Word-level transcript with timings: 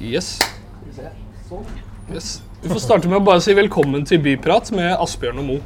Yes. 0.00 0.40
yes. 2.12 2.42
Vi 2.62 2.68
får 2.68 2.80
starte 2.84 3.08
med 3.08 3.16
å 3.16 3.24
bare 3.24 3.40
si 3.40 3.54
velkommen 3.56 4.02
til 4.04 4.20
Byprat 4.20 4.68
med 4.76 4.90
Asbjørn 4.92 5.40
og 5.40 5.46
Mo. 5.46 5.56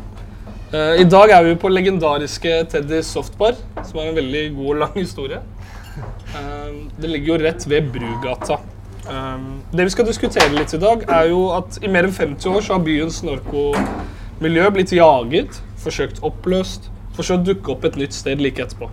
Uh, 0.70 1.00
I 1.02 1.06
dag 1.10 1.32
er 1.34 1.48
vi 1.48 1.56
på 1.58 1.70
legendariske 1.72 2.60
Teddy 2.70 3.00
Softbar, 3.02 3.58
som 3.88 3.98
er 3.98 4.12
en 4.12 4.20
veldig 4.20 4.44
god 4.54 4.68
og 4.68 4.78
lang 4.84 4.94
historie. 5.00 5.40
Uh, 6.30 6.86
det 7.00 7.10
ligger 7.10 7.32
jo 7.32 7.40
rett 7.42 7.66
ved 7.72 7.90
Brugata. 7.90 8.60
Uh, 9.08 9.58
det 9.74 9.88
vi 9.90 9.96
skal 9.96 10.06
diskutere 10.06 10.54
litt 10.54 10.78
i 10.78 10.82
dag, 10.86 11.02
er 11.10 11.32
jo 11.32 11.48
at 11.56 11.82
i 11.82 11.90
mer 11.90 12.06
enn 12.06 12.14
50 12.14 12.54
år 12.54 12.62
så 12.62 12.78
har 12.78 12.86
byens 12.86 13.24
narkomiljø 13.26 14.70
blitt 14.78 14.94
jaget, 14.94 15.58
forsøkt 15.82 16.22
oppløst, 16.22 16.86
for 17.18 17.26
så 17.26 17.34
å 17.34 17.46
dukke 17.50 17.74
opp 17.74 17.90
et 17.90 17.98
nytt 17.98 18.14
sted 18.14 18.38
like 18.38 18.62
etterpå. 18.62 18.92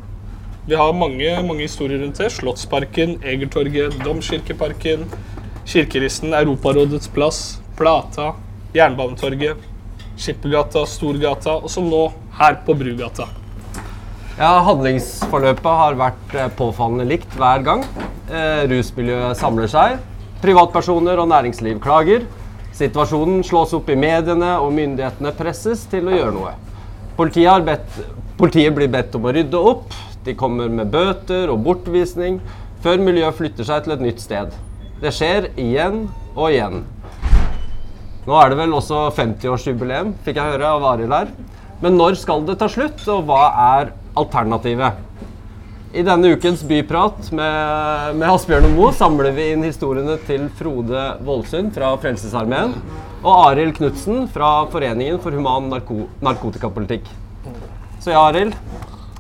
Vi 0.67 0.75
har 0.75 0.91
mange, 0.91 1.29
mange 1.47 1.63
historier 1.63 2.01
rundt 2.03 2.17
det. 2.19 2.27
Slottsparken, 2.35 3.13
Egertorget, 3.23 3.93
Domkirkeparken, 4.03 5.05
Kirkeristen, 5.63 6.33
Europarådets 6.35 7.07
plass, 7.15 7.37
Plata, 7.79 8.33
Jernbanetorget, 8.75 9.61
Skippergata, 10.19 10.81
Storgata, 10.83 11.53
og 11.61 11.71
så 11.71 11.79
nå 11.85 12.01
her 12.35 12.57
på 12.65 12.75
Brugata. 12.75 13.29
Ja, 14.35 14.57
Handlingsforløpet 14.67 15.79
har 15.81 15.95
vært 16.01 16.35
eh, 16.35 16.49
påfallende 16.59 17.07
likt 17.13 17.39
hver 17.39 17.63
gang. 17.63 17.85
Eh, 18.27 18.65
rusmiljøet 18.67 19.39
samler 19.39 19.71
seg. 19.71 19.95
Privatpersoner 20.43 21.23
og 21.23 21.31
næringsliv 21.31 21.79
klager. 21.79 22.27
Situasjonen 22.75 23.39
slås 23.47 23.71
opp 23.77 23.87
i 23.87 23.95
mediene, 23.95 24.57
og 24.59 24.75
myndighetene 24.75 25.31
presses 25.39 25.87
til 25.87 26.11
å 26.11 26.19
gjøre 26.19 26.35
noe. 26.35 26.53
Politiet, 27.15 27.63
bedt, 27.71 28.03
politiet 28.35 28.75
blir 28.75 28.91
bedt 28.91 29.15
om 29.15 29.31
å 29.31 29.35
rydde 29.39 29.63
opp. 29.71 29.95
De 30.27 30.35
kommer 30.35 30.67
med 30.67 30.91
bøter 30.91 31.47
og 31.47 31.61
bortvisning 31.63 32.41
før 32.83 32.99
miljøet 32.99 33.37
flytter 33.37 33.67
seg 33.67 33.85
til 33.85 33.95
et 33.95 34.03
nytt 34.03 34.19
sted. 34.19 34.51
Det 34.99 35.13
skjer 35.15 35.51
igjen 35.55 36.07
og 36.35 36.49
igjen. 36.51 36.81
Nå 38.27 38.35
er 38.35 38.51
det 38.51 38.57
vel 38.59 38.75
også 38.75 39.05
50-årsjubileum, 39.15 40.11
fikk 40.25 40.41
jeg 40.41 40.51
høre 40.51 40.71
av 40.75 40.87
Arild 40.89 41.15
her. 41.15 41.29
Men 41.79 41.95
når 41.95 42.17
skal 42.19 42.43
det 42.43 42.57
ta 42.59 42.67
slutt, 42.67 42.99
og 43.07 43.23
hva 43.29 43.43
er 43.79 43.93
alternativet? 44.19 45.03
I 45.95 46.03
denne 46.03 46.33
ukens 46.35 46.65
byprat 46.67 47.29
med, 47.31 48.17
med 48.19 48.27
Asbjørn 48.27 48.67
og 48.67 48.75
Moe 48.75 48.91
samler 48.97 49.31
vi 49.37 49.47
inn 49.53 49.63
historiene 49.63 50.17
til 50.27 50.49
Frode 50.59 51.05
Voldsund 51.23 51.71
fra 51.77 51.93
Frelsesarmeen 52.03 52.75
og 53.23 53.31
Arild 53.31 53.77
Knutsen 53.79 54.27
fra 54.33 54.51
Foreningen 54.73 55.21
for 55.23 55.31
human 55.31 55.71
narko 55.71 56.03
narkotikapolitikk. 56.19 57.07
Så 58.03 58.11
ja, 58.11 58.27
Arild. 58.27 58.57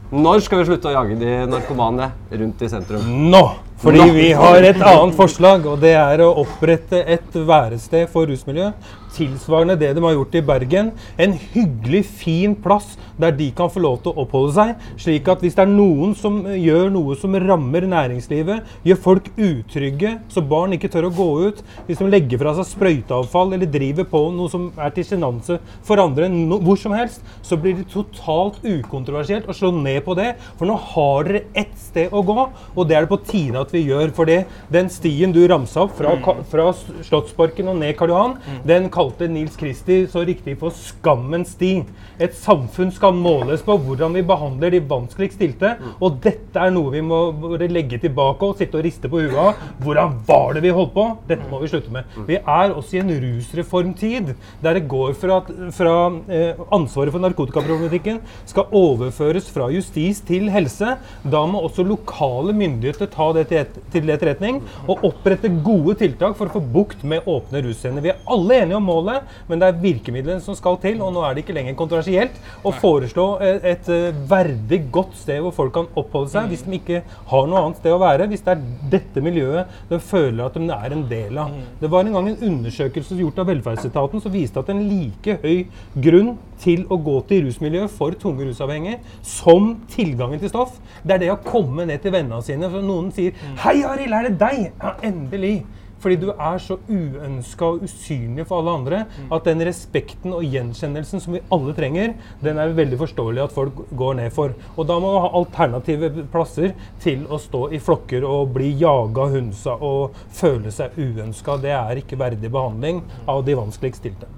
Når 0.07 0.39
skal 0.39 0.61
vi 0.61 0.65
slutte 0.69 0.87
å 0.87 0.93
jage 0.93 1.17
de 1.19 1.31
narkomane 1.51 2.05
rundt 2.31 2.61
i 2.63 2.69
sentrum? 2.71 3.07
Nå! 3.27 3.41
Fordi 3.77 3.99
Nå. 3.99 4.13
vi 4.15 4.29
har 4.33 4.63
et 4.63 4.79
annet 4.79 5.17
forslag, 5.17 5.65
og 5.67 5.81
det 5.83 5.91
er 5.99 6.23
å 6.23 6.29
opprette 6.41 7.01
et 7.03 7.35
værested 7.35 8.07
for 8.13 8.25
rusmiljø 8.25 8.71
tilsvarende 9.15 9.77
det 9.79 9.93
de 9.95 10.03
har 10.03 10.15
gjort 10.15 10.35
i 10.37 10.43
Bergen. 10.45 10.91
En 11.21 11.35
hyggelig, 11.53 12.03
fin 12.21 12.55
plass 12.55 12.95
der 13.17 13.33
de 13.35 13.49
kan 13.55 13.71
få 13.71 13.81
lov 13.83 13.99
til 14.03 14.13
å 14.13 14.23
oppholde 14.23 14.53
seg. 14.55 14.87
Slik 15.01 15.29
at 15.31 15.43
hvis 15.43 15.57
det 15.57 15.63
er 15.65 15.71
noen 15.71 16.13
som 16.17 16.39
gjør 16.47 16.91
noe 16.93 17.17
som 17.19 17.35
rammer 17.41 17.87
næringslivet, 17.89 18.67
gjør 18.87 19.01
folk 19.03 19.29
utrygge, 19.35 20.17
så 20.33 20.43
barn 20.45 20.75
ikke 20.77 20.91
tør 20.93 21.09
å 21.09 21.13
gå 21.17 21.27
ut, 21.47 21.63
hvis 21.87 22.01
de 22.01 22.09
legger 22.11 22.41
fra 22.41 22.53
seg 22.57 22.69
sprøyteavfall 22.71 23.55
eller 23.57 23.71
driver 23.71 24.07
på 24.11 24.23
noe 24.35 24.51
som 24.51 24.69
er 24.75 24.93
til 24.95 25.07
sjenanse 25.07 25.59
for 25.87 26.01
andre 26.01 26.29
no, 26.31 26.59
hvor 26.63 26.79
som 26.79 26.95
helst, 26.97 27.23
så 27.45 27.57
blir 27.59 27.77
det 27.79 27.87
totalt 27.93 28.61
ukontroversielt 28.65 29.49
å 29.49 29.55
slå 29.57 29.73
ned 29.75 30.03
på 30.05 30.17
det. 30.17 30.33
For 30.59 30.69
nå 30.69 30.77
har 30.93 31.27
dere 31.27 31.43
ett 31.57 31.73
sted 31.81 32.13
å 32.13 32.23
gå, 32.25 32.37
og 32.75 32.89
det 32.89 32.97
er 32.97 33.05
det 33.05 33.13
på 33.13 33.21
tide 33.27 33.61
at 33.61 33.73
vi 33.73 33.85
gjør. 33.87 34.13
For 34.17 34.29
det, 34.29 34.43
den 34.73 34.91
stien 34.93 35.33
du 35.35 35.41
ramsa 35.49 35.85
opp 35.85 35.97
fra, 35.97 36.13
fra 36.51 36.69
Slottsparken 37.07 37.71
og 37.71 37.79
ned 37.81 37.95
Karl 37.97 38.13
Johan, 38.13 38.37
den 38.67 38.89
kaller 38.93 38.96
kalte 38.97 39.27
Nils 39.29 39.57
Kristi 39.59 40.05
så 40.09 40.23
riktig 40.25 40.57
for 40.59 40.73
'skammens 40.73 41.53
sti'. 41.55 41.85
Et 42.19 42.33
samfunn 42.33 42.91
skal 42.91 43.13
måles 43.13 43.61
på 43.61 43.75
hvordan 43.77 44.15
vi 44.17 44.23
behandler 44.25 44.73
de 44.73 44.79
vanskeligst 44.81 45.37
stilte. 45.37 45.75
Og 46.01 46.17
dette 46.23 46.57
er 46.57 46.71
noe 46.73 46.91
vi 46.91 47.01
må 47.05 47.19
legge 47.61 47.99
tilbake 48.01 48.41
og 48.47 48.57
sitte 48.57 48.79
og 48.79 48.85
riste 48.87 49.09
på 49.09 49.21
huet 49.21 49.37
av. 49.37 49.59
Hvordan 49.83 50.15
var 50.27 50.55
det 50.55 50.63
vi 50.65 50.73
holdt 50.73 50.95
på? 50.95 51.05
Dette 51.29 51.45
må 51.51 51.61
vi 51.61 51.69
slutte 51.69 51.93
med. 51.93 52.09
Vi 52.25 52.39
er 52.39 52.73
også 52.73 52.97
i 52.97 53.03
en 53.03 53.13
rusreformtid 53.21 54.33
der 54.63 54.73
det 54.73 54.87
går 54.89 55.13
fra, 55.13 55.41
fra 55.71 55.95
eh, 56.29 56.57
ansvaret 56.73 57.13
for 57.13 57.21
narkotikaproblematikken 57.21 58.21
skal 58.49 58.73
overføres 58.73 59.49
fra 59.53 59.69
justis 59.73 60.23
til 60.25 60.49
helse. 60.53 60.97
Da 61.23 61.45
må 61.45 61.61
også 61.61 61.85
lokale 61.85 62.55
myndigheter 62.57 63.11
ta 63.13 63.29
det 63.37 63.47
til, 63.51 63.61
et, 63.61 63.79
til 63.93 64.09
etterretning 64.09 64.63
og 64.87 65.05
opprette 65.11 65.51
gode 65.63 65.97
tiltak 66.01 66.37
for 66.37 66.49
å 66.49 66.57
få 66.57 66.63
bukt 66.73 67.05
med 67.07 67.27
åpne 67.29 67.61
russcener. 67.67 68.01
Vi 68.01 68.13
er 68.15 68.21
alle 68.25 68.61
enige 68.63 68.79
om 68.79 68.86
målet 68.87 69.27
men 69.47 69.61
det 69.61 69.69
er 69.69 69.81
virkemidlene 69.81 70.43
som 70.43 70.55
skal 70.57 70.79
til. 70.83 71.01
Og 71.03 71.13
nå 71.15 71.23
er 71.25 71.35
det 71.35 71.43
ikke 71.45 71.55
lenger 71.57 71.77
kontroversielt 71.79 72.37
å 72.65 72.73
foreslå 72.75 73.27
et, 73.43 73.67
et, 73.73 73.91
eh, 73.93 74.21
verdig, 74.29 74.83
godt 74.93 75.15
sted 75.19 75.41
hvor 75.43 75.55
folk 75.55 75.75
kan 75.77 75.89
oppholde 75.99 76.33
seg, 76.33 76.49
hvis 76.51 76.65
de 76.65 76.79
ikke 76.79 77.03
har 77.31 77.47
noe 77.49 77.63
annet 77.63 77.81
sted 77.81 77.93
å 77.93 78.01
være. 78.01 78.29
Hvis 78.31 78.45
det 78.45 78.55
er 78.55 78.65
dette 78.97 79.23
miljøet 79.23 79.77
de 79.91 80.01
føler 80.03 80.45
at 80.47 80.57
de 80.57 80.67
er 80.77 80.95
en 80.95 81.05
del 81.09 81.41
av. 81.41 81.55
Det 81.81 81.91
var 81.91 82.05
en 82.05 82.17
gang 82.17 82.31
en 82.31 82.43
undersøkelse 82.51 83.17
gjort 83.17 83.41
av 83.43 83.49
velferdsetaten 83.51 84.23
som 84.23 84.33
viste 84.33 84.61
at 84.61 84.71
en 84.73 84.83
like 84.87 85.39
høy 85.43 85.67
grunn 86.03 86.35
til 86.61 86.85
å 86.89 86.97
gå 87.01 87.17
til 87.29 87.45
rusmiljøet 87.47 87.93
for 87.93 88.15
tunge 88.17 88.47
rusavhengige 88.47 88.99
som 89.25 89.75
tilgangen 89.93 90.41
til 90.41 90.51
stoff, 90.51 90.77
det 91.03 91.17
er 91.17 91.23
det 91.25 91.33
å 91.33 91.41
komme 91.45 91.85
ned 91.87 92.01
til 92.03 92.13
vennene 92.15 92.41
sine. 92.45 92.69
For 92.71 92.81
noen 92.85 93.11
sier 93.13 93.33
'Hei, 93.57 93.83
Arild, 93.83 94.13
er 94.13 94.29
det 94.29 94.39
deg?' 94.39 94.71
Ja, 94.81 94.93
endelig. 95.03 95.65
Fordi 96.07 96.21
du 96.21 96.29
er 96.31 96.59
så 96.63 96.77
uønska 96.87 97.67
og 97.67 97.81
usynlig 97.83 98.45
for 98.47 98.61
alle 98.61 98.75
andre 98.77 98.99
mm. 99.09 99.25
at 99.35 99.47
den 99.49 99.63
respekten 99.67 100.31
og 100.31 100.45
gjenkjennelsen 100.47 101.19
som 101.19 101.35
vi 101.35 101.41
alle 101.51 101.73
trenger, 101.75 102.13
den 102.39 102.61
er 102.63 102.71
veldig 102.77 102.99
forståelig 103.01 103.41
at 103.43 103.55
folk 103.57 103.81
går 103.99 104.15
ned 104.21 104.31
for. 104.31 104.55
Og 104.77 104.87
da 104.87 104.95
må 105.03 105.11
man 105.11 105.25
ha 105.25 105.33
alternative 105.35 106.23
plasser 106.31 106.71
til 107.03 107.27
å 107.27 107.41
stå 107.43 107.65
i 107.75 107.81
flokker 107.83 108.23
og 108.23 108.55
bli 108.55 108.71
jaga 108.79 109.27
hunsa 109.35 109.75
og 109.83 110.15
føle 110.31 110.71
seg 110.71 110.95
uønska. 110.95 111.59
Det 111.59 111.75
er 111.75 111.99
ikke 111.99 112.23
verdig 112.23 112.55
behandling 112.55 113.03
av 113.27 113.43
de 113.43 113.59
vanskeligst 113.59 113.99
stilte. 114.05 114.31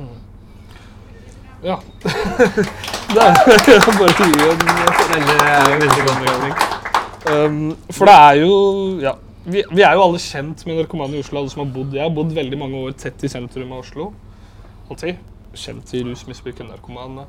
Mm. 0.00 0.12
Ja. 1.68 1.76
det 3.12 3.28
er 3.28 3.90
bare 3.92 4.08
å 4.08 4.16
gi 4.16 4.46
en 4.48 4.68
veldig, 5.12 5.40
veldig 5.84 6.04
god 6.08 6.22
mening. 6.24 6.60
Um, 7.28 7.64
for 7.92 8.08
det 8.08 8.16
er 8.16 8.40
jo 8.40 8.54
ja, 9.04 9.18
vi, 9.44 9.62
vi, 9.70 9.82
er 9.82 9.96
jo 9.96 10.04
alle 10.04 10.20
kjent 10.20 10.64
med 10.66 10.80
narkomane 10.80 11.16
i 11.16 11.22
Oslo. 11.22 11.40
alle 11.40 11.52
som 11.52 11.64
har 11.64 11.70
bodd. 11.74 11.94
Jeg 11.96 12.04
har 12.04 12.14
bodd 12.14 12.34
veldig 12.36 12.58
mange 12.60 12.80
år 12.84 12.96
tett 13.00 13.22
i 13.24 13.30
sentrum 13.32 13.72
av 13.72 13.84
Oslo. 13.84 14.10
Alltid. 14.90 15.20
Kjent 15.56 15.94
i 15.96 16.02
rusmisbruk 16.06 16.60
og 16.60 16.68
narkomane. 16.70 17.24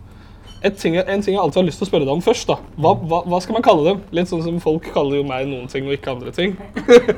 Ting, 0.77 0.93
en 0.99 1.23
ting 1.25 1.33
jeg 1.33 1.41
alltid 1.41 1.57
har 1.57 1.65
lyst 1.65 1.79
til 1.81 1.87
å 1.87 1.89
spørre 1.89 2.05
deg 2.05 2.13
om 2.13 2.21
først. 2.21 2.51
da. 2.51 2.59
Hva, 2.77 2.93
hva, 2.99 3.23
hva, 3.25 3.39
skal 3.41 3.57
man 3.57 3.65
kalle 3.65 3.85
dem? 3.87 4.03
Litt 4.13 4.29
sånn 4.29 4.43
som 4.45 4.59
folk 4.61 4.91
kaller 4.93 5.17
jo 5.17 5.23
meg 5.25 5.47
noen 5.49 5.71
ting 5.71 5.87
og 5.87 5.95
ikke 5.95 6.13
andre 6.13 6.33
ting. 6.35 6.53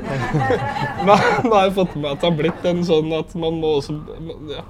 nå, 1.08 1.18
nå 1.18 1.52
har 1.52 1.66
jeg 1.68 1.76
fått 1.76 1.98
med 1.98 2.14
at 2.14 2.22
det 2.22 2.30
har 2.30 2.38
blitt 2.40 2.70
en 2.70 2.86
sånn 2.88 3.12
at 3.18 3.36
man 3.40 3.60
må 3.60 3.76
også 3.82 3.98
ja, 4.54 4.64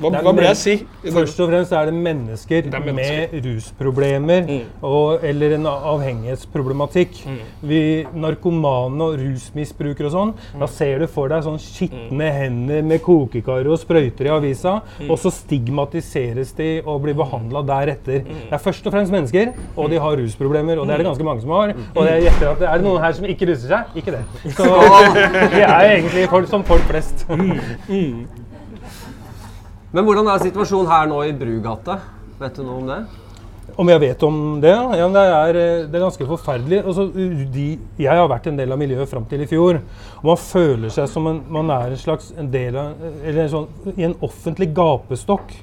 hva, 0.00 0.10
hva 0.10 0.32
burde 0.32 0.48
jeg 0.50 0.58
si? 0.58 0.74
Først 1.04 1.40
og 1.42 1.50
fremst 1.50 1.74
er 1.76 1.88
det 1.88 1.94
mennesker, 1.94 2.66
det 2.66 2.74
er 2.74 2.84
mennesker. 2.84 3.34
med 3.34 3.44
rusproblemer 3.46 4.48
mm. 4.48 4.62
og, 4.82 5.24
eller 5.26 5.54
en 5.58 5.68
avhengighetsproblematikk. 5.70 7.20
Mm. 7.30 7.38
Vi 7.70 7.80
Narkomane 8.18 9.06
og 9.06 9.18
rusmisbrukere 9.20 10.10
og 10.10 10.14
sånn, 10.14 10.32
mm. 10.34 10.64
da 10.64 10.68
ser 10.70 11.04
du 11.04 11.06
for 11.10 11.30
deg 11.30 11.44
sånn 11.46 11.60
skitne 11.62 12.18
mm. 12.18 12.38
hender 12.38 12.82
med 12.90 13.02
kokekar 13.04 13.70
og 13.70 13.78
sprøyter 13.82 14.30
i 14.30 14.34
avisa, 14.34 14.76
mm. 14.98 15.08
og 15.08 15.20
så 15.22 15.32
stigmatiseres 15.34 16.54
de 16.58 16.70
og 16.82 17.02
blir 17.06 17.16
behandla 17.18 17.62
deretter. 17.68 18.24
Mm. 18.26 18.42
Det 18.48 18.58
er 18.58 18.64
først 18.66 18.90
og 18.90 18.96
fremst 18.96 19.14
mennesker, 19.14 19.54
og 19.76 19.92
de 19.92 20.02
har 20.02 20.18
rusproblemer, 20.20 20.80
og 20.80 20.88
det 20.88 20.96
er 20.96 21.04
det 21.04 21.10
ganske 21.10 21.28
mange 21.30 21.44
som 21.44 21.54
har. 21.54 21.74
Og 21.94 22.10
jeg 22.10 22.26
gjetter 22.26 22.50
at 22.50 22.66
er 22.72 22.82
det 22.82 22.88
noen 22.88 23.02
her 23.04 23.18
som 23.20 23.28
ikke 23.30 23.50
ruser 23.52 23.76
seg? 23.76 23.98
Ikke 24.02 24.16
det. 24.18 24.24
Så 24.58 24.68
de 25.54 25.62
er 25.62 25.90
egentlig 25.94 26.26
folk 26.32 26.50
som 26.50 26.66
folk 26.66 26.82
flest. 26.90 27.26
Men 29.94 30.02
hvordan 30.08 30.26
er 30.26 30.42
situasjonen 30.42 30.88
her 30.90 31.04
nå 31.06 31.20
i 31.22 31.34
Brugata? 31.38 32.00
Vet 32.40 32.56
du 32.58 32.64
noe 32.66 32.80
om 32.80 32.88
det? 32.88 32.96
Om 33.78 33.90
jeg 33.92 34.00
vet 34.02 34.24
om 34.26 34.38
det? 34.62 34.72
Ja, 34.74 35.06
det, 35.14 35.22
er, 35.22 35.58
eh, 35.58 35.84
det 35.86 35.98
er 35.98 36.02
ganske 36.02 36.26
forferdelig. 36.26 36.80
Altså, 36.82 37.04
de, 37.54 37.66
jeg 38.02 38.18
har 38.18 38.26
vært 38.30 38.48
en 38.50 38.58
del 38.58 38.74
av 38.74 38.80
miljøet 38.80 39.10
fram 39.10 39.26
til 39.30 39.44
i 39.44 39.46
fjor. 39.50 39.78
Og 40.18 40.26
man 40.32 40.40
føler 40.42 40.90
seg 40.94 41.06
som 41.12 41.30
en, 41.30 41.38
man 41.46 41.70
er 41.70 41.94
en 41.94 42.02
slags 42.02 42.32
en 42.34 42.50
del 42.50 42.74
av, 42.80 43.06
eller 43.22 43.46
sånn, 43.52 43.70
i 43.94 44.08
en 44.08 44.16
offentlig 44.26 44.72
gapestokk 44.74 45.54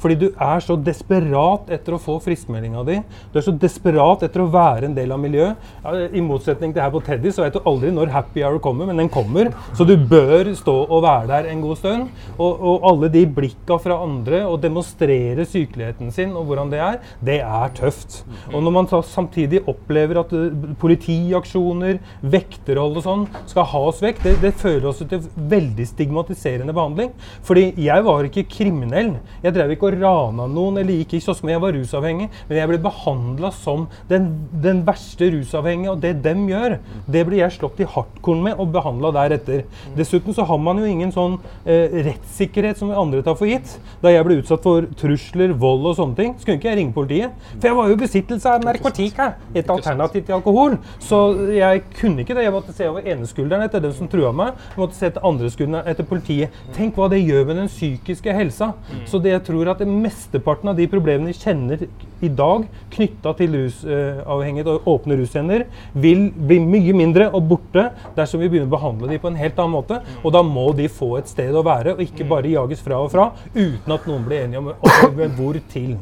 Fordi 0.00 0.16
du 0.20 0.28
er 0.32 0.62
så 0.64 0.76
desperat 0.80 1.70
etter 1.72 1.96
å 1.96 2.00
få 2.00 2.16
friskmeldinga 2.24 2.84
di. 2.88 2.98
Du 3.32 3.38
er 3.40 3.46
så 3.46 3.54
desperat 3.54 4.24
etter 4.26 4.44
å 4.44 4.50
være 4.52 4.88
en 4.88 4.96
del 4.96 5.12
av 5.12 5.20
miljøet. 5.22 5.70
I 6.16 6.22
motsetning 6.24 6.72
til 6.74 6.82
her 6.82 6.92
på 6.94 7.02
Teddy, 7.04 7.32
så 7.34 7.44
vet 7.44 7.56
du 7.56 7.68
aldri 7.68 7.92
når 7.94 8.12
happy 8.14 8.44
hour 8.46 8.60
kommer, 8.62 8.88
men 8.88 9.00
den 9.02 9.12
kommer. 9.12 9.52
Så 9.76 9.86
du 9.88 9.96
bør 9.96 10.52
stå 10.56 10.76
og 10.86 11.04
være 11.04 11.28
der 11.30 11.50
en 11.52 11.64
god 11.64 11.80
stund. 11.80 12.08
Og, 12.38 12.64
og 12.72 12.86
alle 12.90 13.10
de 13.12 13.24
blikka 13.28 13.78
fra 13.82 14.00
andre 14.04 14.42
og 14.48 14.60
demonstrere 14.64 15.46
sykeligheten 15.48 16.12
sin 16.14 16.34
og 16.36 16.48
hvordan 16.48 16.72
det 16.72 16.80
er, 16.84 16.98
det 17.24 17.38
er 17.44 17.74
tøft. 17.76 18.22
Og 18.52 18.64
når 18.64 18.76
man 18.76 18.90
samtidig 19.06 19.62
opplever 19.70 20.22
at 20.22 20.32
uh, 20.34 20.48
politiaksjoner, 20.80 22.00
vekterhold 22.32 22.98
og 23.00 23.06
sånn 23.06 23.26
skal 23.50 23.68
ha 23.72 23.82
oss 23.90 24.00
vekk, 24.04 24.22
det, 24.24 24.36
det 24.42 24.54
fører 24.60 24.90
oss 24.90 25.02
til 25.10 25.24
veldig 25.50 25.86
stigmatiserende 25.88 26.74
behandling. 26.76 27.12
Fordi 27.46 27.70
jeg 27.80 28.06
var 28.06 28.26
ikke 28.26 28.48
kriminell. 28.50 29.14
Jeg 29.44 29.56
drev 29.56 29.74
ikke 29.74 29.89
og 29.90 30.00
rana 30.00 30.46
noen 30.50 30.80
eller 30.80 31.00
gikk 31.00 31.16
i 31.16 31.20
kiosk, 31.20 31.40
som 31.42 31.50
jeg 31.50 31.62
var 31.62 31.74
rusavhengig. 31.74 32.28
Men 32.48 32.58
jeg 32.58 32.70
ble 32.70 32.80
behandla 32.84 33.50
som 33.54 33.86
den, 34.10 34.30
den, 34.62 34.82
verste 34.86 35.30
rusavhengige, 35.34 35.92
og 35.92 36.02
det 36.02 36.14
dem 36.24 36.46
gjør, 36.48 36.78
det 37.10 37.24
blir 37.28 37.42
jeg 37.42 37.56
slått 37.58 37.80
i 37.82 37.88
hardkorn 37.88 38.42
med 38.44 38.60
og 38.60 38.72
behandla 38.74 39.12
deretter. 39.14 39.64
Dessuten 39.96 40.36
så 40.36 40.46
har 40.48 40.60
man 40.62 40.80
jo 40.80 40.88
ingen 40.88 41.12
sånn 41.14 41.38
eh, 41.64 42.00
rettssikkerhet 42.10 42.80
som 42.80 42.90
vi 42.90 42.98
andre 42.98 43.22
tar 43.26 43.36
for 43.38 43.50
gitt. 43.50 43.76
Da 44.02 44.12
jeg 44.12 44.26
ble 44.26 44.40
utsatt 44.40 44.64
for 44.64 44.88
trusler, 45.00 45.54
vold 45.60 45.90
og 45.90 45.98
sånne 45.98 46.18
ting, 46.18 46.34
skulle 46.40 46.58
ikke 46.60 46.70
jeg 46.70 46.80
ringe 46.80 46.96
politiet. 46.96 47.36
For 47.56 47.70
jeg 47.70 47.78
var 47.78 47.90
jo 47.90 47.98
i 47.98 48.02
besittelse 48.04 48.54
av 48.54 48.66
narkotika, 48.66 49.32
et 49.54 49.70
alternativ 49.72 50.26
til 50.26 50.38
alkohol. 50.38 50.78
Så 51.02 51.20
jeg 51.54 51.84
kunne 51.98 52.24
ikke 52.24 52.36
det. 52.36 52.46
Jeg 52.46 52.54
måtte 52.54 52.74
se 52.76 52.88
over 52.88 53.06
ene 53.06 53.28
skulderen 53.28 53.66
etter 53.66 53.82
den 53.84 53.94
som 53.96 54.08
trua 54.10 54.32
meg. 54.36 54.56
Jeg 54.74 54.82
måtte 54.82 54.98
se 54.98 55.10
etter 55.10 55.26
andre 55.26 55.50
skulderen 55.52 55.90
etter 55.90 56.06
politiet. 56.08 56.56
Tenk 56.76 56.98
hva 56.98 57.10
det 57.12 57.22
gjør 57.22 57.46
med 57.48 57.62
den 57.62 57.70
psykiske 57.70 58.34
helsa. 58.34 58.72
Så 59.08 59.20
det 59.22 59.34
jeg 59.34 59.44
tror 59.46 59.72
at 59.72 59.79
at 59.80 59.90
mesteparten 59.90 60.70
av 60.72 60.78
de 60.78 60.86
problemene 60.90 61.30
vi 61.30 61.38
kjenner 61.40 61.86
i 62.20 62.28
dag 62.28 62.66
knytta 62.92 63.32
til 63.38 63.56
rusavhengighet 63.56 64.70
og 64.74 64.88
åpne 64.94 65.16
russcener, 65.20 65.66
vil 65.94 66.28
bli 66.34 66.60
mye 66.62 66.94
mindre 66.96 67.30
og 67.32 67.48
borte 67.50 67.88
dersom 68.16 68.42
vi 68.42 68.50
begynner 68.50 68.68
å 68.68 68.76
behandle 68.76 69.10
dem 69.10 69.22
på 69.22 69.32
en 69.32 69.40
helt 69.40 69.58
annen 69.58 69.76
måte. 69.78 70.00
Og 70.20 70.34
da 70.36 70.44
må 70.46 70.68
de 70.76 70.88
få 70.92 71.14
et 71.20 71.30
sted 71.32 71.56
å 71.56 71.64
være, 71.66 71.96
og 71.96 72.04
ikke 72.04 72.28
bare 72.28 72.52
jages 72.52 72.84
fra 72.84 73.00
og 73.00 73.12
fra 73.14 73.30
uten 73.54 73.96
at 73.96 74.08
noen 74.08 74.24
blir 74.26 74.44
enige 74.44 74.64
om 74.64 75.36
hvor 75.38 75.60
til. 75.72 75.96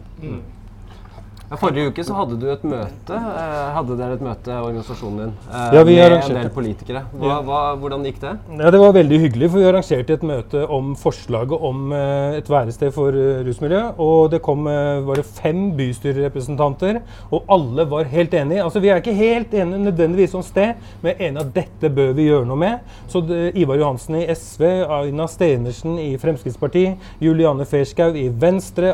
Mm. 1.49 1.57
Forrige 1.57 1.89
uke 1.89 2.05
så 2.05 2.13
hadde 2.13 2.37
du 2.37 2.45
et 2.53 2.65
møte. 2.69 3.17
Eh, 3.17 3.69
hadde 3.73 3.95
dere 3.97 4.17
et 4.19 4.25
møte, 4.25 4.53
organisasjonen 4.53 5.21
din, 5.23 5.31
eh, 5.49 5.77
ja, 5.79 5.85
med 5.85 6.17
en 6.19 6.35
del 6.37 6.51
politikere. 6.53 7.03
Hva, 7.17 7.39
hva, 7.47 7.61
hvordan 7.81 8.05
gikk 8.05 8.21
det? 8.21 8.35
Ja, 8.59 8.71
Det 8.71 8.81
var 8.83 8.93
veldig 8.93 9.21
hyggelig, 9.23 9.49
for 9.51 9.59
vi 9.59 9.69
arrangerte 9.71 10.13
et 10.19 10.27
møte 10.29 10.67
om 10.69 10.95
forslaget 10.95 11.65
om 11.71 11.93
eh, 11.97 12.37
et 12.43 12.51
værested 12.53 12.93
for 12.93 13.17
rusmiljø. 13.47 13.81
Og 13.99 14.31
det 14.31 14.43
kom 14.45 14.69
var 14.69 15.17
det 15.17 15.25
fem 15.25 15.71
bystyrerepresentanter, 15.79 17.01
og 17.33 17.45
alle 17.49 17.87
var 17.89 18.05
helt 18.05 18.35
enige. 18.35 18.63
Altså, 18.63 18.81
Vi 18.81 18.89
er 18.89 19.01
ikke 19.01 19.15
helt 19.15 19.55
enige 19.55 19.79
nødvendigvis 19.89 20.35
om 20.35 20.43
sted, 20.43 20.75
men 21.03 21.17
enige 21.17 21.41
at 21.41 21.55
dette 21.55 21.91
bør 21.95 22.13
vi 22.13 22.29
gjøre 22.29 22.47
noe 22.47 22.57
med. 22.57 22.79
Så 23.09 23.23
det, 23.25 23.55
Ivar 23.57 23.79
Johansen 23.81 24.21
i 24.21 24.27
SV, 24.35 24.65
Aina 24.85 25.27
Stenersen 25.27 25.99
i 25.99 26.17
Fremskrittspartiet, 26.19 26.99
Juliane 27.21 27.65
Ferskau 27.65 28.13
i 28.13 28.29
Venstre, 28.29 28.93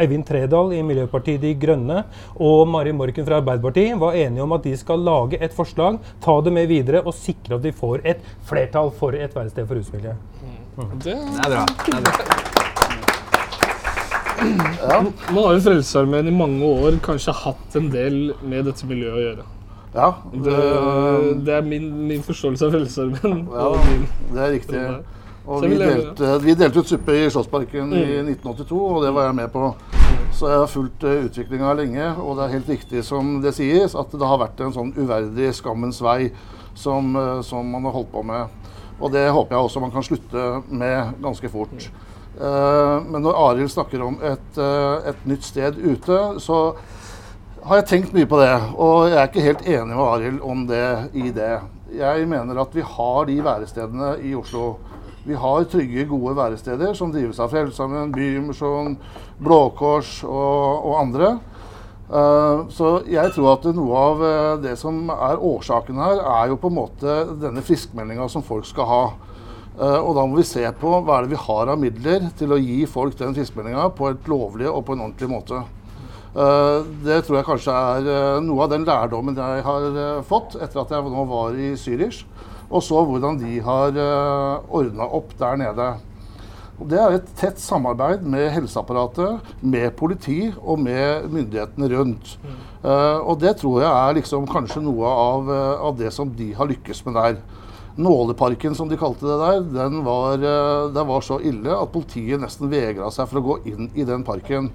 Eivind 0.00 0.26
Tredal 0.26 0.72
i 0.74 0.82
Miljøpartiet 0.82 1.40
De 1.40 1.54
Grønne 1.60 2.04
og 2.36 2.64
Mari 2.70 2.94
Morken 2.96 3.26
fra 3.26 3.40
Arbeiderpartiet 3.40 3.98
var 4.00 4.18
enige 4.18 4.44
om 4.46 4.56
at 4.56 4.66
de 4.66 4.74
skal 4.80 5.04
lage 5.06 5.40
et 5.40 5.54
forslag, 5.56 6.00
ta 6.24 6.38
det 6.44 6.54
med 6.56 6.70
videre 6.70 7.04
og 7.04 7.16
sikre 7.16 7.58
at 7.58 7.66
de 7.66 7.74
får 7.76 8.06
et 8.14 8.24
flertall 8.48 8.92
for 8.96 9.16
et 9.16 9.36
værested 9.36 9.66
for 9.66 9.80
rusmiljø. 9.80 10.16
Mm. 10.40 10.58
Det, 11.04 11.14
det, 11.14 11.14
er 11.14 11.54
bra. 11.54 11.66
Det 11.86 11.98
er 11.98 12.08
bra. 12.08 12.50
Ja. 14.40 15.04
Man 15.30 15.44
har 15.44 15.52
jo 15.52 15.60
Frelsesarmeen 15.66 16.28
i 16.30 16.32
mange 16.34 16.64
år 16.64 16.96
kanskje 17.04 17.34
hatt 17.42 17.76
en 17.76 17.90
del 17.92 18.20
med 18.40 18.64
dette 18.70 18.88
miljøet 18.88 19.18
å 19.18 19.24
gjøre. 19.24 19.48
Ja, 19.90 20.08
det, 20.32 20.58
det 21.44 21.54
er 21.58 21.66
min, 21.66 21.88
min, 22.08 22.22
forståelse 22.24 22.68
av 22.68 22.76
Frelsesarmeen. 22.76 23.42
Ja, 23.52 23.72
det 24.30 24.44
er 24.46 24.54
riktig. 24.54 24.84
Og 25.46 25.64
vi 25.64 25.76
delte, 25.80 26.34
vi 26.44 26.54
delte, 26.54 26.82
ut 26.82 26.90
suppe 26.90 27.16
i 27.16 27.28
Slottsparken 27.32 27.88
mm. 27.88 27.96
i 27.96 28.18
1982, 28.34 28.76
og 28.76 29.04
det 29.04 29.12
var 29.16 29.30
jeg 29.30 29.36
med 29.38 29.52
på. 29.54 29.70
Så 30.36 30.50
jeg 30.50 30.60
har 30.62 30.70
fulgt 30.70 31.04
uh, 31.04 31.24
utviklinga 31.26 31.72
lenge, 31.78 32.10
og 32.20 32.36
det 32.36 32.44
er 32.44 32.54
helt 32.58 32.70
riktig 32.70 33.02
som 33.06 33.38
det 33.44 33.54
sies, 33.56 33.96
at 33.98 34.12
det 34.12 34.28
har 34.28 34.40
vært 34.40 34.60
en 34.62 34.74
sånn 34.74 34.92
uverdig 34.98 35.50
skammens 35.56 36.00
vei 36.04 36.30
som, 36.78 37.14
uh, 37.16 37.40
som 37.46 37.66
man 37.72 37.88
har 37.88 37.96
holdt 37.96 38.12
på 38.12 38.22
med. 38.26 38.52
Og 39.00 39.12
det 39.14 39.26
håper 39.32 39.56
jeg 39.56 39.66
også 39.66 39.82
man 39.82 39.92
kan 39.94 40.04
slutte 40.04 40.46
med 40.68 41.16
ganske 41.24 41.50
fort. 41.52 41.88
Uh, 42.36 43.00
men 43.08 43.24
når 43.24 43.40
Arild 43.40 43.72
snakker 43.72 44.04
om 44.04 44.20
et, 44.22 44.60
et, 44.60 45.26
nytt 45.28 45.48
sted 45.48 45.80
ute, 45.80 46.20
så 46.40 46.60
har 47.64 47.80
jeg 47.80 47.88
tenkt 47.88 48.14
mye 48.16 48.28
på 48.28 48.38
det. 48.40 48.52
Og 48.76 49.08
jeg 49.08 49.18
er 49.18 49.32
ikke 49.32 49.48
helt 49.48 49.66
enig 49.66 49.96
med 49.96 50.04
Arild 50.04 50.44
om 50.44 50.64
det 50.68 50.86
i 51.16 51.32
det. 51.34 51.54
Jeg 51.96 52.28
mener 52.30 52.60
at 52.62 52.76
vi 52.76 52.84
har 52.86 53.26
de 53.26 53.40
værestedene 53.44 54.14
i 54.24 54.36
Oslo 54.38 54.76
vi 55.24 55.36
har 55.36 55.64
trygge, 55.68 56.06
gode 56.08 56.34
væresteder 56.36 56.94
som 56.96 57.12
drives 57.12 57.40
av 57.42 57.52
Frelsesarmeen, 57.52 58.12
Bymisjon, 58.14 58.96
Blå 59.40 59.62
Kors 59.76 60.20
og, 60.24 60.86
og 60.88 60.94
andre. 61.02 61.34
Uh, 62.10 62.66
så 62.74 62.96
jeg 63.06 63.30
tror 63.36 63.52
at 63.52 63.66
noe 63.76 63.98
av 63.98 64.22
uh, 64.24 64.54
det 64.58 64.72
som 64.80 65.12
er 65.14 65.42
årsaken 65.46 66.00
her, 66.02 66.22
er 66.26 66.48
jo 66.50 66.56
på 66.58 66.70
en 66.70 66.78
måte 66.80 67.18
denne 67.38 67.62
friskmeldinga 67.62 68.26
som 68.32 68.42
folk 68.42 68.66
skal 68.66 68.88
ha. 68.90 69.02
Uh, 69.78 70.00
og 70.00 70.16
da 70.16 70.24
må 70.26 70.40
vi 70.40 70.46
se 70.48 70.64
på 70.80 70.96
hva 70.96 71.20
er 71.20 71.28
det 71.28 71.36
vi 71.36 71.44
har 71.44 71.70
av 71.70 71.78
midler 71.78 72.26
til 72.40 72.56
å 72.56 72.58
gi 72.58 72.80
folk 72.90 73.14
den 73.20 73.36
friskmeldinga 73.36 73.92
på 73.94 74.10
et 74.10 74.26
lovlig 74.30 74.66
og 74.72 74.82
på 74.88 74.96
en 74.96 75.06
ordentlig 75.06 75.30
måte. 75.30 75.62
det 77.02 77.16
tror 77.26 77.36
jeg 77.40 77.46
kanskje 77.46 77.72
er 77.74 78.42
noe 78.44 78.62
av 78.62 78.68
den 78.70 78.84
lærdommen 78.86 79.34
jeg 79.34 79.64
har 79.66 80.20
fått 80.22 80.52
etter 80.62 80.78
at 80.78 80.92
jeg 80.94 81.10
nå 81.10 81.24
var 81.26 81.56
i 81.58 81.72
Zürich 81.74 82.20
og 82.70 82.84
så 82.86 83.02
hvordan 83.06 83.40
de 83.40 83.58
har 83.66 83.98
eh, 83.98 84.70
ordna 84.70 85.08
opp 85.18 85.34
der 85.38 85.58
nede. 85.58 85.88
Det 86.80 86.96
er 86.96 87.14
et 87.18 87.32
tett 87.36 87.58
samarbeid 87.60 88.22
med 88.24 88.46
helseapparatet, 88.54 89.50
med 89.60 89.90
politi 89.98 90.46
og 90.62 90.78
med 90.80 91.26
myndighetene 91.28 91.90
rundt. 91.92 92.38
Mm. 92.40 92.54
Uh, 92.80 93.18
og 93.28 93.34
det 93.42 93.58
tror 93.60 93.82
jeg 93.82 93.90
er 93.90 94.16
liksom 94.16 94.46
kanskje 94.48 94.80
noe 94.86 95.10
av, 95.12 95.50
uh, 95.50 95.82
av, 95.90 95.98
det 95.98 96.08
som 96.16 96.30
de 96.38 96.46
har 96.56 96.70
lykkes 96.70 97.02
med 97.04 97.18
der. 97.18 97.36
Nåleparken, 98.00 98.72
som 98.78 98.88
de 98.88 98.96
kalte 98.96 99.28
det 99.28 99.36
der, 99.42 99.60
den 99.74 100.00
var, 100.06 100.40
den 100.94 101.08
var 101.10 101.26
så 101.26 101.36
ille 101.44 101.74
at 101.74 101.92
politiet 101.92 102.40
nesten 102.40 102.70
vegra 102.72 103.10
seg 103.12 103.28
for 103.28 103.42
å 103.42 103.44
gå 103.44 103.58
inn 103.74 103.90
i 103.92 104.06
den 104.08 104.24
parken. 104.24 104.70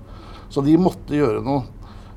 Så 0.54 0.62
de 0.62 0.76
måtte 0.78 1.16
gjøre 1.16 1.42
noe. 1.42 1.64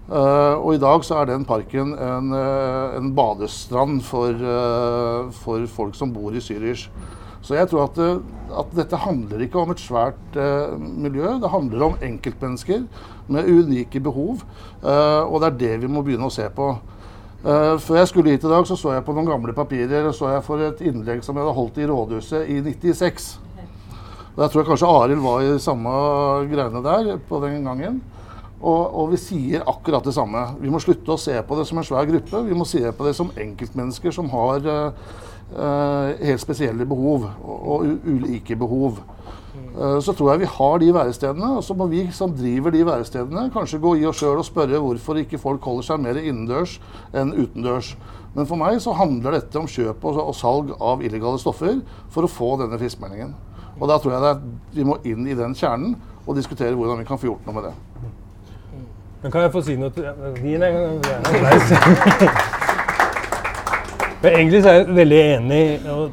Uh, 0.09 0.57
og 0.65 0.73
i 0.73 0.81
dag 0.81 1.03
så 1.05 1.19
er 1.21 1.27
den 1.29 1.43
parken 1.45 1.91
en, 1.93 2.31
uh, 2.33 2.97
en 2.97 3.11
badestrand 3.13 3.99
for, 4.07 4.33
uh, 4.33 5.29
for, 5.37 5.67
folk 5.69 5.99
som 5.99 6.15
bor 6.15 6.33
i 6.33 6.41
Zürich. 6.41 6.87
Så 7.45 7.59
jeg 7.59 7.69
tror 7.69 7.91
at, 7.91 7.99
at, 8.63 8.71
dette 8.77 8.97
handler 9.03 9.45
ikke 9.45 9.61
om 9.61 9.71
et 9.73 9.81
svært 9.81 10.39
miljø. 10.75 11.37
Det 11.41 11.51
handler 11.53 11.85
om 11.87 12.01
enkeltmennesker 12.03 12.83
med 13.29 13.47
unike 13.47 14.01
behov. 14.01 14.43
og 14.83 15.41
det 15.41 15.47
er 15.47 15.59
det 15.61 15.71
vi 15.85 15.89
må 15.89 16.03
begynne 16.03 16.27
å 16.27 16.35
se 16.35 16.49
på. 16.51 16.67
før 17.79 17.97
jeg 17.97 18.09
skulle 18.09 18.31
hit 18.35 18.45
i 18.45 18.51
dag, 18.51 18.67
så 18.67 18.77
så 18.77 18.93
jeg 18.93 19.05
på 19.05 19.15
noen 19.15 19.31
gamle 19.31 19.55
papirer 19.55 20.09
og 20.09 20.15
så 20.15 20.33
jeg 20.33 20.45
for 20.45 20.59
et 20.59 20.83
innlegg 20.83 21.23
som 21.23 21.37
jeg 21.37 21.47
hadde 21.47 21.57
holdt 21.57 21.79
i 21.79 21.87
Rådhuset 21.87 22.50
i 22.50 22.61
96. 22.61 23.38
Og 24.35 24.43
jeg 24.43 24.50
tror 24.50 24.69
kanskje 24.69 24.93
Arild 24.99 25.23
var 25.23 25.41
i 25.47 25.59
samme 25.62 25.91
greiene 26.50 26.83
der 26.83 27.17
på 27.29 27.41
den 27.47 27.65
gangen. 27.65 28.03
Og, 28.59 28.83
og, 28.91 29.12
vi 29.12 29.21
sier 29.23 29.67
akkurat 29.71 30.05
det 30.05 30.17
samme. 30.17 30.41
Vi 30.59 30.71
må 30.73 30.81
slutte 30.83 31.15
å 31.15 31.21
se 31.21 31.37
på 31.47 31.59
det 31.59 31.67
som 31.69 31.79
en 31.79 31.87
svær 31.87 32.09
gruppe. 32.09 32.43
Vi 32.49 32.57
må 32.59 32.67
se 32.67 32.83
på 32.83 33.07
det 33.07 33.15
som 33.15 33.31
enkeltmennesker 33.38 34.15
som 34.15 34.31
har 34.33 34.67
uh, 34.67 36.09
helt 36.19 36.43
spesielle 36.43 36.88
behov, 36.88 37.29
og, 37.38 37.69
og 37.77 38.09
ulike 38.09 38.59
behov. 38.59 38.99
Uh, 39.79 40.00
så 40.03 40.11
tror 40.11 40.33
jeg 40.33 40.43
vi 40.43 40.50
har 40.57 40.83
de 40.83 40.91
værestedene, 40.97 41.53
og 41.61 41.62
så 41.65 41.79
må 41.79 41.87
vi 41.93 42.03
som 42.15 42.35
driver 42.35 42.75
de 42.75 42.83
værestedene, 42.88 43.47
kanskje 43.55 43.83
gå 43.85 43.95
i 44.00 44.07
oss 44.11 44.25
sjøl 44.25 44.43
og 44.43 44.49
spørre 44.49 44.83
hvorfor 44.83 45.23
ikke 45.23 45.38
folk 45.38 45.62
holder 45.71 45.93
seg 45.93 46.03
mer 46.03 46.19
innendørs 46.19 46.81
enn 47.15 47.37
utendørs. 47.38 47.95
Men 48.35 48.47
for 48.47 48.59
meg 48.59 48.83
så 48.83 48.93
handler 48.99 49.38
dette 49.38 49.59
om 49.59 49.71
kjøp 49.71 50.03
og, 50.03 50.19
og 50.19 50.35
salg 50.37 50.75
av 50.83 51.03
illegale 51.07 51.38
stoffer 51.38 51.79
for 52.11 52.27
å 52.27 52.31
få 52.31 52.57
denne 52.61 52.79
friskmeldingen. 52.81 53.37
Og 53.79 53.87
da 53.87 54.03
tror 54.03 54.19
jeg 54.19 54.38
vi 54.75 54.87
må 54.87 54.99
inn 55.07 55.31
i 55.31 55.38
den 55.38 55.55
kjernen 55.55 55.95
og 56.27 56.35
diskutere 56.37 56.75
hvordan 56.75 56.99
vi 56.99 57.07
kan 57.09 57.21
få 57.21 57.31
gjort 57.31 57.47
noe 57.47 57.61
med 57.61 57.71
det. 57.71 57.77
Men 59.23 59.33
kan 59.35 59.43
jeg 59.43 59.53
få 59.55 59.65
si 59.67 59.75
noe 59.79 59.91
til 59.95 60.07
Din 60.39 60.63
en 60.63 61.01
applaus. 61.03 61.73
Men 64.19 64.35
egentlig 64.35 64.61
så 64.65 64.71
er 64.71 64.77
jeg 64.81 64.95
veldig 64.97 65.19
enig. 65.23 65.63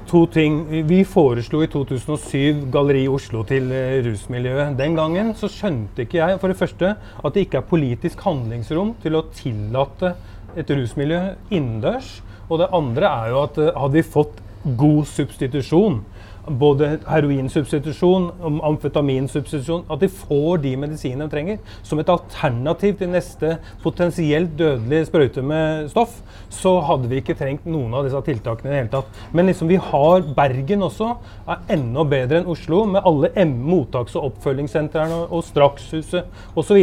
To 0.09 0.19
ting. 0.29 0.57
Vi 0.89 0.99
foreslo 1.09 1.63
i 1.65 1.69
2007 1.73 2.67
Galleri 2.73 3.07
Oslo 3.09 3.41
til 3.49 3.71
eh, 3.73 3.97
rusmiljøet. 4.05 4.75
Den 4.77 4.97
gangen 4.97 5.31
så 5.37 5.49
skjønte 5.49 6.05
ikke 6.05 6.19
jeg 6.19 6.39
for 6.41 6.53
det 6.53 6.59
første 6.59 6.91
at 7.01 7.33
det 7.33 7.47
ikke 7.47 7.63
er 7.63 7.69
politisk 7.69 8.21
handlingsrom 8.25 8.93
til 9.01 9.17
å 9.17 9.25
tillate 9.33 10.13
et 10.53 10.69
rusmiljø 10.69 11.21
innendørs. 11.49 12.19
Og 12.45 12.61
det 12.61 12.69
andre 12.77 13.09
er 13.09 13.33
jo 13.33 13.41
at 13.47 13.57
eh, 13.61 13.73
hadde 13.73 13.97
vi 13.97 14.05
fått 14.17 14.41
god 14.77 15.05
substitusjon 15.09 16.01
både 16.49 16.95
heroinsubstitusjon 17.07 18.27
og 18.45 18.59
amfetaminsubstitusjon, 18.69 19.85
at 19.91 20.01
de 20.03 20.09
får 20.11 20.61
de 20.63 20.75
medisinene 20.79 21.25
de 21.25 21.33
trenger, 21.33 21.59
som 21.85 21.99
et 22.01 22.11
alternativ 22.11 22.97
til 22.99 23.11
neste 23.13 23.55
potensielt 23.83 24.55
dødelig 24.59 25.05
sprøyte 25.09 25.43
med 25.45 25.89
stoff, 25.93 26.19
så 26.53 26.77
hadde 26.85 27.09
vi 27.11 27.19
ikke 27.21 27.35
trengt 27.37 27.65
noen 27.69 27.93
av 27.97 28.05
disse 28.05 28.21
tiltakene 28.27 28.69
i 28.69 28.73
det 28.73 28.81
hele 28.83 28.93
tatt. 28.93 29.23
Men 29.35 29.49
liksom 29.49 29.69
vi 29.71 29.79
har 29.81 30.25
Bergen 30.35 30.85
også, 30.85 31.11
er 31.49 31.75
enda 31.75 32.05
bedre 32.09 32.41
enn 32.41 32.51
Oslo, 32.51 32.83
med 32.89 33.05
alle 33.05 33.31
M 33.41 33.55
mottaks- 33.65 34.15
og 34.19 34.29
oppfølgingssentrene 34.31 35.25
og 35.25 35.43
Strakshuset 35.47 36.57
osv. 36.57 36.81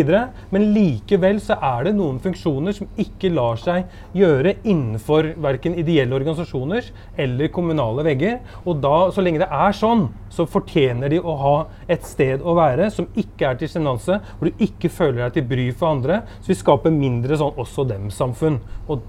Men 0.52 0.68
likevel 0.74 1.40
så 1.42 1.58
er 1.58 1.88
det 1.88 1.94
noen 1.98 2.20
funksjoner 2.22 2.76
som 2.76 2.90
ikke 3.00 3.32
lar 3.34 3.60
seg 3.60 3.90
gjøre 4.16 4.56
innenfor 4.62 5.32
verken 5.42 5.76
ideelle 5.80 6.16
organisasjoner 6.18 6.90
eller 7.20 7.52
kommunale 7.54 8.04
vegger. 8.06 8.40
Og 8.66 8.80
da, 8.82 8.96
så 9.14 9.24
lenge 9.24 9.42
det 9.42 9.51
er 9.52 9.76
sånn, 9.76 10.06
så 10.32 10.46
fortjener 10.48 11.12
de 11.12 11.18
å 11.20 11.34
ha 11.40 11.54
et 11.92 12.04
sted 12.08 12.40
å 12.40 12.54
være 12.56 12.88
som 12.94 13.08
ikke 13.18 13.50
er 13.50 13.60
til 13.60 13.70
sjenanse, 13.70 14.18
hvor 14.38 14.48
du 14.48 14.64
ikke 14.64 14.90
føler 14.92 15.20
deg 15.24 15.36
til 15.36 15.46
bry 15.52 15.66
for 15.76 15.92
andre. 15.92 16.22
Så 16.40 16.54
vi 16.54 16.58
skaper 16.58 16.94
mindre 16.94 17.36
sånn 17.38 17.58
også 17.60 17.84
dem-samfunn. 17.90 18.60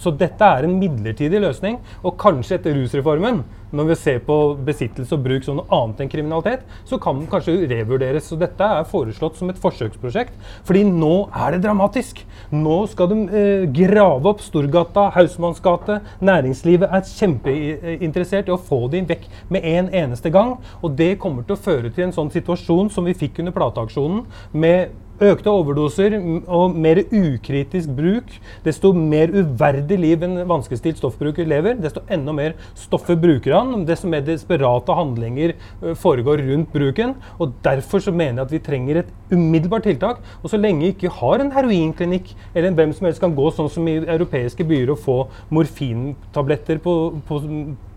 Så 0.03 0.13
dette 0.19 0.50
er 0.57 0.67
en 0.67 0.77
midlertidig 0.81 1.41
løsning. 1.43 1.79
Og 2.03 2.17
kanskje 2.19 2.59
etter 2.59 2.75
rusreformen, 2.77 3.43
når 3.73 3.89
vi 3.89 3.97
ser 3.97 4.19
på 4.25 4.37
besittelse 4.65 5.15
og 5.15 5.23
bruk 5.25 5.45
som 5.45 5.57
noe 5.59 5.69
annet 5.73 6.03
enn 6.03 6.11
kriminalitet, 6.11 6.63
så 6.89 6.99
kan 7.01 7.19
den 7.19 7.29
kanskje 7.31 7.55
revurderes. 7.71 8.27
Så 8.29 8.37
dette 8.39 8.63
er 8.63 8.87
foreslått 8.89 9.39
som 9.39 9.49
et 9.51 9.59
forsøksprosjekt. 9.61 10.35
Fordi 10.67 10.83
nå 10.87 11.13
er 11.33 11.55
det 11.55 11.63
dramatisk. 11.65 12.21
Nå 12.53 12.77
skal 12.91 13.11
de 13.11 13.19
eh, 13.33 13.65
grave 13.73 14.33
opp 14.33 14.43
Storgata, 14.45 15.09
Hausmanns 15.15 15.61
gate. 15.63 15.99
Næringslivet 16.23 16.93
er 16.93 17.07
kjempeinteressert 17.09 18.51
i 18.51 18.55
å 18.55 18.61
få 18.61 18.85
dem 18.93 19.09
vekk 19.09 19.27
med 19.53 19.65
en 19.73 19.89
eneste 20.03 20.31
gang. 20.33 20.57
Og 20.81 20.97
det 20.99 21.15
kommer 21.21 21.47
til 21.47 21.57
å 21.57 21.63
føre 21.63 21.93
til 21.93 22.07
en 22.07 22.15
sånn 22.15 22.31
situasjon 22.33 22.93
som 22.93 23.09
vi 23.09 23.17
fikk 23.17 23.41
under 23.43 23.55
plateaksjonen, 23.55 24.25
med 24.53 24.93
Økte 25.22 25.51
overdoser 25.53 26.15
og 26.50 26.74
mer 26.74 27.03
ukritisk 27.13 27.91
bruk. 27.93 28.32
Desto 28.65 28.89
mer 28.98 29.29
uverdig 29.29 30.00
liv 30.01 30.24
en 30.25 30.39
vanskeligstilt 30.50 30.98
stoffbruker 30.98 31.46
lever, 31.46 31.75
desto 31.77 32.01
enda 32.10 32.34
mer 32.34 32.55
stoffer 32.74 33.20
bruker 33.22 33.53
han. 33.53 33.84
Desto 33.86 34.10
mer 34.10 34.24
desperate 34.25 34.96
handlinger 34.98 35.53
foregår 36.01 36.41
rundt 36.48 36.74
bruken. 36.74 37.13
og 37.38 37.53
Derfor 37.63 38.01
så 38.01 38.12
mener 38.12 38.41
jeg 38.41 38.48
at 38.48 38.55
vi 38.55 38.63
trenger 38.65 39.00
et 39.03 39.13
umiddelbart 39.29 39.86
tiltak. 39.86 40.24
Og 40.41 40.50
så 40.50 40.58
lenge 40.58 40.82
vi 40.82 40.91
ikke 40.96 41.13
har 41.22 41.46
en 41.46 41.53
heroinklinikk, 41.53 42.34
eller 42.55 42.74
hvem 42.74 42.93
som 42.98 43.05
helst 43.05 43.22
kan 43.22 43.38
gå 43.38 43.51
sånn 43.53 43.70
som 43.70 43.88
i 43.88 44.00
europeiske 44.01 44.65
byer 44.65 44.96
og 44.96 45.03
få 45.05 45.20
morfintabletter 45.53 46.82
på, 46.82 46.96
på, 47.29 47.39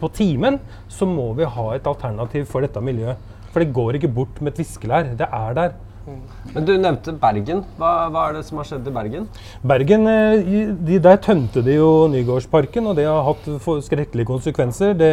på 0.04 0.12
timen, 0.12 0.60
så 0.88 1.08
må 1.08 1.32
vi 1.40 1.48
ha 1.48 1.66
et 1.74 1.88
alternativ 1.88 2.44
for 2.52 2.60
dette 2.60 2.84
miljøet. 2.84 3.16
For 3.54 3.64
det 3.64 3.72
går 3.72 3.96
ikke 3.96 4.12
bort 4.12 4.44
med 4.44 4.52
et 4.52 4.66
viskelær. 4.66 5.14
Det 5.16 5.32
er 5.32 5.56
der. 5.56 5.76
Men 6.06 6.64
Du 6.64 6.72
nevnte 6.78 7.12
Bergen. 7.18 7.62
Hva, 7.76 8.06
hva, 8.14 8.28
er 8.28 8.36
det 8.36 8.44
som 8.46 8.60
har 8.60 8.66
skjedd 8.68 8.86
i 8.86 8.92
Bergen? 8.94 9.26
Bergen, 9.66 10.06
eh, 10.06 10.70
de, 10.86 10.98
Der 11.02 11.18
tømte 11.22 11.62
de 11.66 11.74
jo 11.76 12.06
Nygårdsparken, 12.12 12.86
og 12.86 12.96
det 12.96 13.06
har 13.08 13.24
hatt 13.26 13.48
skrekkelige 13.84 14.28
konsekvenser. 14.28 14.94
Det, 14.94 15.10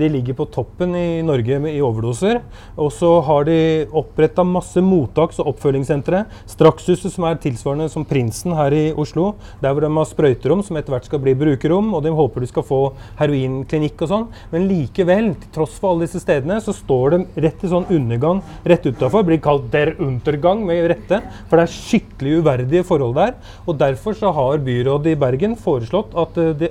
de 0.00 0.08
ligger 0.08 0.38
på 0.38 0.48
toppen 0.50 0.96
i 0.96 1.20
Norge 1.26 1.60
i 1.68 1.80
overdoser. 1.84 2.40
Og 2.80 2.90
så 2.96 3.12
har 3.26 3.44
de 3.44 3.86
oppretta 3.92 4.44
masse 4.46 4.80
mottaks- 4.80 5.42
og 5.42 5.52
oppfølgingssentre. 5.52 6.24
Strakshuset, 6.48 7.12
som 7.12 7.28
er 7.28 7.40
tilsvarende 7.42 7.90
som 7.92 8.06
Prinsen 8.08 8.56
her 8.56 8.72
i 8.72 8.84
Oslo. 8.96 9.34
Der 9.60 9.74
hvor 9.74 9.84
de 9.84 9.92
har 9.92 10.08
sprøyterom, 10.08 10.64
som 10.64 10.80
etter 10.80 10.96
hvert 10.96 11.08
skal 11.10 11.20
bli 11.20 11.36
brukerrom. 11.36 11.92
Og 11.94 12.02
de 12.06 12.14
håper 12.16 12.40
de 12.40 12.50
skal 12.50 12.66
få 12.66 12.80
heroinklinikk 13.20 14.06
og 14.06 14.12
sånn. 14.14 14.26
Men 14.54 14.68
likevel, 14.70 15.34
til 15.36 15.54
tross 15.60 15.76
for 15.76 15.92
alle 15.92 16.08
disse 16.08 16.24
stedene, 16.24 16.60
så 16.64 16.72
står 16.74 17.16
de 17.16 17.22
rett 17.44 17.64
i 17.64 17.70
sånn 17.70 17.88
undergang 17.92 18.40
rett 18.64 18.88
utafor. 18.88 19.26
Blir 19.28 19.42
kalt 19.44 19.68
Der 19.70 19.94
Unter 20.00 20.29
gang 20.38 20.62
med 20.66 20.86
rette, 20.92 21.22
for 21.48 21.58
det 21.58 21.66
er 21.66 21.74
skikkelig 21.74 22.36
uverdige 22.40 22.86
forhold 22.86 23.14
der. 23.16 23.34
og 23.66 23.78
Derfor 23.80 24.14
så 24.14 24.32
har 24.36 24.62
byrådet 24.64 25.14
i 25.14 25.18
Bergen 25.18 25.56
foreslått 25.56 26.14
at 26.14 26.38
eh, 26.38 26.54
det 26.54 26.70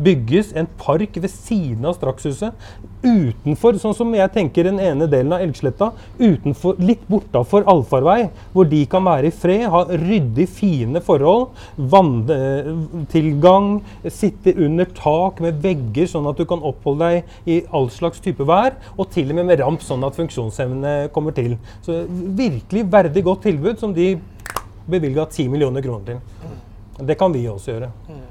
bygges 0.00 0.52
en 0.56 0.68
park 0.80 1.16
ved 1.20 1.30
siden 1.32 1.86
av 1.88 1.96
Strakshuset. 1.98 2.56
Utenfor, 3.00 3.78
sånn 3.80 3.96
som 3.96 4.12
jeg 4.16 4.32
tenker 4.34 4.66
den 4.68 4.80
ene 4.82 5.08
delen 5.10 5.32
av 5.32 5.44
Elgsletta, 5.44 5.90
utenfor, 6.18 6.80
litt 6.84 7.02
bortafor 7.08 7.64
allfarvei, 7.70 8.30
hvor 8.54 8.68
de 8.68 8.82
kan 8.90 9.04
være 9.06 9.30
i 9.30 9.34
fred, 9.34 9.66
ha 9.72 9.84
ryddig, 9.88 10.48
fine 10.52 11.02
forhold. 11.04 11.50
Vanntilgang, 11.94 13.70
sitte 14.08 14.54
under 14.56 14.88
tak 14.96 15.40
med 15.44 15.60
vegger, 15.64 16.08
sånn 16.10 16.28
at 16.30 16.40
du 16.40 16.46
kan 16.48 16.64
oppholde 16.66 17.10
deg 17.10 17.50
i 17.50 17.60
all 17.76 17.88
slags 17.92 18.22
type 18.24 18.44
vær. 18.48 18.76
Og 18.96 19.08
til 19.14 19.30
og 19.30 19.40
med 19.40 19.50
med 19.50 19.64
ramp, 19.64 19.84
sånn 19.84 20.04
at 20.06 20.18
funksjonshemmene 20.18 21.10
kommer 21.14 21.36
til. 21.36 21.56
Så 21.86 22.02
virkelig 22.08 22.86
verdig 22.92 23.24
godt 23.26 23.46
tilbud 23.48 23.80
som 23.80 23.94
de 23.96 24.14
bevilga 24.90 25.26
10 25.26 25.48
millioner 25.48 25.84
kroner 25.84 26.06
til. 26.06 26.59
Det 27.06 27.16
kan 27.18 27.32
vi 27.32 27.46
også 27.48 27.72
gjøre. 27.72 27.90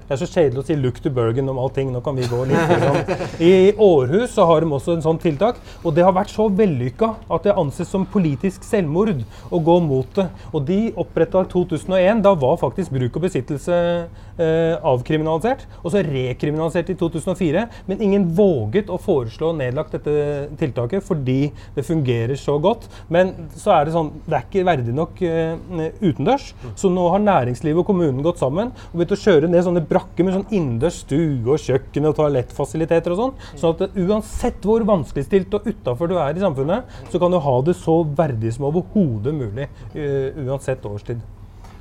Det 0.10 0.16
er 0.16 0.20
så 0.22 0.28
kjedelig 0.30 0.62
å 0.62 0.66
si 0.66 0.76
'look 0.76 1.00
to 1.02 1.10
Bergen' 1.14 1.50
om 1.50 1.58
allting. 1.62 1.92
Nå 1.94 2.02
kan 2.02 2.16
vi 2.16 2.24
gå 2.28 2.40
litt 2.50 2.72
sånn. 2.84 3.26
I 3.50 3.74
Århus 3.78 4.34
så 4.34 4.46
har 4.46 4.62
de 4.62 4.72
også 4.74 4.96
en 4.96 5.06
sånn 5.06 5.20
tiltak. 5.22 5.60
Og 5.84 5.94
det 5.94 6.04
har 6.04 6.14
vært 6.14 6.34
så 6.34 6.50
vellykka 6.50 7.16
at 7.30 7.44
det 7.44 7.54
anses 7.58 7.90
som 7.90 8.06
politisk 8.06 8.64
selvmord 8.64 9.24
å 9.52 9.60
gå 9.60 9.80
mot 9.86 10.10
det. 10.16 10.28
Og 10.54 10.66
de 10.66 10.80
oppretta 10.98 11.44
2001. 11.46 12.24
Da 12.26 12.34
var 12.34 12.58
faktisk 12.58 12.92
bruk 12.92 13.16
og 13.16 13.28
besittelse 13.28 14.08
avkriminalisert. 14.40 15.66
Og 15.84 15.94
så 15.94 16.04
rekriminalisert 16.06 16.92
i 16.94 16.98
2004. 17.00 17.66
Men 17.90 18.04
ingen 18.04 18.28
våget 18.36 18.90
å 18.92 19.00
foreslå 19.02 19.52
nedlagt 19.58 19.96
dette 19.98 20.50
tiltaket 20.60 21.06
fordi 21.06 21.52
det 21.76 21.86
fungerer 21.88 22.38
så 22.40 22.58
godt. 22.62 22.88
Men 23.12 23.34
så 23.58 23.74
er 23.76 23.88
det 23.88 23.96
sånn 23.96 24.12
Det 24.26 24.38
er 24.38 24.46
ikke 24.46 24.66
verdig 24.68 24.96
nok 24.96 25.22
eh, 25.26 25.92
utendørs. 26.02 26.52
Så 26.80 26.92
nå 26.94 27.08
har 27.14 27.24
næringslivet 27.24 27.84
og 27.84 27.90
kommunen 27.90 28.24
gått 28.26 28.42
sammen 28.42 28.74
og 28.90 28.98
begynt 28.98 29.16
å 29.16 29.22
kjøre 29.24 29.50
ned 29.52 29.66
sånne 29.66 29.86
brakker 29.90 30.26
med 30.26 30.38
sånn 30.38 30.48
innendørs 30.50 31.02
stue 31.06 31.56
og 31.56 31.62
kjøkken 31.64 32.10
og 32.10 32.18
toalettfasiliteter 32.20 33.16
og 33.16 33.24
sånn. 33.24 33.36
Sånn 33.60 33.76
at 33.76 33.98
uansett 34.00 34.66
hvor 34.66 34.86
vanskeligstilt 34.88 35.58
og 35.58 35.68
utafor 35.70 36.12
du 36.12 36.18
er 36.20 36.38
i 36.38 36.44
samfunnet, 36.44 37.00
så 37.10 37.22
kan 37.22 37.34
du 37.34 37.42
ha 37.44 37.58
det 37.66 37.78
så 37.80 38.02
verdig 38.04 38.54
som 38.56 38.70
overhodet 38.70 39.36
mulig 39.36 39.70
uh, 39.96 40.46
uansett 40.46 40.86
årstid. 40.90 41.22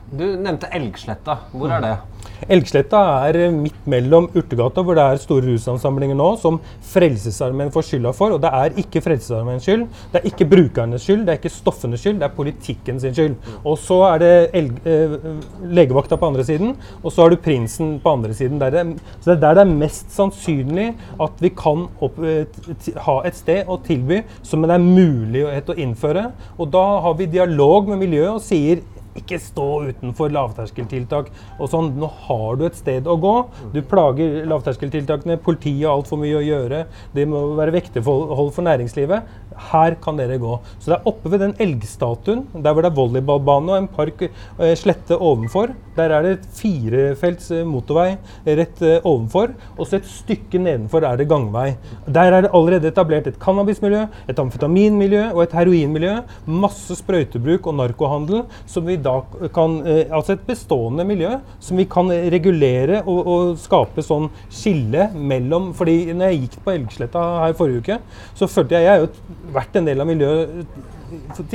Du 0.08 0.24
nevnte 0.24 0.70
Elgsletta. 0.72 1.34
Hvor 1.52 1.68
er 1.68 1.82
det? 1.84 1.96
Elgsletta 2.48 3.00
er 3.26 3.50
midt 3.52 3.80
mellom 3.90 4.28
Urtegata, 4.36 4.80
hvor 4.84 4.96
det 4.96 5.02
er 5.04 5.20
store 5.20 5.50
rusansamlinger 5.50 6.16
nå, 6.16 6.28
som 6.40 6.56
Frelsesarmeen 6.86 7.72
får 7.74 7.84
skylda 7.88 8.12
for. 8.16 8.36
Og 8.36 8.40
det 8.40 8.52
er 8.54 8.78
ikke 8.80 9.02
Frelsesarmeens 9.04 9.66
skyld, 9.66 9.84
det 10.12 10.20
er 10.20 10.28
ikke 10.30 10.46
brukernes 10.48 11.04
skyld, 11.04 11.26
det 11.26 11.34
er 11.34 11.40
ikke 11.40 11.52
stoffenes 11.52 12.04
skyld, 12.04 12.20
det 12.22 12.28
er 12.28 12.36
politikken 12.36 13.00
sin 13.02 13.16
skyld. 13.16 13.36
Og 13.64 13.76
så 13.82 13.98
er 14.12 14.22
det 14.22 14.32
eh, 14.56 15.16
legevakta 15.76 16.16
på 16.16 16.30
andre 16.30 16.46
siden, 16.46 16.76
og 17.02 17.12
så 17.12 17.26
har 17.26 17.34
du 17.34 17.42
prinsen 17.44 17.96
på 18.04 18.14
andre 18.16 18.36
siden. 18.38 18.62
Der 18.62 18.72
det, 18.72 18.86
så 19.18 19.32
det 19.32 19.36
er 19.36 19.42
der 19.44 19.58
det 19.60 19.66
er 19.66 19.78
mest 19.84 20.14
sannsynlig 20.14 20.92
at 21.20 21.42
vi 21.42 21.52
kan 21.58 21.88
opp, 22.00 22.22
eh, 22.22 22.46
ha 23.08 23.18
et 23.28 23.36
sted 23.36 23.68
å 23.68 23.80
tilby 23.84 24.22
som 24.46 24.64
det 24.64 24.78
er 24.78 24.86
mulighet 24.86 25.74
å 25.74 25.76
innføre. 25.76 26.30
Og 26.56 26.70
da 26.72 26.86
har 27.04 27.18
vi 27.18 27.28
dialog 27.28 27.90
med 27.90 28.06
miljøet 28.06 28.38
og 28.38 28.46
sier 28.46 28.86
ikke 29.18 29.40
stå 29.42 29.66
utenfor 29.90 30.32
lavterskeltiltak. 30.34 31.30
og 31.58 31.70
sånn, 31.72 31.92
Nå 31.98 32.10
har 32.28 32.56
du 32.56 32.66
et 32.66 32.78
sted 32.78 33.06
å 33.06 33.16
gå. 33.20 33.34
Du 33.74 33.80
plager 33.82 34.46
lavterskeltiltakene. 34.46 35.38
Politiet 35.42 35.86
har 35.86 35.96
altfor 35.96 36.20
mye 36.20 36.38
å 36.38 36.44
gjøre. 36.44 36.86
Det 37.14 37.26
må 37.28 37.54
være 37.58 37.74
vekterhold 37.78 38.52
for 38.54 38.62
næringslivet. 38.66 39.22
Her 39.70 39.96
kan 40.02 40.18
dere 40.18 40.38
gå. 40.40 40.54
Så 40.78 40.92
det 40.92 40.96
er 40.98 41.08
oppe 41.10 41.32
ved 41.32 41.42
den 41.42 41.54
elgstatuen, 41.62 42.44
der 42.54 42.74
hvor 42.74 42.84
det 42.84 42.90
er 42.92 42.98
volleyballbane 42.98 43.74
og 43.74 43.82
en 43.82 43.90
park 43.90 44.24
eh, 44.24 44.74
slette 44.78 45.16
ovenfor. 45.16 45.74
Der 45.96 46.14
er 46.14 46.24
det 46.24 46.32
et 46.36 46.46
firefelts 46.58 47.50
eh, 47.54 47.66
motorvei 47.66 48.16
rett 48.46 48.82
eh, 48.86 49.00
ovenfor. 49.02 49.54
Og 49.76 49.88
så 49.88 49.98
et 49.98 50.08
stykke 50.08 50.60
nedenfor 50.62 51.06
er 51.06 51.20
det 51.20 51.28
gangvei. 51.30 51.72
Der 52.06 52.32
er 52.32 52.46
det 52.46 52.52
allerede 52.54 52.92
etablert 52.92 53.28
et 53.30 53.40
cannabismiljø, 53.42 54.04
et 54.30 54.42
amfetaminmiljø 54.42 55.24
og 55.34 55.42
et 55.44 55.56
heroinmiljø. 55.58 56.14
Masse 56.48 56.98
sprøytebruk 57.00 57.68
og 57.68 57.78
narkohandel 57.82 58.44
som 58.68 58.86
vi 58.88 58.98
da 59.02 59.20
kan 59.54 59.78
Altså 59.88 60.34
et 60.34 60.42
bestående 60.46 61.04
miljø 61.06 61.30
som 61.62 61.78
vi 61.78 61.84
kan 61.90 62.08
regulere 62.32 63.02
og, 63.04 63.18
og 63.28 63.58
skape 63.60 64.02
sånn 64.04 64.28
skille 64.52 65.08
mellom 65.14 65.70
fordi 65.76 66.14
når 66.16 66.32
jeg 66.32 66.40
gikk 66.44 66.56
på 66.64 66.74
Elgsletta 66.74 67.24
her 67.44 67.56
forrige 67.58 67.82
uke, 67.82 67.98
så 68.38 68.48
følte 68.50 68.78
jeg 68.78 68.86
Jeg 68.88 68.94
er 68.94 69.02
jo 69.02 69.47
vært 69.54 69.76
en 69.78 69.88
del 69.88 70.04
av 70.04 70.08
miljøet 70.08 70.96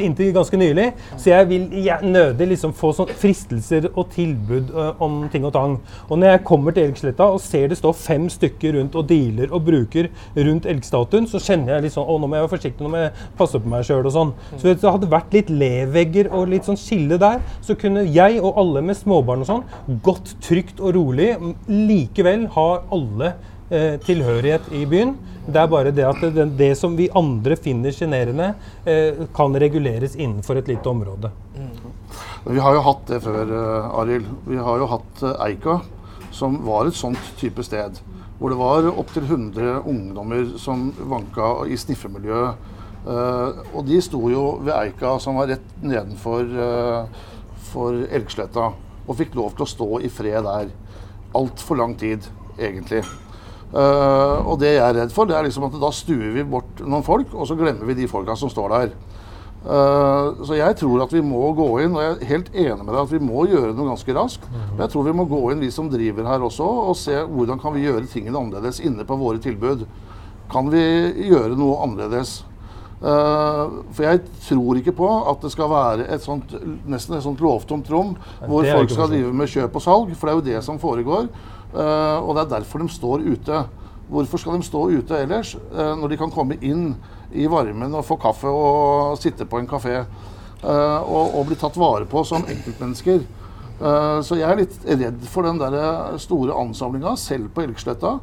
inntil 0.02 0.32
ganske 0.34 0.58
nylig. 0.58 0.88
Så 1.18 1.30
jeg 1.30 1.48
vil 1.50 1.68
nødig 2.04 2.48
liksom 2.54 2.74
få 2.78 2.92
sånn 2.96 3.12
fristelser 3.20 3.90
og 3.92 4.10
tilbud 4.14 4.72
uh, 4.74 5.02
om 5.04 5.24
ting 5.34 5.46
og 5.46 5.54
tang. 5.56 5.78
Og 6.10 6.20
når 6.20 6.34
jeg 6.34 6.44
kommer 6.48 6.76
til 6.76 6.90
Elgsletta 6.90 7.28
og 7.34 7.42
ser 7.44 7.70
det 7.72 7.80
står 7.80 7.96
fem 7.98 8.28
stykker 8.32 8.78
rundt 8.78 8.98
og 9.00 9.08
dealer 9.10 9.54
og 9.54 9.66
bruker 9.68 10.10
rundt 10.36 10.68
elgstatuen, 10.70 11.28
så 11.30 11.42
kjenner 11.44 11.76
jeg 11.76 11.88
litt 11.88 11.96
sånn 11.96 12.10
Å, 12.10 12.18
nå 12.20 12.28
må 12.28 12.38
jeg 12.38 12.46
være 12.46 12.54
forsiktig, 12.56 12.84
nå 12.84 12.92
må 12.92 13.04
jeg 13.04 13.30
passe 13.40 13.62
på 13.62 13.72
meg 13.72 13.86
sjøl 13.88 14.04
og 14.10 14.16
sånn. 14.16 14.34
Så 14.58 14.68
hvis 14.68 14.82
det 14.82 14.92
hadde 14.92 15.12
vært 15.14 15.38
litt 15.38 15.54
levegger 15.54 16.30
og 16.34 16.52
litt 16.52 16.68
sånn 16.68 16.80
skille 16.80 17.20
der, 17.22 17.42
så 17.64 17.78
kunne 17.80 18.06
jeg 18.08 18.42
og 18.42 18.60
alle 18.60 18.84
med 18.86 19.00
småbarn 19.00 19.46
og 19.46 19.50
sånn 19.50 20.00
gått 20.06 20.36
trygt 20.44 20.82
og 20.84 20.96
rolig. 20.98 21.32
Likevel 21.70 22.48
har 22.58 22.84
alle 22.94 23.34
eh, 23.74 23.96
tilhørighet 24.06 24.70
i 24.78 24.86
byen. 24.90 25.16
Det 25.44 25.60
er 25.60 25.68
bare 25.68 25.92
det 25.92 26.06
at 26.08 26.22
det, 26.36 26.46
det 26.56 26.72
som 26.80 26.94
vi 26.96 27.10
andre 27.20 27.58
finner 27.60 27.92
sjenerende, 27.92 28.54
eh, 28.88 29.26
kan 29.36 29.56
reguleres 29.60 30.16
innenfor 30.16 30.62
et 30.62 30.70
lite 30.72 30.90
område. 30.90 31.34
Vi 32.46 32.60
har 32.60 32.76
jo 32.76 32.84
hatt 32.84 33.06
det 33.08 33.22
før, 33.24 33.52
uh, 33.52 34.00
Arild. 34.02 34.28
Vi 34.48 34.60
har 34.60 34.82
jo 34.82 34.88
hatt 34.92 35.24
uh, 35.24 35.34
Eika, 35.46 35.78
som 36.36 36.58
var 36.68 36.90
et 36.90 36.98
sånt 36.98 37.32
type 37.40 37.64
sted. 37.64 38.00
Hvor 38.40 38.52
det 38.52 38.60
var 38.60 38.90
opptil 38.92 39.24
100 39.24 39.84
ungdommer 39.88 40.50
som 40.60 40.90
vanka 41.12 41.54
i 41.72 41.80
sniffemiljøet. 41.80 42.70
Uh, 43.04 43.64
og 43.74 43.88
de 43.88 44.00
sto 44.04 44.20
jo 44.32 44.46
ved 44.64 44.76
Eika, 44.76 45.18
som 45.24 45.40
var 45.40 45.52
rett 45.52 45.76
nedenfor 45.84 46.52
uh, 46.56 47.24
for 47.72 48.04
Elgsletta, 48.12 48.72
og 49.04 49.20
fikk 49.20 49.36
lov 49.40 49.56
til 49.56 49.68
å 49.68 49.72
stå 49.74 49.90
i 50.04 50.12
fred 50.12 50.44
der. 50.48 50.72
Altfor 51.36 51.80
lang 51.80 51.96
tid, 52.00 52.28
egentlig. 52.60 53.04
Uh, 53.74 54.46
og 54.46 54.60
det 54.62 54.76
jeg 54.76 54.84
er 54.86 55.00
redd 55.00 55.14
for, 55.14 55.26
det 55.26 55.34
er 55.34 55.48
liksom 55.48 55.66
at 55.66 55.80
da 55.82 55.90
stuer 55.96 56.36
vi 56.36 56.46
bort 56.46 56.84
noen 56.86 57.06
folk, 57.06 57.32
og 57.34 57.48
så 57.50 57.58
glemmer 57.58 57.90
vi 57.90 57.98
de 58.04 58.10
folka 58.12 58.36
som 58.38 58.52
står 58.52 58.76
der. 58.76 58.94
Uh, 59.64 60.44
så 60.44 60.60
jeg 60.60 60.76
tror 60.78 61.06
at 61.06 61.14
vi 61.16 61.24
må 61.26 61.42
gå 61.58 61.68
inn, 61.82 61.96
og 61.96 62.04
jeg 62.04 62.14
er 62.14 62.32
helt 62.34 62.52
enig 62.52 62.84
med 62.84 62.92
deg 62.92 63.02
at 63.02 63.14
vi 63.16 63.22
må 63.24 63.48
gjøre 63.50 63.74
noe 63.74 63.90
ganske 63.94 64.16
raskt. 64.18 64.46
Men 64.76 64.86
jeg 64.86 64.94
tror 64.94 65.08
vi 65.08 65.16
må 65.18 65.26
gå 65.32 65.42
inn, 65.50 65.64
vi 65.64 65.72
som 65.74 65.90
driver 65.90 66.30
her 66.30 66.46
også, 66.46 66.68
og 66.92 66.98
se 67.00 67.18
hvordan 67.24 67.62
kan 67.64 67.74
vi 67.74 67.88
gjøre 67.88 68.10
tingene 68.12 68.38
annerledes 68.38 68.84
inne 68.84 69.08
på 69.10 69.18
våre 69.18 69.42
tilbud. 69.42 69.88
Kan 70.54 70.70
vi 70.70 70.84
gjøre 71.32 71.58
noe 71.58 71.80
annerledes? 71.88 72.44
Uh, 73.04 73.82
for 73.92 74.06
jeg 74.06 74.22
tror 74.46 74.78
ikke 74.80 74.94
på 74.96 75.08
at 75.32 75.42
det 75.44 75.50
skal 75.52 75.72
være 75.72 76.06
et 76.14 76.24
sånt, 76.24 76.54
nesten 76.88 77.18
et 77.18 77.26
sånt 77.26 77.42
lovtomt 77.44 77.90
rom 77.92 78.14
hvor 78.48 78.64
folk 78.64 78.94
skal 78.94 79.10
drive 79.12 79.34
med 79.36 79.50
kjøp 79.52 79.76
og 79.76 79.84
salg, 79.84 80.14
for 80.16 80.30
det 80.30 80.32
er 80.32 80.38
jo 80.38 80.46
det 80.54 80.62
som 80.70 80.80
foregår. 80.80 81.28
Uh, 81.74 82.20
og 82.22 82.36
det 82.36 82.44
er 82.44 82.52
derfor 82.58 82.84
de 82.84 82.90
står 82.92 83.26
ute. 83.26 83.64
Hvorfor 84.14 84.42
skal 84.42 84.60
de 84.60 84.68
stå 84.68 84.82
ute 84.92 85.18
ellers, 85.24 85.56
når 85.72 86.12
de 86.12 86.18
kan 86.20 86.30
komme 86.30 86.58
inn 86.62 86.92
i 87.34 87.48
varmen 87.50 87.96
og 87.96 88.04
få 88.06 88.18
kaffe 88.22 88.52
og 88.52 89.16
sitte 89.18 89.48
på 89.50 89.58
en 89.58 89.70
kafé 89.70 89.94
og, 90.04 91.38
og 91.40 91.48
bli 91.48 91.56
tatt 91.58 91.80
vare 91.80 92.06
på 92.12 92.22
som 92.28 92.44
enkeltmennesker? 92.44 93.24
så 94.24 94.38
jeg 94.38 94.46
er 94.48 94.60
litt 94.60 94.76
redd 94.86 95.24
for 95.32 95.48
den 95.48 95.58
der 95.58 96.20
store 96.22 96.56
ansamlinga, 96.62 97.16
selv 97.18 97.50
på 97.56 97.64
Elgsletta. 97.66 98.14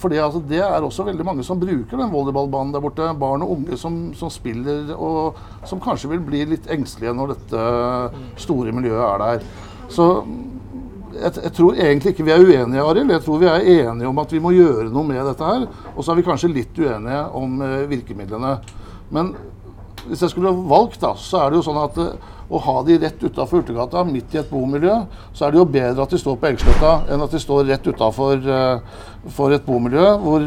Fordi 0.00 0.18
altså, 0.18 0.40
Det 0.48 0.58
er 0.58 0.82
også 0.82 1.04
veldig 1.04 1.24
mange 1.24 1.44
som 1.44 1.60
bruker 1.60 1.96
den 1.96 2.12
volleyballbanen 2.12 2.72
der 2.74 2.80
borte. 2.80 3.14
Barn 3.18 3.42
og 3.42 3.50
unge 3.58 3.76
som, 3.76 4.14
som, 4.14 4.30
spiller, 4.30 4.94
og 4.96 5.36
som 5.64 5.80
kanskje 5.80 6.10
vil 6.10 6.20
bli 6.24 6.44
litt 6.44 6.70
engstelige 6.70 7.14
når 7.14 7.34
dette 7.34 7.66
store 8.36 8.72
miljøet 8.72 9.04
er 9.06 9.18
der. 9.18 9.44
Så 9.90 10.08
jeg, 11.20 11.36
jeg 11.44 11.52
tror 11.56 11.78
egentlig 11.78 12.14
ikke 12.14 12.26
vi 12.26 12.34
er 12.34 12.42
uenige, 12.42 12.82
Arild. 12.82 13.14
Jeg 13.14 13.24
tror 13.26 13.40
vi 13.42 13.48
er 13.50 13.70
enige 13.76 14.10
om 14.10 14.20
at 14.22 14.32
vi 14.32 14.42
må 14.42 14.52
gjøre 14.56 14.88
noe 14.90 15.06
med 15.06 15.22
dette 15.28 15.52
her. 15.52 15.68
Og 15.94 16.02
så 16.02 16.12
er 16.12 16.20
vi 16.20 16.26
kanskje 16.26 16.52
litt 16.52 16.80
uenige 16.80 17.22
om 17.36 17.62
eh, 17.66 17.86
virkemidlene. 17.90 18.56
Men 19.14 19.34
hvis 20.06 20.22
jeg 20.24 20.32
skulle 20.32 20.52
valgt, 20.70 21.00
da, 21.02 21.14
så 21.18 21.44
er 21.44 21.50
det 21.50 21.60
jo 21.60 21.66
sånn 21.68 21.80
at 21.82 21.98
eh, 22.00 22.28
å 22.50 22.58
ha 22.64 22.80
de 22.82 22.96
rett 22.98 23.22
utafor 23.22 23.62
Urtegata, 23.62 24.02
midt 24.04 24.34
i 24.34 24.40
et 24.40 24.50
bomiljø, 24.50 24.96
så 25.32 25.46
er 25.46 25.54
det 25.54 25.60
jo 25.60 25.68
bedre 25.70 26.02
at 26.02 26.14
de 26.14 26.18
står 26.18 26.38
på 26.40 26.48
Elgsletta 26.48 26.94
enn 27.12 27.22
at 27.22 27.34
de 27.34 27.40
står 27.42 27.68
rett 27.68 27.86
utafor 27.86 28.42
uh, 28.42 29.04
for 29.30 29.54
et 29.54 29.62
bomiljø 29.66 30.08
hvor 30.24 30.46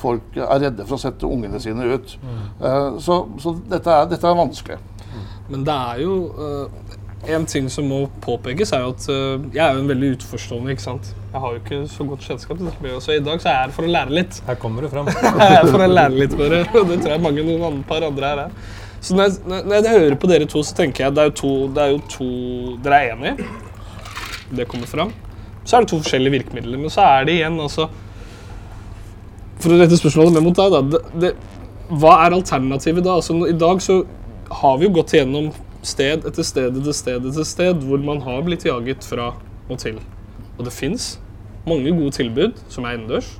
folk 0.00 0.38
er 0.38 0.62
redde 0.62 0.86
for 0.86 0.94
å 0.94 1.02
sette 1.02 1.26
ungene 1.26 1.58
sine 1.62 1.88
ut. 1.90 2.14
Mm. 2.22 2.38
Uh, 2.62 3.00
så, 3.02 3.18
så 3.42 3.56
dette, 3.64 3.90
er, 3.90 4.06
dette, 4.12 4.22
er, 4.22 4.38
vanskelig. 4.38 4.78
Men 5.50 5.66
det 5.66 5.74
er 5.74 6.04
jo 6.04 6.16
uh, 6.38 6.86
En 7.28 7.44
ting 7.44 7.66
som 7.68 7.84
må 7.84 8.06
påpekes, 8.24 8.70
er 8.72 8.84
jo 8.86 8.92
at 8.94 9.06
uh, 9.12 9.42
jeg 9.52 9.60
er 9.60 9.74
jo 9.76 9.82
en 9.82 9.90
veldig 9.90 10.12
utforstående. 10.14 10.72
ikke 10.72 10.84
sant? 10.86 11.10
Jeg 11.32 11.42
har 11.42 11.52
jo 11.52 11.60
ikke 11.60 11.80
så 11.92 12.06
godt 12.08 12.24
kjennskap 12.24 12.56
til 12.56 12.70
dette, 12.70 13.00
så 13.04 13.12
i 13.12 13.24
dag 13.24 13.42
så 13.42 13.50
er 13.50 13.56
jeg 13.56 13.66
her 13.66 13.74
for 13.76 13.88
å 13.88 13.90
lære 13.92 14.16
litt. 14.16 14.38
Her 14.46 14.60
kommer 14.62 14.86
det 14.86 14.92
fram. 14.94 15.10
jeg 15.12 15.34
er 15.44 15.56
her 15.58 15.68
for 15.68 15.84
å 15.84 15.90
lære 15.90 16.16
litt, 16.16 16.36
bare. 16.38 16.62
Og 16.80 16.88
det 16.88 17.00
tror 17.02 17.12
jeg 17.12 17.24
mange 17.26 17.44
noen 17.44 17.66
andre, 17.68 17.84
par 17.90 18.06
andre 18.08 18.32
her 18.32 18.44
er. 18.46 18.56
Så 19.00 19.16
når 19.16 19.28
jeg, 19.28 19.38
når 19.48 19.74
jeg, 19.76 19.92
hører 19.96 20.16
på 20.20 20.28
dere 20.32 20.48
to, 20.48 20.62
så 20.64 20.76
tenker 20.76 21.06
jeg 21.06 21.16
det 21.16 21.22
er 21.22 21.30
jo 21.30 21.36
to, 21.40 21.52
det 21.76 21.84
er 21.84 21.92
jo 21.94 22.00
to 22.12 22.30
Dere 22.84 22.98
er 23.00 23.14
enige. 23.14 23.48
Det 24.56 24.68
kommer 24.68 24.88
fram. 24.88 25.12
Så 25.64 25.76
er 25.76 25.84
det 25.84 25.92
to 25.92 26.00
forskjellige 26.00 26.38
virkemidler. 26.38 26.80
Men 26.80 26.92
så 26.92 27.04
er 27.04 27.28
det 27.28 27.38
igjen 27.38 27.56
altså 27.60 27.88
For 29.60 29.72
å 29.72 29.80
rette 29.80 29.96
spørsmålet 30.00 30.36
med 30.36 30.48
mot 30.48 30.56
deg, 30.56 30.72
da. 30.72 30.82
Det, 30.88 31.00
det, 31.22 31.32
hva 32.00 32.20
er 32.24 32.36
alternativet 32.36 33.04
da? 33.04 33.16
Altså, 33.20 33.36
I 33.48 33.56
dag 33.60 33.82
så 33.84 34.02
har 34.60 34.78
vi 34.80 34.88
jo 34.88 34.94
gått 35.00 35.14
gjennom 35.16 35.50
sted 35.86 36.26
etter 36.28 36.46
sted 36.46 36.76
etter 36.76 36.96
sted 36.96 37.26
etter 37.30 37.46
sted 37.48 37.84
hvor 37.86 38.02
man 38.04 38.20
har 38.24 38.42
blitt 38.46 38.66
jaget 38.68 39.06
fra 39.06 39.32
og 39.70 39.78
til. 39.80 40.00
Og 40.58 40.66
det 40.66 40.74
fins 40.74 41.14
mange 41.68 41.92
gode 41.92 42.10
tilbud 42.16 42.58
som 42.68 42.84
er 42.84 42.98
innendørs. 42.98 43.30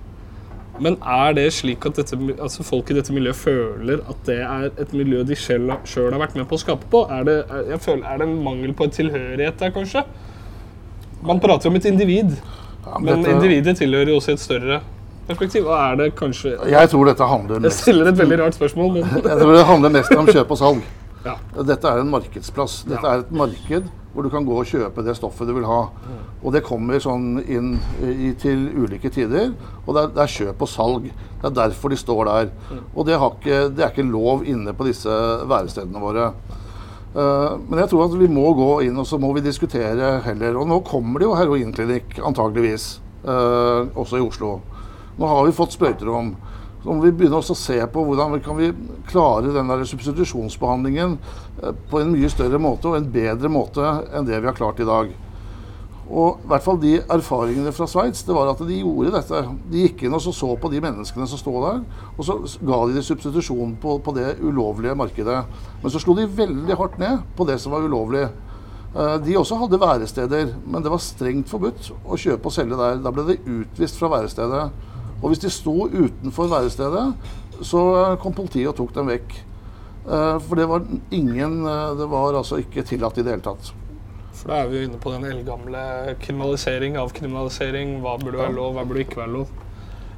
Men 0.80 0.96
er 1.04 1.34
det 1.36 1.50
slik 1.52 1.84
at 1.84 1.98
dette, 1.98 2.16
altså 2.40 2.64
folk 2.64 2.90
i 2.90 2.96
dette 2.96 3.12
miljøet 3.12 3.36
føler 3.36 4.00
at 4.08 4.22
det 4.28 4.38
er 4.40 4.70
et 4.80 4.94
miljø 4.96 5.24
de 5.28 5.36
sjøl 5.36 5.68
har 5.68 6.20
vært 6.22 6.38
med 6.38 6.46
på 6.48 6.56
å 6.56 6.62
skape 6.62 6.88
på? 6.92 7.02
Er 7.12 7.26
det, 7.28 7.34
jeg 7.68 7.80
føler, 7.84 8.06
er 8.08 8.22
det 8.22 8.28
en 8.28 8.38
mangel 8.44 8.72
på 8.76 8.86
en 8.88 8.94
tilhørighet 8.94 9.60
der, 9.60 9.74
kanskje? 9.74 10.06
Man 11.26 11.42
prater 11.42 11.68
jo 11.68 11.74
om 11.74 11.76
et 11.76 11.90
individ, 11.90 12.32
ja, 12.32 12.94
men, 12.96 13.10
men 13.10 13.26
dette... 13.26 13.34
individet 13.34 13.76
tilhører 13.82 14.14
jo 14.14 14.16
også 14.22 14.38
et 14.38 14.44
større 14.46 14.80
perspektiv. 15.28 15.68
Og 15.68 15.76
er 15.76 16.00
det 16.00 16.08
kanskje 16.16 16.54
Jeg 16.70 16.92
tror 16.94 17.10
dette 17.10 17.28
handler 17.28 17.60
mest 17.60 17.76
Jeg 17.76 17.82
stiller 17.82 18.08
et 18.08 18.18
veldig 18.18 18.40
rart 18.40 18.56
spørsmål, 18.56 18.92
men 18.96 19.04
Jeg 19.20 19.36
tror 19.42 19.52
det 19.58 19.66
handler 19.74 19.94
mest 19.98 20.16
om 20.16 20.32
kjøp 20.32 20.56
og 20.56 20.62
salg. 20.62 20.88
Ja. 21.24 21.36
Dette 21.66 21.88
er 21.88 22.02
en 22.02 22.12
markedsplass. 22.12 22.82
Dette 22.88 23.04
ja. 23.04 23.16
er 23.16 23.24
et 23.24 23.34
marked 23.34 23.90
hvor 24.10 24.26
du 24.26 24.30
kan 24.32 24.46
gå 24.46 24.54
og 24.58 24.66
kjøpe 24.66 25.04
det 25.06 25.14
stoffet 25.18 25.46
du 25.46 25.54
vil 25.54 25.66
ha. 25.68 25.82
Og 26.40 26.54
det 26.54 26.64
kommer 26.66 26.98
sånn 27.02 27.38
inn 27.44 27.74
i, 28.02 28.32
til 28.40 28.64
ulike 28.74 29.10
tider. 29.12 29.52
Og 29.84 29.94
det 29.94 30.02
er, 30.02 30.14
det 30.16 30.24
er, 30.24 30.32
kjøp 30.34 30.64
og 30.64 30.70
salg. 30.70 31.10
Det 31.10 31.46
er 31.46 31.58
derfor 31.60 31.92
de 31.92 31.98
står 32.00 32.22
der. 32.26 32.50
Og 32.94 33.06
det, 33.06 33.18
ikke, 33.18 33.60
det 33.70 33.84
er 33.84 33.92
ikke 33.92 34.08
lov 34.08 34.42
inne 34.48 34.74
på 34.74 34.88
disse 34.88 35.20
værestedene 35.50 36.02
våre. 36.02 36.32
Uh, 37.10 37.58
men 37.66 37.80
jeg 37.82 37.90
tror 37.90 38.06
at 38.06 38.18
vi 38.18 38.28
må 38.30 38.52
gå 38.54 38.68
inn 38.86 38.98
og 39.02 39.06
så 39.06 39.18
må 39.18 39.32
vi 39.36 39.44
diskutere 39.46 40.16
heller. 40.26 40.58
Og 40.58 40.68
nå 40.70 40.80
kommer 40.86 41.22
det 41.22 41.28
jo 41.28 41.38
heroinklinikk, 41.38 42.18
antageligvis, 42.26 42.92
uh, 43.26 43.86
også 43.94 44.18
i 44.18 44.26
Oslo. 44.26 44.56
Nå 45.20 45.30
har 45.30 45.46
vi 45.46 45.54
fått 45.54 45.76
sprøyterom. 45.76 46.34
Så 46.80 46.88
må 46.88 47.02
vi 47.04 47.12
begynne 47.12 47.40
å 47.40 47.56
se 47.56 47.76
på 47.92 48.04
hvordan 48.06 48.36
vi 48.36 48.42
kan 48.44 48.56
vi 48.56 48.70
klare 49.10 49.52
den 49.52 49.68
der 49.68 49.82
substitusjonsbehandlingen 49.88 51.18
eh, 51.62 51.74
på 51.90 52.00
en 52.00 52.14
mye 52.14 52.30
større 52.32 52.60
måte 52.62 52.88
og 52.88 52.96
en 53.00 53.10
bedre 53.12 53.50
måte 53.52 53.84
enn 54.14 54.28
det 54.28 54.40
vi 54.40 54.48
har 54.48 54.56
klart 54.56 54.80
i 54.80 54.88
dag. 54.88 55.12
Og 56.10 56.40
i 56.42 56.48
hvert 56.50 56.64
fall 56.64 56.78
de 56.82 56.96
erfaringene 56.98 57.70
fra 57.74 57.86
Sveits 57.86 58.24
det 58.26 58.34
var 58.34 58.48
at 58.50 58.62
de 58.66 58.80
gjorde 58.80 59.12
dette. 59.14 59.42
De 59.70 59.84
gikk 59.84 60.06
inn 60.06 60.16
og 60.16 60.22
så, 60.24 60.32
så 60.34 60.48
på 60.58 60.70
de 60.72 60.80
menneskene 60.82 61.28
som 61.30 61.38
stod 61.38 61.60
der, 61.68 61.82
og 62.16 62.26
så 62.26 62.38
ga 62.66 62.80
de 62.88 62.96
det 62.96 63.04
substitusjon 63.06 63.76
på, 63.82 64.00
på, 64.02 64.14
det 64.16 64.32
ulovlige 64.42 64.96
markedet. 64.98 65.44
Men 65.82 65.94
så 65.94 66.02
slo 66.02 66.16
de 66.18 66.26
veldig 66.26 66.78
hardt 66.80 66.98
ned 67.02 67.22
på 67.38 67.46
det 67.46 67.60
som 67.62 67.76
var 67.76 67.86
ulovlig. 67.86 68.24
Eh, 68.90 69.16
de 69.22 69.38
også 69.38 69.60
hadde 69.60 69.78
væresteder, 69.84 70.54
men 70.66 70.82
det 70.82 70.90
var 70.90 71.04
strengt 71.04 71.52
forbudt 71.52 71.92
å 72.02 72.18
kjøpe 72.18 72.50
og 72.50 72.56
selge 72.56 72.80
der. 72.80 72.98
Da 73.04 73.14
ble 73.14 73.28
de 73.30 73.60
utvist 73.60 74.00
fra 74.00 74.10
værestedet. 74.16 74.89
Og 75.20 75.30
hvis 75.30 75.42
de 75.42 75.52
sto 75.52 75.76
utenfor 75.86 76.48
værestedet, 76.50 77.06
så 77.60 77.80
kom 78.22 78.34
politiet 78.36 78.70
og 78.72 78.76
tok 78.78 78.94
dem 78.96 79.10
vekk. 79.12 79.36
Eh, 80.08 80.36
for 80.46 80.56
det 80.56 80.66
var 80.68 80.86
ingen 81.12 81.66
eh, 81.68 81.96
Det 81.98 82.06
var 82.08 82.34
altså 82.34 82.56
ikke 82.62 82.86
tillatt 82.88 83.18
i 83.20 83.24
det 83.24 83.34
hele 83.34 83.44
tatt. 83.44 83.72
For 84.32 84.48
da 84.48 84.62
er 84.62 84.70
vi 84.70 84.80
jo 84.80 84.88
inne 84.88 85.00
på 85.02 85.12
den 85.12 85.26
eldgamle 85.28 85.82
kriminalisering, 86.22 86.96
avkriminalisering. 86.96 87.98
Hva 88.00 88.16
burde 88.22 88.40
være 88.40 88.56
lov, 88.56 88.72
hva 88.78 88.86
burde 88.88 89.04
ikke 89.04 89.20
være 89.20 89.34
lov? 89.34 89.50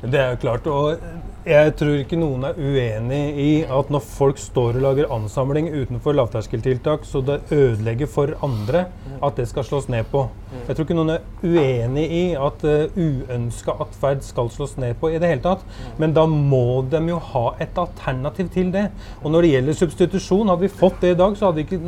Det 0.02 0.18
er 0.20 0.34
jo 0.34 0.42
klart. 0.44 0.66
og 0.66 0.98
jeg 1.42 1.72
tror 1.74 1.96
ikke 1.98 2.18
noen 2.20 2.44
er 2.46 2.58
uenig 2.58 3.22
i 3.42 3.50
at 3.66 3.88
når 3.90 4.04
folk 4.06 4.38
står 4.38 4.76
og 4.78 4.84
lager 4.84 5.10
ansamling 5.10 5.72
utenfor 5.72 6.14
lavterskeltiltak, 6.14 7.02
så 7.08 7.22
det 7.26 7.40
ødelegger 7.50 8.10
for 8.10 8.36
andre, 8.46 8.84
at 9.18 9.38
det 9.38 9.48
skal 9.50 9.66
slås 9.66 9.88
ned 9.90 10.06
på. 10.12 10.28
Jeg 10.68 10.76
tror 10.76 10.84
ikke 10.84 10.96
noen 10.96 11.14
er 11.14 11.24
uenig 11.42 12.04
i 12.12 12.22
at 12.36 12.62
uh, 12.66 12.84
eh, 12.84 12.94
uønska 12.94 13.74
atferd 13.82 14.22
skal 14.22 14.50
slås 14.52 14.76
ned 14.80 14.94
på 15.00 15.10
i 15.10 15.18
det 15.18 15.30
hele 15.30 15.42
tatt. 15.42 15.64
Men 15.98 16.12
da 16.14 16.26
må 16.28 16.82
de 16.92 17.00
jo 17.08 17.18
ha 17.32 17.44
et 17.62 17.78
alternativ 17.80 18.50
til 18.54 18.70
det. 18.74 18.84
Og 19.22 19.32
når 19.32 19.46
det 19.46 19.52
gjelder 19.54 19.78
substitusjon, 19.80 20.52
hadde 20.52 20.66
vi 20.66 20.70
fått 20.82 21.00
det 21.02 21.14
i 21.14 21.18
dag, 21.18 21.34
så 21.38 21.48
hadde 21.48 21.62
vi 21.62 21.66
ikke 21.66 21.80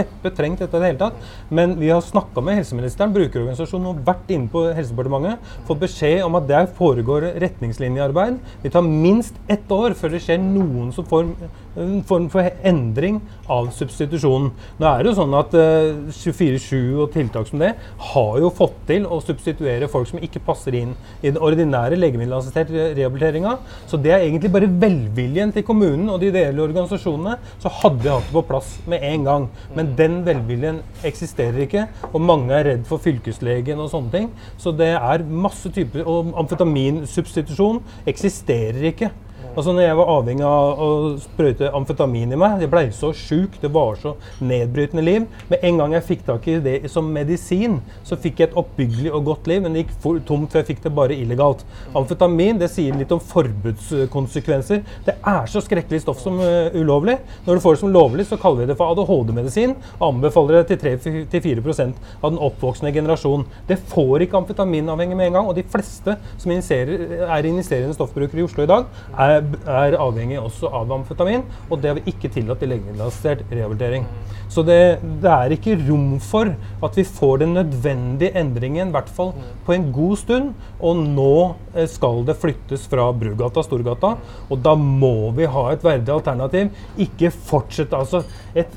neppe 0.00 0.34
trengt 0.36 0.60
dette 0.60 0.76
i 0.76 0.82
det 0.82 0.90
hele 0.90 1.02
tatt. 1.04 1.30
Men 1.48 1.76
vi 1.80 1.92
har 1.92 2.02
snakka 2.04 2.44
med 2.44 2.58
helseministeren, 2.60 3.14
brukerorganisasjonen, 3.16 3.92
og 3.92 4.04
vært 4.10 4.34
inne 4.34 4.50
på 4.50 4.66
Helsedepartementet, 4.76 5.54
fått 5.68 5.82
beskjed 5.86 6.24
om 6.26 6.36
at 6.40 6.48
der 6.50 6.68
foregår 6.76 7.30
retningslinjearbeid. 7.40 8.40
Vi 8.64 8.74
tar 8.74 8.89
minst 8.90 9.36
ett 9.50 9.70
år 9.72 9.94
før 9.98 10.14
det 10.14 10.22
skjer 10.24 10.40
noen 10.42 10.90
som 10.94 11.06
får 11.06 11.30
en 11.78 12.00
form 12.06 12.26
for 12.32 12.46
endring 12.66 13.20
av 13.50 13.68
substitusjonen. 13.74 14.50
Nå 14.80 14.88
er 14.88 15.02
det 15.02 15.10
jo 15.10 15.16
sånn 15.20 15.36
at 15.38 15.54
uh, 15.54 16.10
24-7 16.10 16.74
og 17.04 17.12
tiltak 17.14 17.48
som 17.50 17.62
det 17.62 17.72
har 18.10 18.40
jo 18.42 18.50
fått 18.54 18.76
til 18.88 19.06
å 19.06 19.20
substituere 19.22 19.90
folk 19.90 20.10
som 20.10 20.22
ikke 20.22 20.42
passer 20.46 20.76
inn 20.80 20.96
i 21.20 21.28
den 21.28 21.40
ordinære 21.40 21.98
legemiddelassisterte 22.00 22.90
rehabiliteringa. 22.98 23.56
Så 23.90 24.00
det 24.00 24.14
er 24.14 24.26
egentlig 24.26 24.52
bare 24.54 24.70
velviljen 24.70 25.54
til 25.54 25.66
kommunen 25.66 26.10
og 26.10 26.20
de 26.22 26.30
ideelle 26.32 26.64
organisasjonene, 26.64 27.38
så 27.62 27.72
hadde 27.80 28.02
vi 28.02 28.12
hatt 28.12 28.28
det 28.28 28.36
på 28.36 28.46
plass 28.50 28.74
med 28.90 29.06
en 29.06 29.30
gang. 29.30 29.48
Men 29.76 29.94
den 29.98 30.20
velviljen 30.26 30.82
eksisterer 31.06 31.64
ikke, 31.66 31.86
og 32.10 32.20
mange 32.24 32.56
er 32.56 32.72
redd 32.72 32.86
for 32.88 33.02
fylkeslegen 33.02 33.80
og 33.80 33.90
sånne 33.92 34.14
ting. 34.14 34.30
Så 34.60 34.74
det 34.76 34.92
er 34.96 35.26
masse 35.30 35.70
typer 35.70 36.06
Og 36.10 36.30
amfetaminsubstitusjon 36.38 37.80
eksisterer 38.08 38.88
ikke. 38.90 39.10
Altså 39.50 39.72
når 39.74 39.82
jeg 39.82 39.96
var 39.98 40.10
avhengig 40.12 40.44
av 40.46 40.80
å 40.80 40.88
sprøyte 41.18 41.70
amfetamin 41.74 42.34
i 42.34 42.38
meg, 42.38 42.60
jeg 42.62 42.70
blei 42.70 42.84
så 42.94 43.10
sjuk, 43.16 43.56
det 43.58 43.72
var 43.74 43.96
så 43.98 44.12
nedbrytende 44.46 45.02
liv. 45.02 45.24
Med 45.50 45.64
en 45.66 45.80
gang 45.80 45.94
jeg 45.96 46.06
fikk 46.06 46.22
tak 46.28 46.46
i 46.46 46.58
det 46.62 46.76
som 46.92 47.08
medisin, 47.10 47.80
så 48.06 48.18
fikk 48.20 48.40
jeg 48.40 48.50
et 48.50 48.58
oppbyggelig 48.60 49.10
og 49.16 49.26
godt 49.26 49.50
liv. 49.50 49.64
Men 49.64 49.74
det 49.74 49.84
gikk 49.84 49.96
for, 50.04 50.20
tomt, 50.26 50.52
for 50.52 50.62
jeg 50.62 50.68
fikk 50.70 50.84
det 50.84 50.92
bare 50.94 51.16
illegalt. 51.18 51.64
Amfetamin 51.98 52.60
det 52.60 52.70
sier 52.70 52.94
litt 52.98 53.10
om 53.14 53.22
forbudskonsekvenser. 53.32 54.84
Det 55.08 55.16
er 55.18 55.50
så 55.50 55.64
skrekkelig 55.66 56.04
stoff 56.04 56.22
som 56.22 56.38
uh, 56.38 56.70
ulovlig. 56.78 57.18
Når 57.48 57.58
du 57.58 57.64
får 57.64 57.76
det 57.76 57.82
som 57.82 57.94
lovlig, 57.94 58.28
så 58.30 58.38
kaller 58.40 58.62
vi 58.62 58.70
det 58.70 58.78
for 58.78 58.94
ADHD-medisin. 58.94 59.74
Og 59.98 60.06
anbefaler 60.12 60.60
det 60.60 60.78
til 60.78 61.34
3-4 61.34 61.88
av 62.20 62.30
den 62.30 62.38
oppvoksende 62.38 62.94
generasjon. 62.94 63.48
Det 63.66 63.80
får 63.90 64.26
ikke 64.28 64.44
amfetaminavhengig 64.44 65.18
med 65.18 65.32
en 65.32 65.40
gang. 65.40 65.50
Og 65.50 65.58
de 65.58 65.66
fleste 65.66 66.16
som 66.38 66.54
er 66.54 67.50
injiserende 67.50 67.98
stoffbrukere 67.98 68.44
i 68.44 68.46
Oslo 68.46 68.62
i 68.62 68.70
dag, 68.70 68.86
er 69.18 69.39
er 69.40 69.96
avhengig 70.00 70.38
også 70.40 70.70
av 70.80 70.92
amfetamin, 70.94 71.44
og 71.68 71.80
det 71.80 71.90
har 71.90 71.98
vi 71.98 72.12
ikke 72.12 72.30
tillatt 72.32 72.62
i 72.64 72.70
legemiddelassistert 72.70 73.44
rehabilitering. 73.50 74.06
Så 74.50 74.64
det, 74.66 74.98
det, 75.22 75.30
er 75.30 75.54
ikke 75.54 75.76
rom 75.86 76.16
for 76.22 76.50
at 76.82 76.98
vi 76.98 77.04
får 77.06 77.42
den 77.44 77.54
nødvendige 77.54 78.34
endringen, 78.40 78.90
i 78.90 78.96
hvert 78.96 79.10
fall 79.14 79.32
på 79.66 79.76
en 79.76 79.88
god 79.94 80.16
stund. 80.18 80.52
Og 80.82 81.02
nå 81.04 81.34
eh, 81.74 81.86
skal 81.90 82.24
det 82.26 82.38
flyttes 82.40 82.88
fra 82.90 83.08
Brugata, 83.14 83.62
Storgata, 83.66 84.16
og 84.50 84.62
da 84.64 84.74
må 84.78 85.30
vi 85.36 85.48
ha 85.50 85.66
et 85.70 85.86
verdig 85.86 86.14
alternativ. 86.16 86.72
Ikke 86.98 87.30
fortsette 87.30 87.98
altså 87.98 88.24
et 88.58 88.74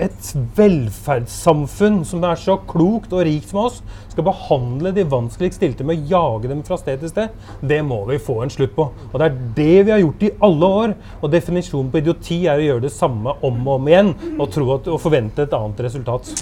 et 0.00 0.28
velferdssamfunn 0.56 2.00
som 2.08 2.24
er 2.24 2.38
så 2.40 2.56
klokt 2.68 3.12
og 3.12 3.24
rikt 3.26 3.50
som 3.50 3.62
oss, 3.66 3.80
skal 4.12 4.26
behandle 4.26 4.92
de 4.96 5.04
vanskeligst 5.08 5.60
stilte 5.60 5.86
med 5.88 6.00
å 6.00 6.10
jage 6.12 6.50
dem 6.50 6.62
fra 6.66 6.78
sted 6.80 7.00
til 7.02 7.12
sted, 7.12 7.32
det 7.60 7.80
må 7.86 8.02
vi 8.08 8.20
få 8.22 8.40
en 8.44 8.52
slutt 8.52 8.74
på. 8.76 8.88
Og 9.10 9.16
Det 9.18 9.28
er 9.28 9.40
det 9.56 9.78
vi 9.86 9.94
har 9.94 10.02
gjort 10.02 10.26
i 10.26 10.32
alle 10.48 10.70
år. 10.82 10.94
Og 11.22 11.32
definisjonen 11.32 11.90
på 11.92 12.02
idioti 12.02 12.42
er 12.46 12.60
å 12.60 12.68
gjøre 12.68 12.86
det 12.86 12.94
samme 12.94 13.36
om 13.40 13.66
og 13.66 13.74
om 13.78 13.90
igjen 13.90 14.14
og, 14.38 14.46
at, 14.48 14.88
og 14.88 15.02
forvente 15.02 15.46
et 15.46 15.56
annet 15.56 15.84
resultat. 15.88 16.32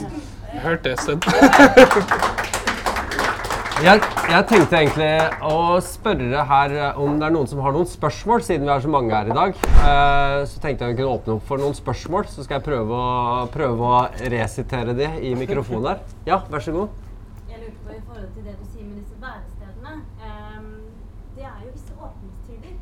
Hørt 0.60 0.84
det, 0.84 0.98
Sten. 0.98 1.20
Jeg, 3.80 3.96
jeg, 4.28 4.44
tenkte 4.44 4.76
egentlig 4.76 5.06
å 5.48 5.78
spørre 5.80 6.42
her 6.50 6.72
om 7.00 7.14
det 7.16 7.24
er 7.30 7.32
noen 7.32 7.48
som 7.48 7.62
har 7.64 7.72
noen 7.72 7.88
spørsmål, 7.88 8.42
siden 8.44 8.66
vi 8.68 8.72
er 8.74 8.82
så 8.84 8.90
mange 8.92 9.14
her 9.14 9.30
i 9.32 9.36
dag. 9.38 9.54
Uh, 9.78 10.42
så 10.44 10.60
tenkte 10.60 10.84
jeg 10.84 10.92
vi 10.92 10.98
kunne 10.98 11.14
åpne 11.14 11.36
opp 11.38 11.46
for 11.48 11.62
noen 11.62 11.76
spørsmål, 11.78 12.26
så 12.28 12.44
skal 12.44 12.58
jeg 12.58 12.66
prøve 12.66 12.98
å, 12.98 13.46
prøve 13.54 13.86
å 13.88 14.02
resitere 14.34 14.92
de 14.98 15.08
i 15.24 15.30
mikrofonen 15.38 15.88
her. 15.94 16.02
Ja, 16.28 16.42
vær 16.52 16.66
så 16.66 16.74
god. 16.76 16.98
Jeg 17.48 17.62
lurte 17.62 17.86
på 17.86 17.94
i 17.96 18.02
forhold 18.10 18.28
til 18.34 18.50
det 18.50 18.58
du 18.58 18.66
sier 18.66 18.84
med 18.84 18.98
disse 19.00 19.16
værestedene. 19.22 19.96
Um, 20.28 20.68
det 21.38 21.48
er 21.48 21.64
jo 21.64 21.72
visse 21.72 21.96
åpningstider. 21.96 22.76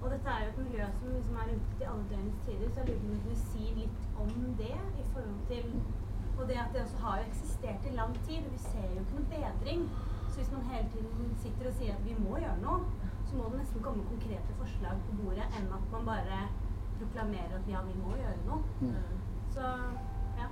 Og 0.00 0.10
dette 0.10 0.34
er 0.34 0.42
jo 0.42 0.50
et 0.50 0.58
miljø 0.64 0.90
som 0.96 1.14
liksom 1.14 1.38
er 1.38 1.52
rundt 1.52 1.78
i 1.78 1.88
alle 1.92 2.10
døgnets 2.10 2.42
tider, 2.48 2.74
så 2.74 2.82
jeg 2.82 2.88
lurer 2.90 2.98
på 2.98 3.06
om 3.06 3.14
du 3.14 3.38
kunne 3.62 3.78
litt 3.78 4.02
om 4.26 4.34
det 4.58 4.74
i 4.74 5.06
forhold 5.14 5.38
til 5.54 5.70
at 6.58 6.68
det 6.74 6.82
også 6.82 6.98
har 7.06 7.18
eksistert 7.28 7.86
i 7.90 7.94
lang 7.96 8.12
tid, 8.26 8.42
og 8.46 8.52
vi 8.52 8.58
ser 8.58 8.86
jo 8.90 9.00
ikke 9.06 9.18
noe 9.22 9.30
bedring. 9.30 9.88
Så 10.36 10.42
hvis 10.42 10.52
man 10.52 10.64
hele 10.68 10.88
tiden 10.92 11.28
sitter 11.40 11.68
og 11.70 11.76
sier 11.78 11.92
at 11.96 12.02
vi 12.04 12.14
må 12.20 12.34
gjøre 12.36 12.58
noe, 12.60 12.82
så 13.24 13.38
må 13.38 13.46
det 13.48 13.62
nesten 13.62 13.80
komme 13.80 14.02
konkrete 14.04 14.56
forslag 14.58 14.98
på 15.06 15.14
bordet 15.22 15.46
enn 15.56 15.70
at 15.72 15.86
man 15.94 16.02
bare 16.04 16.40
proklamerer 16.98 17.54
at 17.56 17.70
ja, 17.72 17.80
vi 17.86 17.94
må 17.96 18.12
gjøre 18.18 18.42
noe. 18.44 18.58
Mm. 18.82 19.22
Så 19.54 19.70
ja. 20.36 20.50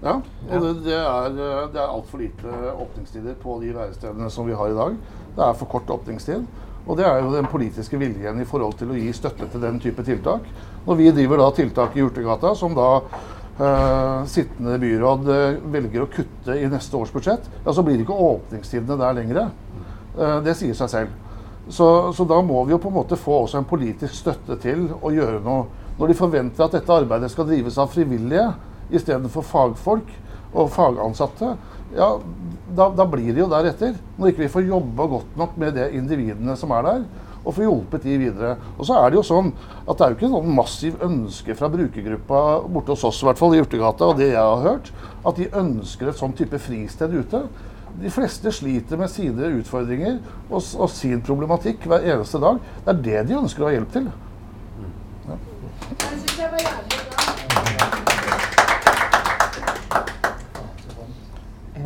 Ja, 0.00 0.14
og 0.48 0.64
det, 0.64 0.70
det 0.86 0.96
er, 0.96 1.28
det 1.36 1.82
er 1.82 1.92
altfor 1.92 2.22
lite 2.24 2.56
åpningstider 2.72 3.36
på 3.42 3.58
de 3.60 3.74
værestedene 3.76 4.30
som 4.32 4.48
vi 4.48 4.56
har 4.56 4.72
i 4.72 4.80
dag. 4.80 4.96
Det 5.36 5.44
er 5.44 5.60
for 5.60 5.68
kort 5.76 5.92
åpningstid. 5.92 6.48
Og 6.86 6.96
det 6.96 7.04
er 7.04 7.20
jo 7.20 7.36
den 7.36 7.52
politiske 7.52 8.00
viljen 8.00 8.40
i 8.40 8.48
forhold 8.48 8.80
til 8.80 8.96
å 8.96 8.96
gi 8.96 9.12
støtte 9.12 9.52
til 9.52 9.60
den 9.60 9.76
type 9.84 10.08
tiltak. 10.08 10.48
Når 10.88 11.02
vi 11.04 11.12
driver 11.12 11.44
da 11.44 11.52
tiltak 11.60 12.00
i 12.00 12.08
Urtegata, 12.08 12.56
som 12.56 12.72
da 12.80 12.88
uh, 13.62 14.26
sittende 14.28 14.78
byråd 14.82 15.28
uh, 15.30 15.58
velger 15.72 16.04
å 16.04 16.10
kutte 16.10 16.56
i 16.58 16.68
neste 16.70 16.98
års 16.98 17.12
budsjett, 17.14 17.46
ja, 17.62 17.72
så 17.72 17.84
blir 17.86 17.96
det 17.96 18.06
ikke 18.06 18.18
åpningstidene 18.26 18.98
der 19.00 19.18
lenger. 19.20 19.52
Uh, 20.16 20.40
det 20.44 20.56
sier 20.58 20.76
seg 20.78 20.90
selv. 20.92 21.18
Så, 21.68 21.86
så, 22.12 22.26
da 22.26 22.40
må 22.42 22.64
vi 22.66 22.74
jo 22.74 22.80
på 22.82 22.90
en 22.90 22.98
måte 22.98 23.18
få 23.18 23.44
også 23.44 23.60
en 23.60 23.68
politisk 23.68 24.16
støtte 24.18 24.58
til 24.62 24.88
å 24.98 25.12
gjøre 25.14 25.40
noe. 25.44 25.68
Når 25.98 26.10
de 26.10 26.18
forventer 26.18 26.64
at 26.64 26.74
dette 26.74 26.94
arbeidet 26.94 27.30
skal 27.30 27.46
drives 27.46 27.78
av 27.78 27.92
frivillige 27.92 28.48
istedenfor 28.92 29.46
fagfolk 29.46 30.10
og 30.52 30.72
fagansatte, 30.74 31.54
ja, 31.94 32.08
da, 32.72 32.88
da, 32.96 33.06
blir 33.08 33.30
det 33.30 33.44
jo 33.44 33.50
deretter. 33.52 33.94
Når 34.16 34.32
ikke 34.32 34.46
vi 34.46 34.52
får 34.52 34.66
jobba 34.68 35.06
godt 35.12 35.36
nok 35.38 35.58
med 35.60 35.76
de 35.76 35.90
individene 35.98 36.56
som 36.58 36.72
er 36.74 36.88
der, 36.88 37.04
og 37.42 37.54
få 37.56 37.66
hjulpet 37.66 38.06
de 38.06 38.18
videre. 38.20 38.54
Og 38.76 38.86
så 38.86 38.98
er 38.98 39.10
det 39.10 39.18
jo 39.18 39.24
sånn 39.26 39.50
at 39.82 39.96
det 39.96 40.04
er 40.04 40.12
jo 40.12 40.18
ikke 40.18 40.32
noen 40.32 40.54
massiv 40.56 41.02
ønske 41.02 41.56
fra 41.58 41.70
brukergruppa 41.72 42.42
borte 42.68 42.94
hos 42.94 43.04
oss, 43.08 43.22
i 43.22 43.28
hvert 43.28 43.40
fall 43.40 43.56
i 43.56 43.62
Urtegata, 43.62 44.10
og 44.12 44.18
det 44.20 44.30
jeg 44.32 44.40
har 44.40 44.64
hørt, 44.66 44.92
at 45.26 45.38
de 45.38 45.50
ønsker 45.62 46.10
et 46.10 46.18
sånn 46.18 46.36
type 46.38 46.58
fristed 46.62 47.14
ute. 47.14 47.44
De 48.02 48.10
fleste 48.10 48.52
sliter 48.54 48.96
med 49.00 49.10
sine 49.12 49.50
utfordringer 49.58 50.18
og, 50.48 50.60
og, 50.60 50.88
sin 50.90 51.20
problematikk 51.24 51.84
hver 51.90 52.06
eneste 52.14 52.40
dag. 52.40 52.62
Det 52.86 52.94
er 52.94 53.02
det 53.08 53.24
de 53.28 53.40
ønsker 53.42 53.66
å 53.66 53.68
ha 53.68 53.74
hjelp 53.76 53.92
til. 53.92 54.08
Ja. 55.28 55.36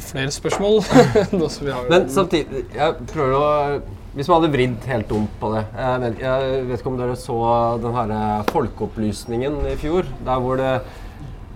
Flere 0.07 0.31
spørsmål? 0.31 0.83
Men 1.91 2.11
samtidig, 2.13 2.67
jeg 2.77 2.95
prøver 3.11 3.37
å 3.41 3.96
hvis 4.17 4.31
man 4.31 4.39
hadde 4.39 4.53
vridd 4.55 4.85
helt 4.89 5.11
om 5.13 5.27
på 5.41 5.49
det 5.53 5.63
jeg 5.77 5.97
vet, 6.01 6.21
jeg 6.23 6.61
vet, 6.71 6.79
ikke 6.81 6.89
om 6.89 6.95
dere 6.97 7.17
så 7.21 7.41
den 7.83 7.97
her 7.99 8.13
eh, 8.17 8.47
folkeopplysningen 8.49 9.59
i 9.69 9.75
fjor. 9.77 10.09
Der 10.25 10.41
hvor 10.41 10.57
det, 10.57 10.71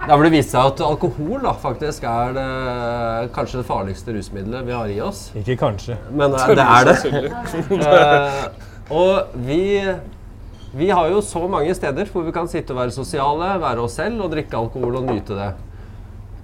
der 0.02 0.12
hvor 0.12 0.26
det 0.26 0.32
viste 0.34 0.58
seg 0.58 0.68
at 0.74 0.82
alkohol 0.84 1.40
da, 1.46 1.54
faktisk 1.62 2.04
er 2.10 2.34
det, 2.36 2.44
kanskje 3.32 3.62
det 3.62 3.68
farligste 3.68 4.12
rusmiddelet 4.16 4.68
vi 4.68 4.76
har 4.76 4.92
i 4.92 4.98
oss. 5.04 5.22
Ikke 5.40 5.56
kanskje. 5.62 5.96
Men 6.12 6.36
det 6.36 6.66
er 6.66 6.90
det. 6.90 7.32
uh, 7.80 8.44
og 9.00 9.32
vi, 9.48 9.62
vi 10.76 10.92
har 10.92 11.08
jo 11.14 11.24
så 11.24 11.46
mange 11.48 11.72
steder 11.80 12.12
hvor 12.12 12.28
vi 12.28 12.36
kan 12.36 12.52
sitte 12.52 12.76
og 12.76 12.82
være 12.82 12.96
sosiale, 12.98 13.54
være 13.64 13.88
oss 13.88 13.96
selv 14.02 14.20
og 14.26 14.36
drikke 14.36 14.60
alkohol 14.60 15.00
og 15.00 15.08
nyte 15.08 15.40
det. 15.40 15.50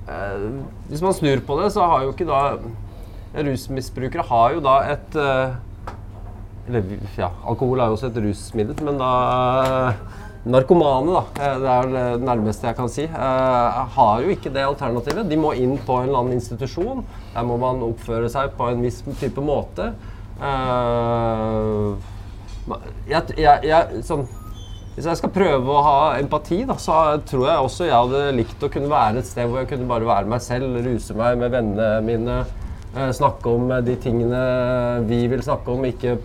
Uh, 0.08 0.64
hvis 0.88 1.04
man 1.04 1.20
snur 1.20 1.44
på 1.44 1.60
det, 1.60 1.70
så 1.76 1.92
har 1.92 2.08
jo 2.08 2.16
ikke 2.16 2.32
da 2.32 2.42
Rusmisbrukere 3.36 4.24
har 4.24 4.56
jo 4.56 4.64
da 4.64 4.80
et 4.94 5.16
eller 6.66 6.96
ja, 7.16 7.30
alkohol 7.46 7.80
er 7.80 7.90
jo 7.90 7.98
også 7.98 8.10
et 8.10 8.22
rusmiddel, 8.24 8.78
men 8.86 8.98
da 9.00 9.10
Narkomane, 10.46 11.10
da, 11.10 11.22
eh, 11.42 11.56
det 11.58 11.70
er 11.70 11.88
det 11.90 12.22
nærmeste 12.22 12.68
jeg 12.68 12.76
kan 12.78 12.90
si, 12.90 13.04
uh, 13.10 13.80
har 13.96 14.20
jo 14.22 14.30
ikke 14.30 14.52
det 14.54 14.62
alternativet. 14.62 15.26
De 15.26 15.38
må 15.42 15.50
inn 15.58 15.74
på 15.82 15.96
en 15.98 16.06
eller 16.06 16.20
annen 16.20 16.36
institusjon. 16.36 17.02
Der 17.34 17.46
må 17.48 17.56
man 17.58 17.82
oppføre 17.82 18.30
seg 18.30 18.54
på 18.54 18.68
en 18.70 18.84
viss 18.84 19.00
type 19.18 19.42
måte. 19.42 19.90
Uh, 20.38 21.98
jeg, 23.10 23.34
jeg, 23.40 23.66
jeg, 23.66 24.04
sånn, 24.06 24.22
hvis 24.94 25.08
jeg 25.10 25.18
skal 25.18 25.34
prøve 25.34 25.74
å 25.74 25.82
ha 25.82 25.98
empati, 26.20 26.60
da, 26.68 26.78
så 26.78 27.00
tror 27.26 27.48
jeg 27.48 27.66
også 27.66 27.90
jeg 27.90 27.96
hadde 27.96 28.22
likt 28.38 28.62
å 28.62 28.70
kunne 28.70 28.92
være 28.92 29.24
et 29.24 29.26
sted 29.26 29.50
hvor 29.50 29.64
jeg 29.64 29.72
kunne 29.74 29.90
bare 29.90 30.06
være 30.06 30.30
meg 30.30 30.46
selv, 30.46 30.78
ruse 30.86 31.18
meg 31.18 31.42
med 31.42 31.58
vennene 31.58 31.90
mine, 32.06 32.38
snakke 33.12 33.50
om 33.50 33.74
de 33.84 33.98
tingene 34.00 34.40
vi 35.10 35.26
vil 35.28 35.42
snakke 35.44 35.74
om, 35.74 35.84
ikke 35.84 36.16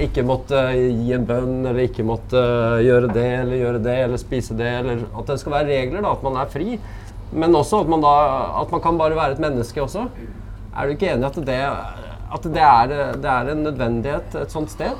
ikke 0.00 0.24
måtte 0.24 0.60
gi 0.72 1.12
en 1.12 1.24
bønn, 1.28 1.58
eller 1.66 1.84
ikke 1.84 2.04
måtte 2.06 2.40
gjøre 2.80 3.10
det 3.12 3.28
eller 3.42 3.60
gjøre 3.60 3.82
det, 3.84 3.96
eller 4.06 4.20
spise 4.20 4.56
det. 4.56 4.70
Eller 4.80 5.02
at 5.04 5.32
det 5.32 5.38
skal 5.42 5.56
være 5.58 5.68
regler, 5.68 6.00
da, 6.00 6.14
at 6.14 6.24
man 6.24 6.38
er 6.40 6.52
fri. 6.52 6.78
Men 7.32 7.56
også 7.56 7.82
at 7.84 7.90
man, 7.92 8.04
da, 8.04 8.14
at 8.62 8.72
man 8.72 8.84
kan 8.84 9.00
bare 9.00 9.16
være 9.18 9.36
et 9.36 9.42
menneske 9.44 9.82
også. 9.82 10.06
Er 10.72 10.88
du 10.88 10.94
ikke 10.94 11.10
enig 11.12 11.26
i 11.26 11.28
at, 11.28 11.40
det, 11.44 11.58
at 12.36 12.46
det, 12.48 12.64
er, 12.64 12.94
det 13.20 13.32
er 13.34 13.52
en 13.52 13.66
nødvendighet 13.66 14.38
et 14.40 14.54
sånt 14.54 14.72
sted? 14.72 14.96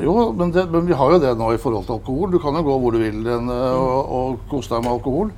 Jo, 0.00 0.32
men, 0.32 0.50
det, 0.54 0.64
men, 0.72 0.86
vi 0.88 0.96
har 0.96 1.12
jo 1.12 1.20
det 1.22 1.34
nå 1.38 1.52
i 1.54 1.60
forhold 1.60 1.84
til 1.86 1.98
alkohol. 1.98 2.32
Du 2.32 2.40
kan 2.42 2.56
jo 2.56 2.64
gå 2.64 2.78
hvor 2.80 2.94
du 2.94 3.02
vil 3.02 3.20
den, 3.26 3.52
og, 3.52 4.14
og 4.18 4.50
kose 4.50 4.72
deg 4.72 4.84
med 4.84 4.96
alkohol. 4.96 5.32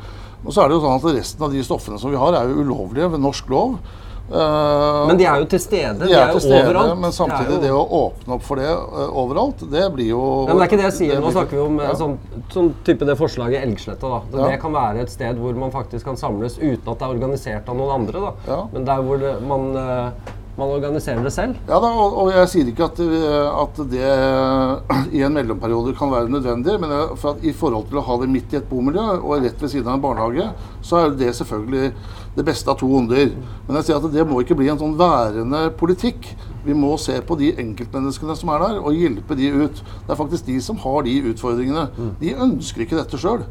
Og 0.47 0.55
så 0.55 0.63
er 0.63 0.71
det 0.71 0.77
jo 0.77 0.85
sånn 0.85 1.01
at 1.01 1.17
Resten 1.17 1.47
av 1.47 1.55
de 1.55 1.63
stoffene 1.67 1.99
som 1.99 2.13
vi 2.13 2.21
har, 2.21 2.39
er 2.39 2.51
jo 2.51 2.63
ulovlige 2.63 3.11
ved 3.17 3.23
norsk 3.23 3.51
lov. 3.51 3.81
Eh, 4.27 5.07
Men 5.07 5.17
de 5.21 5.25
er 5.25 5.39
jo 5.39 5.45
til 5.47 5.61
stede. 5.63 5.99
de 6.07 6.13
er 6.13 6.33
jo 6.35 6.41
stede, 6.43 6.63
overalt. 6.67 6.99
men 6.99 7.13
samtidig, 7.15 7.61
det, 7.63 7.69
jo... 7.71 7.77
det 7.79 7.91
å 7.95 7.99
åpne 8.01 8.35
opp 8.35 8.43
for 8.43 8.57
det 8.59 8.71
uh, 8.73 9.03
overalt, 9.23 9.61
det 9.71 9.85
blir 9.95 10.09
jo 10.11 10.23
Ja, 10.49 10.55
men 10.55 10.59
det 10.59 10.65
er 10.65 10.71
ikke 10.73 10.81
det 10.83 10.89
jeg 10.89 10.97
sier. 10.99 11.15
Nå 11.21 11.27
blir- 11.29 11.37
snakker 11.37 11.57
vi 11.57 11.63
om 11.63 11.79
Ja. 11.79 11.91
ja. 11.93 11.95
sånn, 12.01 12.17
sånn 12.51 12.73
type 12.85 13.07
det 13.07 13.17
forslaget 13.21 13.63
Elgsletta. 13.63 14.09
da. 14.09 14.21
Så 14.33 14.39
Ja. 14.43 14.49
Det 14.51 14.61
kan 14.61 14.73
være 14.73 15.01
et 15.07 15.11
sted 15.15 15.39
hvor 15.39 15.55
man 15.55 15.71
faktisk 15.71 16.05
kan 16.11 16.17
samles 16.17 16.59
uten 16.59 16.89
at 16.91 16.99
det 16.99 17.07
er 17.07 17.15
organisert 17.15 17.69
av 17.69 17.77
noen 17.77 17.95
andre. 18.01 18.21
da. 18.47 18.65
Men 18.73 18.85
der 18.85 19.03
hvor 19.07 19.19
det, 19.23 19.37
man, 19.47 19.71
uh, 19.77 20.11
man 20.59 20.71
organiserer 20.73 21.23
det 21.23 21.33
selv. 21.33 21.55
Ja 21.69 21.79
da, 21.79 21.87
og, 21.87 22.15
og 22.25 22.31
jeg 22.33 22.49
sier 22.49 22.67
ikke 22.73 22.85
at, 22.91 22.97
det- 22.97 23.47
at 23.63 23.77
det 23.93 25.15
i 25.21 25.23
en 25.23 25.35
mellomperiode 25.39 25.95
kan 25.97 26.11
være 26.11 26.29
nødvendig, 26.33 26.81
men 26.81 27.17
for 27.17 27.37
at 27.37 27.45
i 27.45 27.53
forhold 27.53 27.87
til 27.91 27.99
å 28.01 28.07
ha 28.11 28.17
det 28.23 28.29
midt 28.33 28.53
i 28.55 28.57
et 28.57 28.69
bomiljø 28.69 29.21
og 29.23 29.43
rett 29.45 29.61
ved 29.63 29.71
siden 29.71 29.87
av 29.87 29.95
en 30.01 30.01
barnehage, 30.07 30.51
så 30.83 31.05
er 31.05 31.11
det 31.15 31.35
selvfølgelig 31.37 31.93
det 32.37 32.45
beste 32.45 32.71
av 32.71 32.79
to 32.81 32.89
onder. 32.99 33.31
Men 33.67 33.79
jeg 33.79 33.89
sier 33.89 33.99
at 34.01 34.13
det 34.13 34.27
må 34.29 34.43
ikke 34.43 34.57
bli 34.59 34.69
en 34.69 34.81
sånn 34.81 34.97
værende 34.99 35.67
politikk. 35.81 36.29
Vi 36.67 36.77
må 36.77 36.93
se 37.01 37.17
på 37.25 37.39
de 37.41 37.55
enkeltmenneskene 37.63 38.37
som 38.37 38.53
er 38.53 38.65
der, 38.65 38.81
og 38.83 38.97
hjelpe 38.97 39.39
de 39.39 39.53
ut. 39.55 39.81
Det 39.81 40.13
er 40.13 40.21
faktisk 40.21 40.49
de 40.49 40.59
som 40.65 40.81
har 40.83 41.07
de 41.07 41.17
utfordringene. 41.33 41.87
De 42.21 42.35
ønsker 42.35 42.85
ikke 42.85 42.99
dette 43.01 43.21
sjøl. 43.21 43.47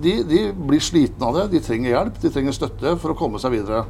De, 0.00 0.20
de 0.24 0.46
blir 0.56 0.80
slitne 0.82 1.28
av 1.28 1.36
det, 1.36 1.50
de 1.52 1.60
trenger 1.62 1.92
hjelp, 1.92 2.22
de 2.22 2.30
trenger 2.32 2.56
støtte 2.56 2.96
for 3.02 3.12
å 3.12 3.18
komme 3.18 3.40
seg 3.42 3.52
videre. 3.58 3.84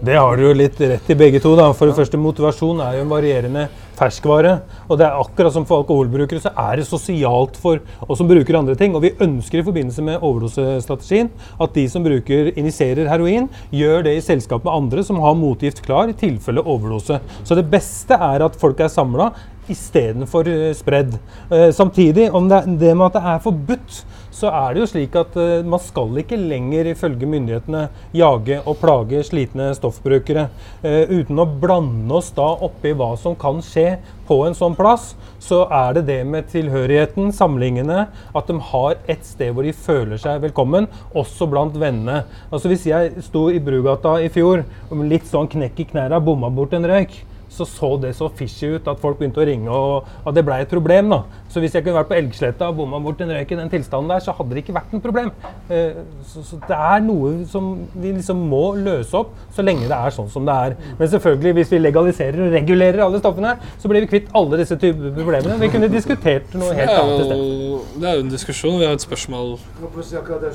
Det 0.00 0.14
har 0.14 0.36
du 0.38 0.44
jo 0.44 0.54
litt 0.54 0.78
rett 0.80 1.10
i 1.10 1.16
begge 1.18 1.40
to. 1.42 1.56
da. 1.58 1.72
For 1.74 1.90
det 1.90 1.96
første, 1.98 2.20
Motivasjon 2.20 2.80
er 2.84 2.98
jo 2.98 3.04
en 3.04 3.10
varierende 3.10 3.66
ferskvare. 3.98 4.54
Og 4.88 5.00
det 5.00 5.06
er 5.08 5.18
akkurat 5.18 5.54
som 5.54 5.66
for 5.68 5.82
alkoholbrukere, 5.82 6.42
så 6.42 6.52
er 6.54 6.78
det 6.78 6.86
sosialt 6.88 7.58
for 7.60 7.82
oss 8.06 8.20
som 8.20 8.30
bruker 8.30 8.58
andre 8.58 8.76
ting. 8.78 8.96
Og 8.96 9.04
vi 9.04 9.14
ønsker 9.24 9.60
i 9.60 9.66
forbindelse 9.66 10.04
med 10.06 10.22
overdosestrategien 10.22 11.30
at 11.58 11.76
de 11.76 11.86
som 11.90 12.06
bruker 12.06 12.52
injiserer 12.54 13.10
heroin, 13.10 13.50
gjør 13.74 14.06
det 14.06 14.16
i 14.18 14.24
selskap 14.24 14.64
med 14.66 14.74
andre 14.74 15.04
som 15.06 15.20
har 15.22 15.38
motgift 15.38 15.82
klar 15.84 16.10
i 16.10 16.16
tilfelle 16.18 16.64
overdose. 16.64 17.20
Så 17.44 17.58
det 17.58 17.68
beste 17.70 18.16
er 18.16 18.46
at 18.46 18.58
folk 18.60 18.80
er 18.80 18.92
samla 18.92 19.32
istedenfor 19.68 20.48
uh, 20.48 20.70
spredd. 20.76 21.18
Eh, 21.52 21.68
samtidig, 21.76 22.30
om 22.32 22.48
det, 22.48 22.62
det 22.80 22.94
med 22.96 23.10
at 23.10 23.18
det 23.18 23.24
er 23.34 23.42
forbudt, 23.44 23.98
så 24.34 24.50
er 24.52 24.74
det 24.74 24.82
jo 24.82 24.88
slik 24.90 25.16
at 25.18 25.36
eh, 25.40 25.64
man 25.66 25.80
skal 25.82 26.20
ikke 26.20 26.38
lenger 26.40 26.90
ifølge 26.92 27.28
myndighetene 27.28 27.86
jage 28.16 28.60
og 28.64 28.78
plage 28.82 29.22
slitne 29.26 29.70
stoffbrukere. 29.76 30.48
Eh, 30.82 31.10
uten 31.10 31.40
å 31.40 31.48
blande 31.48 32.18
oss 32.18 32.30
da 32.36 32.46
oppi 32.66 32.94
hva 32.96 33.14
som 33.20 33.36
kan 33.38 33.62
skje 33.64 33.96
på 34.28 34.42
en 34.44 34.56
sånn 34.56 34.76
plass, 34.76 35.14
så 35.40 35.62
er 35.72 35.96
det 35.96 36.04
det 36.10 36.18
med 36.28 36.50
tilhørigheten, 36.52 37.30
samlingene, 37.32 38.08
at 38.36 38.50
de 38.50 38.58
har 38.72 38.98
et 39.08 39.24
sted 39.24 39.54
hvor 39.56 39.64
de 39.64 39.72
føler 39.72 40.20
seg 40.20 40.42
velkommen, 40.44 40.90
også 41.16 41.48
blant 41.48 41.78
vennene. 41.80 42.24
Altså 42.50 42.68
Hvis 42.68 42.84
jeg 42.90 43.24
sto 43.24 43.46
i 43.48 43.62
Brugata 43.62 44.18
i 44.20 44.28
fjor 44.32 44.66
litt 45.08 45.28
sånn 45.30 45.48
knekk 45.48 45.80
i 45.80 45.88
knærne, 45.94 46.20
bomma 46.24 46.52
bort 46.52 46.76
en 46.76 46.86
røyk, 46.88 47.16
så 47.48 47.66
så 47.68 47.90
det 48.00 48.14
så 48.16 48.28
fishy 48.28 48.74
ut 48.76 48.88
at 48.90 49.00
folk 49.00 49.18
begynte 49.18 49.40
å 49.42 49.46
ringe, 49.48 49.70
og 49.72 50.08
at 50.26 50.36
det 50.36 50.44
ble 50.46 50.60
et 50.62 50.70
problem. 50.70 51.10
da. 51.10 51.22
Så 51.48 51.62
hvis 51.62 51.74
jeg 51.74 51.84
kunne 51.84 51.96
vært 51.98 52.10
på 52.10 52.18
Elgsletta 52.18 52.68
og 52.68 52.76
bomma 52.80 53.00
bort 53.02 53.20
en 53.24 53.32
røyk 53.32 53.52
i 53.52 53.58
den 53.58 53.70
tilstanden 53.72 54.12
der, 54.12 54.22
så 54.24 54.34
hadde 54.36 54.54
det 54.54 54.62
ikke 54.64 54.76
vært 54.76 54.92
noe 54.92 55.04
problem. 55.04 55.30
Eh, 55.72 56.00
så, 56.28 56.44
så 56.44 56.60
det 56.68 56.76
er 56.76 57.04
noe 57.06 57.32
som 57.48 57.70
vi 57.94 58.12
liksom 58.12 58.44
må 58.50 58.62
løse 58.78 59.16
opp, 59.18 59.34
så 59.54 59.64
lenge 59.64 59.88
det 59.88 59.96
er 59.96 60.14
sånn 60.14 60.30
som 60.32 60.46
det 60.48 60.56
er. 60.68 60.76
Men 61.00 61.12
selvfølgelig, 61.14 61.54
hvis 61.60 61.72
vi 61.74 61.82
legaliserer 61.82 62.44
og 62.46 62.56
regulerer 62.58 63.04
alle 63.06 63.22
stoffene, 63.22 63.54
så 63.80 63.90
blir 63.90 64.04
vi 64.04 64.12
kvitt 64.12 64.32
alle 64.38 64.60
disse 64.60 64.78
typer 64.78 65.14
problemene. 65.16 65.58
Vi 65.62 65.72
kunne 65.72 65.90
diskutert 65.92 66.54
noe 66.58 66.74
helt 66.76 66.94
annet 66.94 67.24
i 67.24 67.28
stedet. 67.28 68.00
det 68.02 68.10
er 68.10 68.18
jo 68.20 68.26
en 68.26 68.34
diskusjon. 68.34 68.78
Vi 68.78 68.88
har 68.88 68.98
et 68.98 69.06
spørsmål 69.06 69.56
Jeg 69.58 70.20
akkurat 70.20 70.42
det. 70.42 70.52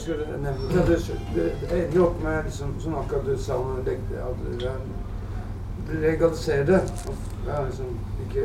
Det, 1.33 1.47
ender 1.71 1.95
jo 1.95 2.05
opp 2.07 2.21
med 2.23 2.51
sånn 2.53 2.95
akkurat 2.99 3.25
du 3.25 3.37
sa 3.37 3.57
om 3.57 3.81
leg, 3.85 3.99
at 4.13 4.45
det 4.59 4.67
er- 4.67 5.01
legalisere 5.91 6.65
det. 6.65 6.81
Er 7.47 7.65
liksom 7.65 7.85
ikke 8.29 8.43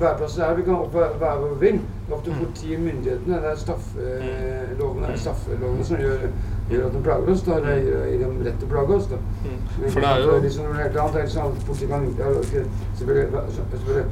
Værplasser 0.00 0.44
er 0.44 0.54
vi 0.54 0.62
kan 0.62 0.76
være 0.94 1.36
hvor 1.38 1.54
vi 1.54 1.66
vil. 1.66 1.72
Det 1.80 2.12
er 2.12 2.14
opp 2.16 2.24
til 2.24 2.32
politiet 2.38 2.76
og 2.78 2.82
myndighetene. 2.84 3.36
Det 3.42 3.50
er 3.50 3.56
straffelovene 3.56 5.10
eh, 5.12 5.18
straffelovene 5.18 5.84
som 5.84 5.96
gjør, 5.96 6.24
gjør 6.70 6.86
at 6.86 6.92
de 6.94 7.02
plager 7.02 7.30
oss. 7.32 7.42
Da. 7.42 7.58
Det 7.66 7.76
gir, 7.84 7.98
gir 8.12 8.24
dem 8.24 8.38
rett 8.46 8.58
til 8.62 8.68
å 8.68 8.72
plage 8.72 8.96
oss. 8.96 9.06
Da. 9.10 9.16
Men 9.44 9.90
For 9.90 10.00
det 10.00 10.08
er 10.08 10.24
jo- 10.24 10.40
liksom 10.42 10.64
noe 10.64 10.74
helt 10.82 10.96
annet. 10.96 11.14
Det 11.14 11.22
liksom 11.22 11.56
politiet 11.66 11.88
kan 11.90 12.08
ja, 12.18 12.30
ok, 12.30 12.54
selvfølgelig, 12.96 13.28
selvfølgelig 13.54 14.06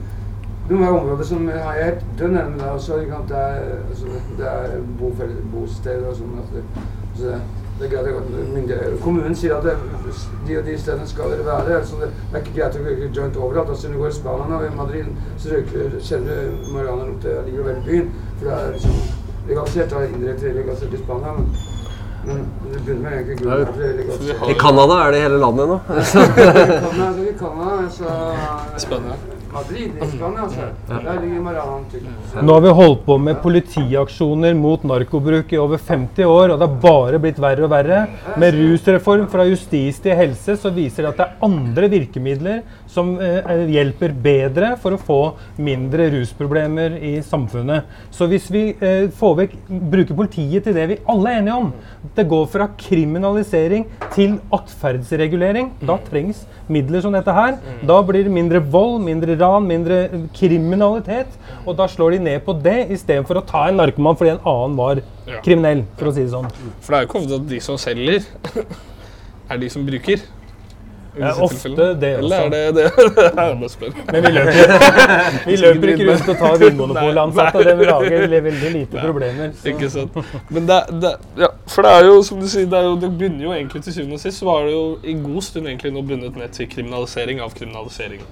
noen 0.68 0.84
av 0.84 0.94
områder 0.98 1.24
som 1.24 1.46
er 1.48 1.82
helt 1.82 2.02
dønn 2.18 2.36
enig 2.36 2.50
med 2.50 2.60
deg 2.60 2.72
også. 2.74 2.96
Det 3.28 3.36
er, 3.36 3.62
altså, 3.88 4.06
det 4.38 4.46
er 4.46 4.80
bofelle- 5.00 5.46
bosteder 5.54 6.08
og 6.10 6.16
sånn. 6.16 6.34
Altså, 6.42 6.62
Så 7.18 7.38
det, 7.80 7.90
det 7.90 7.98
er 7.98 8.02
greit 8.02 8.16
at 8.16 8.30
myndighet- 8.54 9.02
Kommunen 9.02 9.34
sier 9.36 9.54
at 9.56 9.64
det, 9.64 9.74
de 10.48 10.58
og 10.58 10.64
de 10.66 10.78
stedene 10.78 11.06
skal 11.08 11.30
dere 11.30 11.46
være. 11.46 11.76
Altså 11.78 11.94
det, 12.00 12.10
det 12.32 12.40
er 12.40 12.44
ikke 12.44 12.56
greit 12.60 12.76
å 12.76 12.84
røyke 12.86 13.10
joint 13.16 13.36
overalt. 13.36 13.70
Altså 13.70 13.88
Når 13.88 13.94
du 13.94 14.02
går 14.02 14.08
i 14.08 14.18
Spania 14.18 14.58
og 14.58 14.66
i 14.66 14.76
Madrid, 14.76 15.06
så 15.38 15.54
røyker, 15.54 15.96
kjenner 16.10 16.42
du 16.42 16.72
marihuanalukt 16.74 17.26
likevel 17.46 17.76
i 17.76 17.86
byen. 17.88 18.12
For 18.38 18.44
det 18.50 18.54
er 18.58 18.70
liksom 18.72 19.00
legalisert. 19.48 19.90
Det 19.90 19.98
er 20.02 20.14
indirekte 20.14 20.54
legalisert 20.60 20.92
i 20.94 21.02
Spania. 21.04 21.32
Men, 21.38 21.50
men 22.28 22.72
det 22.72 22.80
begynner 22.84 23.02
med 23.02 23.12
egentlig 23.12 23.38
grunnen 23.40 23.74
til 23.74 23.88
er 23.88 23.96
legalisert. 24.02 24.46
I 24.50 24.60
Canada 24.64 25.00
er 25.06 25.10
det 25.16 25.24
hele 25.26 25.38
landet 25.46 25.74
nå. 25.74 25.80
I 27.30 27.34
Canada, 27.38 27.90
så 27.90 28.20
Spennende. 28.76 29.27
Madrid 29.52 29.94
i 29.96 30.06
Spania, 30.10 30.44
altså. 30.44 30.66
Der 30.88 31.20
ligger 31.22 31.40
marihuanaen 31.44 31.84
til. 31.92 32.04
Nå 32.44 32.56
har 32.56 32.64
vi 32.64 32.72
holdt 32.78 33.04
på 33.06 33.16
med 33.22 33.38
politiaksjoner 33.42 34.56
mot 34.58 34.82
narkobruk 34.86 35.52
i 35.54 35.60
over 35.60 35.80
50 35.80 36.28
år, 36.28 36.52
og 36.52 36.60
det 36.60 36.68
har 36.68 36.82
bare 36.82 37.20
blitt 37.22 37.40
verre 37.40 37.64
og 37.64 37.72
verre. 37.72 38.02
Med 38.40 38.58
rusreform 38.58 39.28
fra 39.32 39.46
justis 39.48 40.00
til 40.04 40.16
helse 40.18 40.58
så 40.60 40.72
viser 40.74 41.06
det 41.06 41.12
at 41.14 41.20
det 41.22 41.26
er 41.26 41.48
andre 41.48 41.90
virkemidler 41.94 42.60
som 42.90 43.14
eh, 43.22 43.64
hjelper 43.72 44.12
bedre 44.24 44.74
for 44.82 44.96
å 44.96 45.00
få 45.00 45.18
mindre 45.64 46.10
rusproblemer 46.12 46.98
i 47.00 47.14
samfunnet. 47.24 47.88
Så 48.14 48.28
hvis 48.28 48.50
vi 48.52 48.64
eh, 48.74 49.08
får 49.14 49.36
vekk, 49.42 49.56
bruker 49.94 50.18
politiet 50.18 50.68
til 50.68 50.76
det 50.76 50.86
vi 50.92 51.00
alle 51.08 51.32
er 51.32 51.42
enige 51.42 51.58
om, 51.62 51.72
det 52.16 52.28
går 52.28 52.46
fra 52.52 52.68
kriminalisering 52.78 53.88
til 54.12 54.38
atferdsregulering, 54.54 55.72
da 55.80 55.98
trengs 56.08 56.44
midler 56.68 57.02
som 57.04 57.14
dette 57.16 57.32
her. 57.32 57.56
Da 57.88 57.98
blir 58.04 58.26
det 58.26 58.34
mindre 58.34 58.60
vold, 58.60 59.00
mindre 59.04 59.37
ran, 59.40 59.66
mindre 59.68 60.00
kriminalitet. 60.36 61.28
Og 61.66 61.76
da 61.78 61.86
slår 61.90 62.16
de 62.16 62.18
ned 62.28 62.40
på 62.46 62.54
det 62.62 62.78
istedenfor 62.96 63.40
å 63.42 63.46
ta 63.46 63.66
en 63.68 63.76
narkoman 63.82 64.16
fordi 64.18 64.30
en 64.36 64.42
annen 64.44 64.76
var 64.78 65.02
Ja. 65.28 65.40
kriminell, 65.44 65.84
for 65.98 66.08
å 66.08 66.14
si 66.14 66.22
det 66.24 66.30
sånn. 66.32 66.48
For 66.80 66.92
det 66.94 66.98
er 66.98 67.04
jo 67.04 67.08
ikke 67.08 67.20
ofte 67.22 67.34
at 67.42 67.48
de 67.48 67.60
som 67.60 67.76
selger, 67.76 68.24
er 69.50 69.58
de 69.58 69.68
som 69.70 69.84
bruker. 69.86 70.20
Ja, 71.18 71.32
ofte 71.42 71.70
det 71.98 72.10
også. 72.20 72.28
Eller 72.28 72.42
er 72.46 72.50
det 72.52 72.74
det? 72.76 72.90
Jeg 73.60 73.70
spør. 73.72 73.94
Men 74.12 74.22
vi 74.22 74.30
løper, 74.36 74.72
vi 75.48 75.56
løper 75.58 75.90
ikke 75.92 76.06
rundt 76.12 76.28
og 76.30 76.36
tar 76.38 76.58
Vinmonopolet-ansatte, 76.62 77.62
det 77.64 77.88
lager 77.88 78.26
veldig 78.44 78.70
lite 78.76 79.02
problemer. 79.02 79.50
så- 79.58 79.68
Ikke 79.72 79.90
sant? 79.90 80.14
Men 80.48 80.66
det, 80.68 80.78
det, 81.02 81.12
ja, 81.42 81.48
for 81.66 81.82
det 81.82 81.90
er 81.96 82.04
jo 82.06 82.22
som 82.22 82.38
du 82.40 82.46
sier, 82.46 82.66
det, 82.70 82.78
er 82.78 82.86
jo, 82.86 82.94
det 83.02 83.10
begynner 83.18 83.42
jo 83.48 83.50
egentlig 83.56 83.82
til 83.88 83.92
syvende 83.96 84.14
og 84.14 84.20
sist, 84.20 84.38
så 84.38 84.46
var 84.46 84.64
det 84.68 84.72
jo 84.76 84.84
i 85.02 85.16
god 85.24 85.42
stund 85.42 85.66
egentlig 85.66 85.92
nå 85.96 86.02
bundet 86.06 86.36
ned 86.38 86.52
til 86.54 86.70
kriminalisering 86.70 87.40
av 87.42 87.50
kriminalisering. 87.58 88.22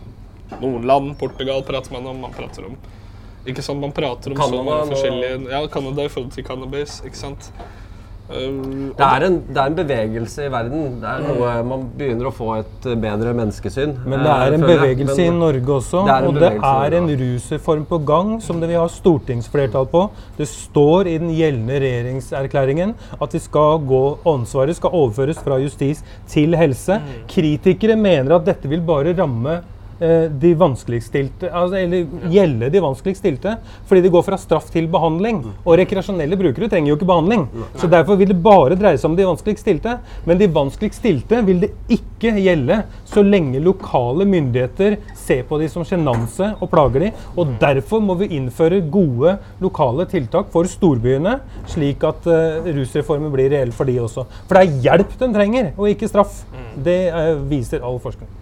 Noen 0.60 0.86
land, 0.86 1.16
Portugal 1.18 1.64
prater 1.66 1.92
man 1.92 2.06
om, 2.06 2.20
man 2.26 2.34
prater 2.36 2.68
om 2.68 2.76
Ikke 3.46 3.64
sant, 3.64 3.80
man 3.82 3.94
prater 3.94 4.34
om 4.34 4.38
så 4.38 4.62
mange 4.62 4.92
forskjellige 4.92 5.50
Ja, 5.50 5.64
Canada 5.72 6.06
i 6.06 6.12
forhold 6.12 6.32
til 6.34 6.46
cannabis, 6.46 7.00
ikke 7.06 7.18
sant. 7.18 7.50
Um, 8.26 8.90
Det 8.98 9.04
er, 9.06 9.22
en, 9.22 9.36
det 9.46 9.60
er 9.60 9.68
en 9.70 9.76
bevegelse 9.78 10.46
i 10.48 10.50
verden. 10.50 10.96
Det 10.98 11.06
er 11.06 11.20
noe 11.22 11.50
Man 11.62 11.84
begynner 11.94 12.26
å 12.26 12.32
få 12.34 12.48
et 12.56 12.88
eh, 12.90 12.96
bedre 12.98 13.30
menneskesyn. 13.38 13.92
Men 14.02 14.24
det 14.24 14.32
er 14.32 14.48
eh, 14.48 14.56
en 14.56 14.64
bevegelse 14.66 15.14
jeg. 15.20 15.30
i 15.30 15.36
Norge 15.36 15.76
også. 15.76 16.00
Det 16.08 16.16
og 16.26 16.40
det 16.42 16.50
er 16.56 16.96
en 16.98 17.06
rusreform 17.20 17.84
på 17.86 18.00
gang 18.08 18.32
som 18.42 18.58
det 18.58 18.72
vi 18.72 18.78
har 18.80 18.90
stortingsflertall 18.90 19.86
på. 19.92 20.02
Det 20.40 20.48
står 20.50 21.12
i 21.12 21.14
den 21.22 21.30
gjeldende 21.36 21.78
regjeringserklæringen 21.84 22.96
at 23.14 23.38
vi 23.38 23.44
skal 23.46 23.78
gå, 23.86 24.02
ansvaret 24.26 24.74
skal 24.80 24.98
overføres 25.04 25.38
fra 25.46 25.60
justis 25.62 26.02
til 26.26 26.58
helse. 26.58 26.98
Mm. 26.98 27.24
Kritikere 27.30 27.94
mener 28.00 28.40
at 28.40 28.50
dette 28.50 28.74
vil 28.74 28.82
bare 28.82 29.14
ramme 29.14 29.60
de 29.98 30.52
vanskeligstilte, 30.58 31.48
altså, 31.48 31.78
eller 31.80 32.30
gjelde 32.32 32.70
de 32.72 32.82
vanskeligstilte, 32.84 33.56
fordi 33.88 34.02
det 34.04 34.12
går 34.12 34.24
fra 34.26 34.38
straff 34.40 34.68
til 34.74 34.88
behandling. 34.92 35.42
Mm. 35.44 35.54
Og 35.64 35.78
rekreasjonelle 35.80 36.38
brukere 36.40 36.68
trenger 36.72 36.92
jo 36.92 36.98
ikke 36.98 37.08
behandling. 37.08 37.46
Så 37.80 37.88
derfor 37.90 38.18
vil 38.20 38.32
det 38.32 38.38
bare 38.44 38.76
dreie 38.78 38.98
seg 39.00 39.10
om 39.10 39.16
de 39.18 39.26
vanskeligstilte. 39.28 39.96
Men 40.28 40.40
de 40.40 40.50
vanskeligstilte 40.52 41.40
vil 41.46 41.62
det 41.64 41.72
ikke 41.92 42.34
gjelde 42.42 42.82
så 43.08 43.24
lenge 43.24 43.60
lokale 43.62 44.26
myndigheter 44.28 44.98
ser 45.16 45.44
på 45.48 45.58
de 45.60 45.68
som 45.72 45.84
sjenanse 45.86 46.52
og 46.60 46.70
plager 46.72 47.06
de. 47.06 47.12
Og 47.36 47.56
derfor 47.62 48.02
må 48.04 48.18
vi 48.20 48.30
innføre 48.38 48.82
gode 48.92 49.36
lokale 49.62 50.08
tiltak 50.10 50.50
for 50.54 50.68
storbyene, 50.70 51.38
slik 51.72 52.04
at 52.06 52.26
eh, 52.30 52.72
rusreformen 52.76 53.32
blir 53.34 53.52
reell 53.54 53.74
for 53.76 53.88
de 53.88 53.98
også. 54.02 54.26
For 54.46 54.58
det 54.58 54.64
er 54.64 54.82
hjelp 54.88 55.16
de 55.20 55.32
trenger, 55.36 55.70
og 55.76 55.92
ikke 55.92 56.10
straff. 56.10 56.42
Det 56.76 57.00
eh, 57.08 57.32
viser 57.50 57.84
all 57.86 58.02
forskning. 58.02 58.35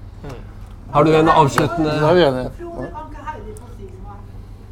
Har 0.95 1.05
du 1.05 1.17
en 1.17 1.29
avsluttende 1.29 1.91
Det 1.91 2.09
er 2.09 2.15
vi 2.15 2.23
enige 2.23 2.51
kan 2.55 3.07
ikke 3.11 3.23
Heidi 3.29 3.53
få 3.61 3.69
si 3.79 3.87
noe? 3.95 4.15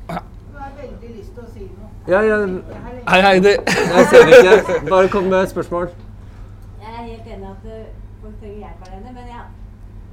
Hun 0.09 0.61
har 0.63 0.71
veldig 0.83 1.09
lyst 1.17 1.33
til 1.35 1.43
å 1.43 1.49
si 1.55 1.65
noe. 1.67 1.89
Ja, 2.13 2.21
ja, 2.29 2.37
Hei, 3.13 3.21
Heidi. 3.27 3.55
jeg 3.97 4.05
ser 4.13 4.31
ikke. 4.31 4.77
Bare 4.91 5.09
kom 5.15 5.25
med 5.33 5.39
et 5.41 5.51
spørsmål. 5.55 5.89
Jeg 6.85 6.93
er 6.99 7.03
helt 7.09 7.27
enig 7.35 7.49
at 7.51 7.67
eh, 7.75 7.89
folk 8.23 8.37
trenger 8.41 8.59
hjelp 8.63 8.87
av 8.87 8.95
enig, 8.99 9.15
men 9.19 9.33
ja, 9.35 9.43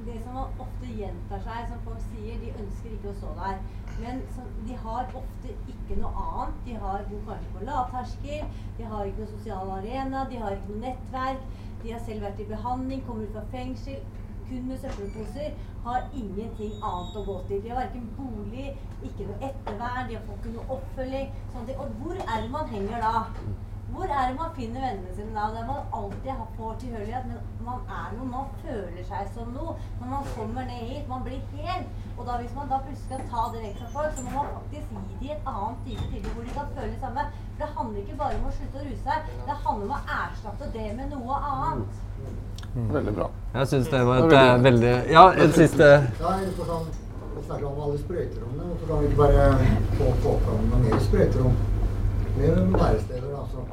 det 0.08 0.18
som 0.26 0.40
ofte 0.66 0.94
gjentar 1.02 1.44
seg, 1.46 1.60
som 1.70 1.84
folk 1.86 2.02
sier, 2.08 2.40
de 2.42 2.54
ønsker 2.64 2.96
ikke 2.96 3.14
å 3.14 3.18
stå 3.20 3.34
der. 3.44 3.60
Men 4.02 4.22
så, 4.36 4.50
de 4.66 4.78
har 4.86 5.16
ofte 5.22 5.54
ikke 5.76 6.00
noe 6.02 6.26
annet. 6.26 6.62
De 6.66 6.80
har 6.86 7.04
bor 7.12 7.26
kanskje 7.30 7.52
på 7.60 7.68
lavterskel, 7.70 8.54
de 8.80 8.90
har 8.94 9.12
ikke 9.12 9.28
noen 9.28 9.36
sosial 9.38 9.76
arena, 9.78 10.26
de 10.32 10.42
har 10.42 10.58
ikke 10.58 10.74
noe 10.74 10.86
nettverk. 10.88 11.46
De 11.84 11.94
har 11.94 12.02
selv 12.10 12.26
vært 12.26 12.42
i 12.42 12.50
behandling, 12.50 13.06
kommer 13.06 13.30
ut 13.30 13.38
fra 13.38 13.46
fengsel, 13.54 14.02
kun 14.50 14.68
med 14.68 14.82
søppelposer. 14.84 15.56
Har 15.86 16.10
ingenting 16.14 16.76
annet 16.84 17.16
å 17.16 17.26
gå 17.30 17.38
til. 17.48 17.64
De 17.64 17.72
har 17.72 17.82
verken 17.86 18.10
bolig, 18.18 18.68
ikke 19.08 19.30
noe 19.30 19.40
ettervern, 19.50 20.10
de 20.10 20.20
får 20.28 20.42
ikke 20.42 20.56
noe 20.58 20.78
oppfølging. 20.78 21.34
Sånne. 21.56 21.80
Og 21.80 21.98
hvor 22.04 22.22
er 22.26 22.38
det 22.44 22.54
man 22.58 22.72
henger 22.74 23.04
da? 23.06 23.26
Hvor 23.90 24.04
er 24.06 24.28
det 24.30 24.36
man 24.38 24.52
finner 24.56 24.82
vennene 24.86 25.16
sine 25.16 25.34
da? 25.34 25.48
Der 25.56 25.66
man 25.68 25.88
alltid 26.00 26.44
får 26.58 26.76
tilhørighet, 26.82 27.26
men 27.30 27.66
man 27.66 27.80
er 28.02 28.12
noe, 28.18 28.28
man 28.34 28.52
føler 28.62 29.08
seg 29.08 29.32
som 29.34 29.50
noe. 29.56 29.74
Når 30.02 30.12
man 30.14 30.30
kommer 30.36 30.70
ned 30.70 30.84
hit, 30.92 31.10
man 31.10 31.26
blir 31.26 31.42
hel. 31.56 31.88
Og 32.18 32.26
da 32.28 32.38
hvis 32.42 32.56
man 32.60 32.70
da 32.70 32.82
plutselig 32.86 33.08
skal 33.08 33.26
ta 33.34 33.48
det 33.56 33.64
vekk 33.66 33.82
fra 33.82 33.92
folk, 33.98 34.16
så 34.16 34.28
må 34.28 34.36
man 34.38 34.54
faktisk 34.60 34.94
gi 34.94 35.28
dem 35.28 35.36
et 35.38 35.52
annet 35.56 35.84
type 35.88 36.08
tilbud 36.14 36.32
hvor 36.36 36.48
de 36.48 36.56
kan 36.60 36.74
føle 36.78 36.94
det 36.94 37.04
samme. 37.08 37.28
For 37.34 37.66
det 37.66 37.74
handler 37.80 38.02
ikke 38.04 38.22
bare 38.24 38.40
om 38.40 38.50
å 38.52 38.56
slutte 38.60 38.82
å 38.82 38.88
ruse 38.88 39.04
seg, 39.10 39.36
det 39.50 39.60
handler 39.66 39.86
om 39.90 39.98
å 39.98 40.02
erstatte 40.22 40.74
det 40.78 40.90
med 41.02 41.16
noe 41.18 41.44
annet. 41.54 42.02
Veldig 42.98 43.20
bra. 43.22 43.32
Jeg 43.50 43.68
syns 43.68 43.88
det 43.90 44.00
var 44.06 44.28
et 44.28 44.34
eh, 44.38 44.56
veldig 44.62 44.94
Ja, 45.10 45.24
en 45.34 45.54
siste 45.56 45.86
er 45.90 46.04
det 46.22 46.52
sånn, 46.60 46.86
å 46.86 47.56
om 47.58 47.80
alle 47.82 47.98
sprøyterommene. 47.98 48.66
Hvorfor 48.70 48.90
kan 48.92 49.00
vi 49.02 49.08
ikke 49.10 49.22
bare 49.24 49.46
få, 49.98 50.10
få 50.22 50.34
fram 50.46 50.68
noe 50.70 50.82
mer 50.84 51.00
sprøyterom? 51.02 51.56
Med 52.38 52.60
væresteder, 52.76 53.32
altså. 53.34 53.64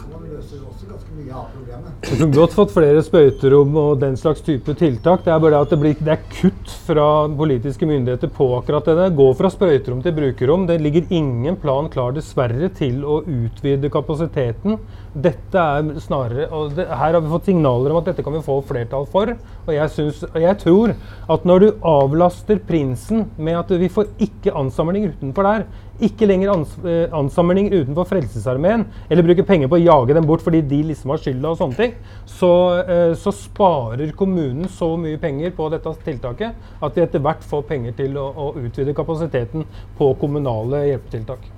Så 0.00 0.08
man 0.10 0.24
løser 0.32 0.64
også 0.66 0.88
ganske 0.88 1.14
mye 1.14 1.36
av 1.38 1.44
problemet. 1.54 2.08
Vi 2.08 2.18
kunne 2.18 2.38
godt 2.40 2.56
fått 2.56 2.74
flere 2.74 3.04
sprøyterom 3.06 3.78
og 3.84 4.00
den 4.02 4.18
slags 4.18 4.42
type 4.42 4.74
tiltak. 4.80 5.22
Det 5.22 5.30
er 5.30 5.44
bare 5.44 5.54
det 5.54 5.60
at 5.62 5.74
det, 5.76 5.78
blir, 5.84 5.94
det 6.08 6.16
er 6.16 6.26
kutt 6.40 6.74
fra 6.88 7.06
politiske 7.38 7.86
myndigheter 7.86 8.32
på 8.34 8.48
akkurat 8.58 8.90
det. 8.90 8.96
der. 8.98 9.14
Gå 9.20 9.28
fra 9.38 9.52
sprøyterom 9.54 10.02
til 10.02 10.16
brukerrom. 10.18 10.66
Det 10.66 10.80
ligger 10.82 11.06
ingen 11.14 11.60
plan 11.62 11.86
klar, 11.92 12.10
dessverre, 12.18 12.72
til 12.82 13.04
å 13.06 13.20
utvide 13.22 13.92
kapasiteten. 13.94 14.80
Dette 15.10 15.58
er 15.58 15.88
snarere 15.98 16.44
og 16.54 16.76
det, 16.76 16.84
Her 16.86 17.16
har 17.16 17.18
vi 17.18 17.32
fått 17.32 17.48
signaler 17.50 17.90
om 17.90 17.98
at 17.98 18.12
dette 18.12 18.22
kan 18.22 18.34
vi 18.36 18.42
få 18.46 18.60
flertall 18.66 19.08
for. 19.10 19.32
Og 19.66 19.72
jeg, 19.74 19.90
synes, 19.90 20.22
og 20.28 20.38
jeg 20.38 20.58
tror 20.62 20.94
at 21.34 21.46
når 21.48 21.64
du 21.64 21.68
avlaster 21.86 22.60
prinsen 22.62 23.24
med 23.36 23.58
at 23.58 23.72
vi 23.80 23.90
får 23.90 24.12
ikke 24.22 24.54
ansamlinger 24.54 25.16
utenfor 25.16 25.48
der, 25.48 25.66
ikke 26.00 26.28
lenger 26.30 26.52
ans 26.54 26.76
eh, 26.86 27.10
ansamlinger 27.12 27.74
utenfor 27.82 28.06
Frelsesarmeen, 28.08 28.86
eller 29.10 29.26
bruker 29.26 29.44
penger 29.48 29.68
på 29.68 29.76
å 29.76 29.82
jage 29.82 30.16
dem 30.16 30.28
bort 30.28 30.44
fordi 30.46 30.62
de 30.64 30.80
liksom 30.92 31.12
har 31.12 31.20
skylda 31.20 31.52
og 31.52 31.60
sånne 31.60 31.76
ting, 31.76 31.96
så, 32.30 32.52
eh, 32.80 33.12
så 33.20 33.34
sparer 33.36 34.14
kommunen 34.16 34.70
så 34.70 34.94
mye 35.00 35.20
penger 35.20 35.52
på 35.58 35.68
dette 35.74 35.92
tiltaket 36.06 36.70
at 36.80 36.96
vi 36.96 37.04
etter 37.04 37.24
hvert 37.24 37.44
får 37.50 37.66
penger 37.68 37.98
til 37.98 38.16
å, 38.20 38.30
å 38.30 38.52
utvide 38.62 38.96
kapasiteten 38.96 39.66
på 39.98 40.14
kommunale 40.22 40.86
hjelpetiltak. 40.88 41.50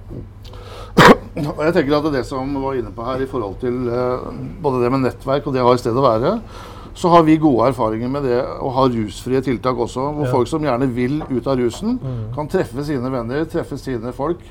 Og 1.43 1.63
jeg 1.65 1.73
tenker 1.79 1.95
at 1.97 2.11
det 2.13 2.25
som 2.29 2.51
var 2.61 2.77
inne 2.77 2.91
på 2.93 3.05
her 3.07 3.23
i 3.25 3.29
forhold 3.31 3.57
til 3.63 3.87
eh, 3.89 4.27
både 4.63 4.83
det 4.83 4.91
med 4.93 5.05
nettverk 5.07 5.47
og 5.49 5.55
det 5.57 5.63
å 5.65 5.71
ha 5.71 5.77
et 5.79 5.81
sted 5.81 5.97
å 5.97 6.05
være, 6.05 6.33
så 6.95 7.09
har 7.15 7.23
vi 7.25 7.39
gode 7.41 7.71
erfaringer 7.71 8.11
med 8.13 8.27
det 8.29 8.37
å 8.61 8.69
ha 8.77 8.85
rusfrie 8.93 9.41
tiltak 9.41 9.79
også. 9.81 10.11
Hvor 10.19 10.29
folk 10.35 10.51
som 10.51 10.61
gjerne 10.67 10.91
vil 10.93 11.23
ut 11.31 11.47
av 11.49 11.57
rusen, 11.57 11.97
kan 12.35 12.51
treffe 12.53 12.85
sine 12.85 13.09
venner, 13.15 13.47
treffe 13.49 13.79
sine 13.81 14.13
folk. 14.13 14.45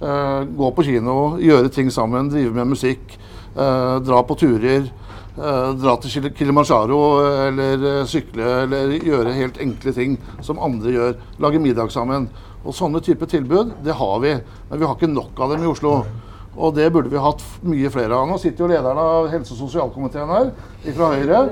eh, 0.00 0.44
gå 0.54 0.68
på 0.76 0.84
kino, 0.86 1.34
gjøre 1.42 1.72
ting 1.74 1.88
sammen, 1.90 2.28
drive 2.30 2.54
med 2.54 2.68
musikk, 2.70 3.16
eh, 3.56 3.98
dra 4.06 4.22
på 4.22 4.36
turer. 4.38 4.86
eh, 5.38 5.72
dra 5.78 5.96
til 6.02 6.10
Kil- 6.10 6.32
Kilimanjaro 6.34 6.98
eller 7.48 8.04
sykle 8.06 8.62
eller 8.62 8.94
gjøre 8.98 9.34
helt 9.34 9.58
enkle 9.62 9.92
ting 9.94 10.16
som 10.42 10.58
andre 10.58 10.90
gjør. 10.90 11.12
Lage 11.38 11.58
middag 11.62 11.90
sammen. 11.90 12.28
Og 12.68 12.76
sånne 12.76 13.00
type 13.00 13.24
tilbud, 13.28 13.78
det 13.84 13.96
har 13.96 14.18
vi. 14.20 14.34
Men 14.68 14.80
vi 14.80 14.84
har 14.84 14.96
ikke 14.98 15.08
nok 15.08 15.38
av 15.40 15.54
dem 15.54 15.64
i 15.64 15.70
Oslo. 15.70 16.02
Og 16.58 16.74
det 16.74 16.88
burde 16.92 17.10
vi 17.12 17.20
hatt 17.22 17.42
mye 17.64 17.90
flere 17.94 18.16
av. 18.16 18.26
Nå 18.28 18.36
sitter 18.42 18.64
jo 18.64 18.70
lederen 18.72 18.98
av 18.98 19.28
helse- 19.32 19.54
og 19.54 19.60
sosialkomiteen 19.62 20.32
her, 20.32 20.50
fra 20.96 21.10
Høyre. 21.14 21.42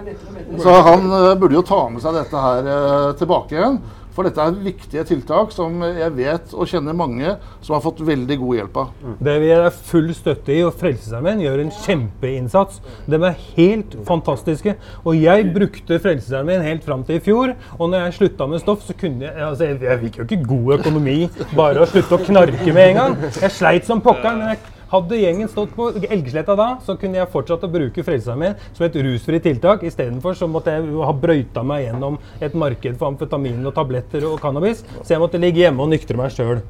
Så 0.60 0.74
han 0.88 1.06
eh, 1.06 1.34
burde 1.38 1.56
jo 1.56 1.62
ta 1.66 1.78
med 1.92 2.02
seg 2.02 2.18
dette 2.18 2.42
her 2.42 2.70
eh, 2.72 3.12
tilbake 3.20 3.54
igjen. 3.56 3.78
For 4.16 4.24
dette 4.24 4.40
er 4.40 4.54
viktige 4.64 5.04
tiltak 5.04 5.50
som 5.52 5.82
jeg 5.84 6.12
vet 6.16 6.54
og 6.56 6.70
kjenner 6.70 6.96
mange 6.96 7.34
som 7.60 7.74
har 7.76 7.82
fått 7.84 8.00
veldig 8.06 8.38
god 8.40 8.56
hjelp 8.56 8.78
av. 8.80 8.92
Det 9.28 9.34
vi 9.42 9.50
er 9.52 9.66
full 9.90 10.08
støtte 10.16 10.54
i, 10.54 10.62
og 10.64 10.72
Frelsesarmeen 10.80 11.42
gjør 11.44 11.62
en 11.66 11.72
kjempeinnsats. 11.82 12.80
De 13.04 13.20
er 13.20 13.42
helt 13.58 13.98
fantastiske. 14.08 14.76
Og 15.04 15.20
jeg 15.20 15.50
brukte 15.52 16.00
Frelsesarmeen 16.00 16.64
helt 16.64 16.86
fram 16.86 17.04
til 17.04 17.20
i 17.20 17.24
fjor. 17.26 17.52
Og 17.76 17.92
når 17.92 18.06
jeg 18.06 18.16
slutta 18.20 18.48
med 18.48 18.64
stoff, 18.64 18.86
så 18.86 18.96
kunne 18.96 19.28
jeg 19.28 19.36
altså 19.50 19.66
Jeg, 19.66 19.80
jeg 19.82 20.00
fikk 20.06 20.18
jo 20.18 20.24
ikke 20.28 20.48
god 20.48 20.72
økonomi 20.78 21.18
bare 21.56 21.82
å 21.82 21.90
slutte 21.90 22.16
å 22.16 22.24
knarke 22.24 22.72
med 22.72 22.88
en 22.88 22.98
gang. 23.02 23.20
Jeg 23.42 23.52
sleit 23.52 23.88
som 23.88 24.00
pokker, 24.04 24.32
men 24.38 24.54
jeg 24.54 24.75
hadde 24.90 25.18
gjengen 25.20 25.50
stått 25.50 25.74
på 25.76 25.88
Elgesletta 25.98 26.56
da, 26.58 26.68
så 26.84 26.96
kunne 27.00 27.20
jeg 27.20 27.30
fortsatt 27.32 27.64
å 27.66 27.70
bruke 27.72 28.04
Frelsesarmeen 28.06 28.56
som 28.72 28.86
et 28.86 28.98
rusfritt 29.06 29.46
tiltak. 29.46 29.84
Istedenfor 29.86 30.38
så 30.38 30.48
måtte 30.50 30.76
jeg 30.76 30.86
ha 31.02 31.14
brøyta 31.26 31.64
meg 31.66 31.86
gjennom 31.88 32.20
et 32.40 32.56
marked 32.58 32.98
for 33.00 33.10
amfetamin 33.10 33.66
og 33.66 33.74
tabletter 33.76 34.26
og 34.28 34.40
cannabis. 34.42 34.84
Så 35.02 35.16
jeg 35.16 35.22
måtte 35.22 35.42
ligge 35.42 35.64
hjemme 35.64 35.82
og 35.82 35.92
nyktre 35.94 36.18
meg 36.18 36.34
sjøl. 36.34 36.62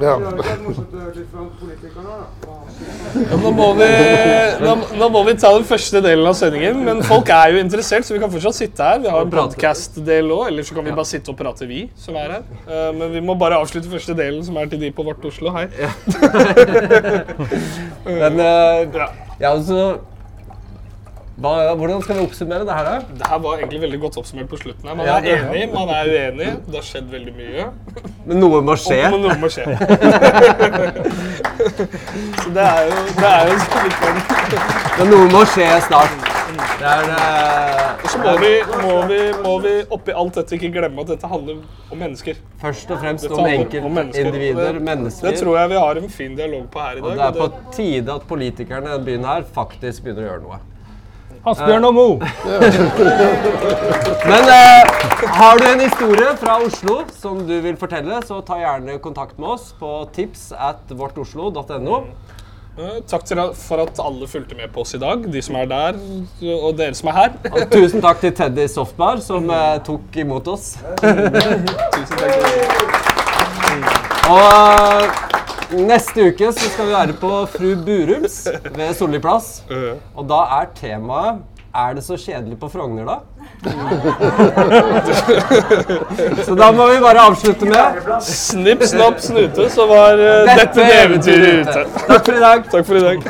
Ja. 0.00 0.16
Ja, 3.20 3.36
nå, 3.40 3.50
må 3.54 3.66
vi, 3.78 3.86
nå, 4.60 4.74
nå 5.00 5.06
må 5.12 5.20
vi 5.26 5.34
ta 5.40 5.50
den 5.54 5.64
første 5.68 6.00
delen 6.04 6.26
av 6.28 6.34
sendingen, 6.38 6.82
men 6.86 7.00
folk 7.06 7.28
er 7.34 7.54
jo 7.54 7.60
interessert, 7.62 8.06
så 8.06 8.14
vi 8.16 8.20
kan 8.22 8.32
fortsatt 8.32 8.56
sitte 8.58 8.86
her. 8.86 9.00
Vi 9.04 9.10
har 9.12 9.20
en 9.24 9.32
podcast-del 9.32 10.30
òg, 10.34 10.44
eller 10.50 10.66
så 10.66 10.76
kan 10.76 10.86
vi 10.86 10.94
bare 10.94 11.08
sitte 11.08 11.32
og 11.32 11.38
prate, 11.40 11.68
vi 11.70 11.80
som 12.00 12.14
er 12.20 12.36
her. 12.36 12.44
Eh, 12.66 12.90
men 12.96 13.06
vi 13.16 13.20
må 13.24 13.32
bare 13.40 13.58
avslutte 13.60 13.90
første 13.92 14.14
delen, 14.18 14.42
som 14.46 14.54
er 14.60 14.70
til 14.72 14.80
de 14.84 14.92
på 14.94 15.06
Vårt 15.06 15.22
Oslo. 15.28 15.48
Hei. 15.56 15.66
Men 18.20 18.34
eh, 18.40 18.80
ja, 19.40 19.48
altså 19.52 19.76
hva, 21.40 21.52
Hvordan 21.80 22.02
skal 22.04 22.18
vi 22.18 22.22
oppsummere 22.26 22.64
det 22.68 22.74
her, 22.76 22.84
da? 22.84 22.96
Det 23.20 23.26
her 23.30 23.38
var 23.44 23.58
egentlig 23.62 23.80
veldig 23.80 24.00
godt 24.02 24.16
oppsummert 24.20 24.48
på 24.52 24.56
slutten. 24.60 24.88
her. 24.88 24.94
Man 24.98 25.06
Ja, 25.06 25.16
er 25.18 25.24
ja. 25.24 25.36
enig, 25.48 25.62
man 25.72 25.88
er 25.88 26.04
uenig. 26.10 26.48
Det 26.66 26.74
har 26.74 26.86
skjedd 26.90 27.08
veldig 27.12 27.34
mye. 27.38 27.66
Men 28.26 28.40
noe 28.44 28.60
må 28.62 28.76
skje. 28.76 29.00
Og 29.12 29.20
noe 29.24 29.36
må 29.40 29.48
skje. 29.52 29.64
så 32.42 32.50
det 32.54 32.64
er 32.66 32.82
jo, 32.88 32.98
det 33.20 33.30
er 33.30 33.48
jo 33.50 33.56
sånn 33.64 33.90
Men 34.98 35.10
noe 35.14 35.26
må 35.32 35.42
skje 35.54 35.68
snart. 35.86 36.28
Det 36.80 36.88
er 36.88 37.02
det. 37.06 37.18
Og 38.00 38.08
Så 38.10 38.18
må 38.24 38.32
vi, 38.40 38.52
må, 38.82 38.94
vi, 39.10 39.18
må 39.44 39.52
vi 39.62 39.72
oppi 39.96 40.14
alt 40.16 40.34
dette 40.40 40.56
ikke 40.56 40.70
glemme 40.74 41.04
at 41.04 41.10
dette 41.12 41.28
handler 41.30 41.60
om 41.92 41.98
mennesker. 42.00 42.34
først 42.62 42.90
og 42.90 42.98
fremst 43.02 43.28
om 43.30 43.44
enkeltindivider. 43.46 44.80
mennesker. 44.80 44.80
Mennesker. 44.90 45.28
Det 45.30 45.40
tror 45.44 45.58
jeg 45.60 45.70
vi 45.74 45.78
har 45.84 46.00
en 46.00 46.10
fin 46.10 46.34
dialog 46.38 46.64
på 46.72 46.78
her 46.84 46.98
i 46.98 47.00
dag. 47.00 47.10
Og 47.10 47.16
det 47.16 47.26
er 47.28 47.38
på 47.38 47.48
tide 47.76 48.14
at 48.18 48.26
politikerne 48.28 48.84
i 48.88 48.90
denne 48.92 49.04
byen 49.06 49.24
her 49.28 49.46
faktisk 49.54 50.04
begynner 50.04 50.26
å 50.26 50.28
gjøre 50.30 50.42
noe. 50.48 50.60
Asbjørn 51.48 51.84
og 51.88 51.94
Mo! 51.96 52.08
Men 54.30 54.50
eh, 54.52 54.90
har 55.38 55.56
du 55.56 55.64
en 55.64 55.80
historie 55.80 56.34
fra 56.40 56.58
Oslo 56.60 56.98
som 57.16 57.38
du 57.48 57.54
vil 57.64 57.78
fortelle, 57.80 58.18
så 58.28 58.42
ta 58.44 58.58
gjerne 58.60 58.98
kontakt 59.00 59.38
med 59.40 59.48
oss 59.56 59.70
på 59.80 59.94
tips 60.12 60.50
at 60.52 60.92
vårtoslo.no. 60.92 62.02
Eh, 62.76 62.98
Takk 63.08 63.24
til, 63.28 63.40
for 63.56 63.82
at 63.86 64.02
alle 64.04 64.28
fulgte 64.28 64.58
med 64.58 64.68
på 64.74 64.84
oss 64.84 64.92
i 64.98 65.00
dag, 65.00 65.24
de 65.32 65.40
som 65.42 65.56
er 65.62 65.70
der, 65.70 65.96
og 66.60 66.76
dere 66.76 66.94
som 66.98 67.08
er 67.08 67.16
her. 67.22 67.32
Og 67.54 67.72
tusen 67.72 68.04
takk 68.04 68.20
til 68.20 68.36
Teddy 68.36 68.68
Softbar 68.68 69.24
som 69.24 69.48
eh, 69.48 69.80
tok 69.88 70.20
imot 70.20 70.52
oss. 70.52 70.74
Tusen 71.96 72.16
takk. 72.20 72.36
Og 74.30 75.08
neste 75.76 76.20
uke 76.30 76.52
så 76.52 76.68
skal 76.70 76.86
vi 76.86 76.92
være 76.92 77.12
på 77.20 77.46
Fru 77.52 77.74
Burums 77.84 78.48
ved 78.76 78.94
Solli 78.98 79.18
plass. 79.22 79.62
Og 80.16 80.28
da 80.28 80.34
er 80.60 80.66
temaet 80.76 81.34
Er 81.70 81.92
det 81.94 82.02
så 82.02 82.16
kjedelig 82.18 82.56
på 82.58 82.66
Frogner, 82.68 83.04
da? 83.06 83.14
så 86.44 86.54
da 86.58 86.72
må 86.74 86.86
vi 86.90 86.98
bare 86.98 87.20
avslutte 87.30 87.64
med 87.70 87.94
Snipp, 88.26 88.82
snapp, 88.90 89.20
snute, 89.22 89.68
så 89.70 89.86
var 89.86 90.18
uh, 90.18 90.50
dette 90.50 90.82
eventyret 90.96 91.62
ute. 91.62 91.84
Takk 92.08 92.24
for 92.26 92.34
i 92.34 92.40
dag. 92.42 92.64
Takk 92.72 92.86
for 92.86 92.94
i 92.94 93.00
dag. 93.00 93.22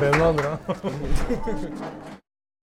Den 0.00 0.20
var 0.20 0.32
bra. 0.32 0.58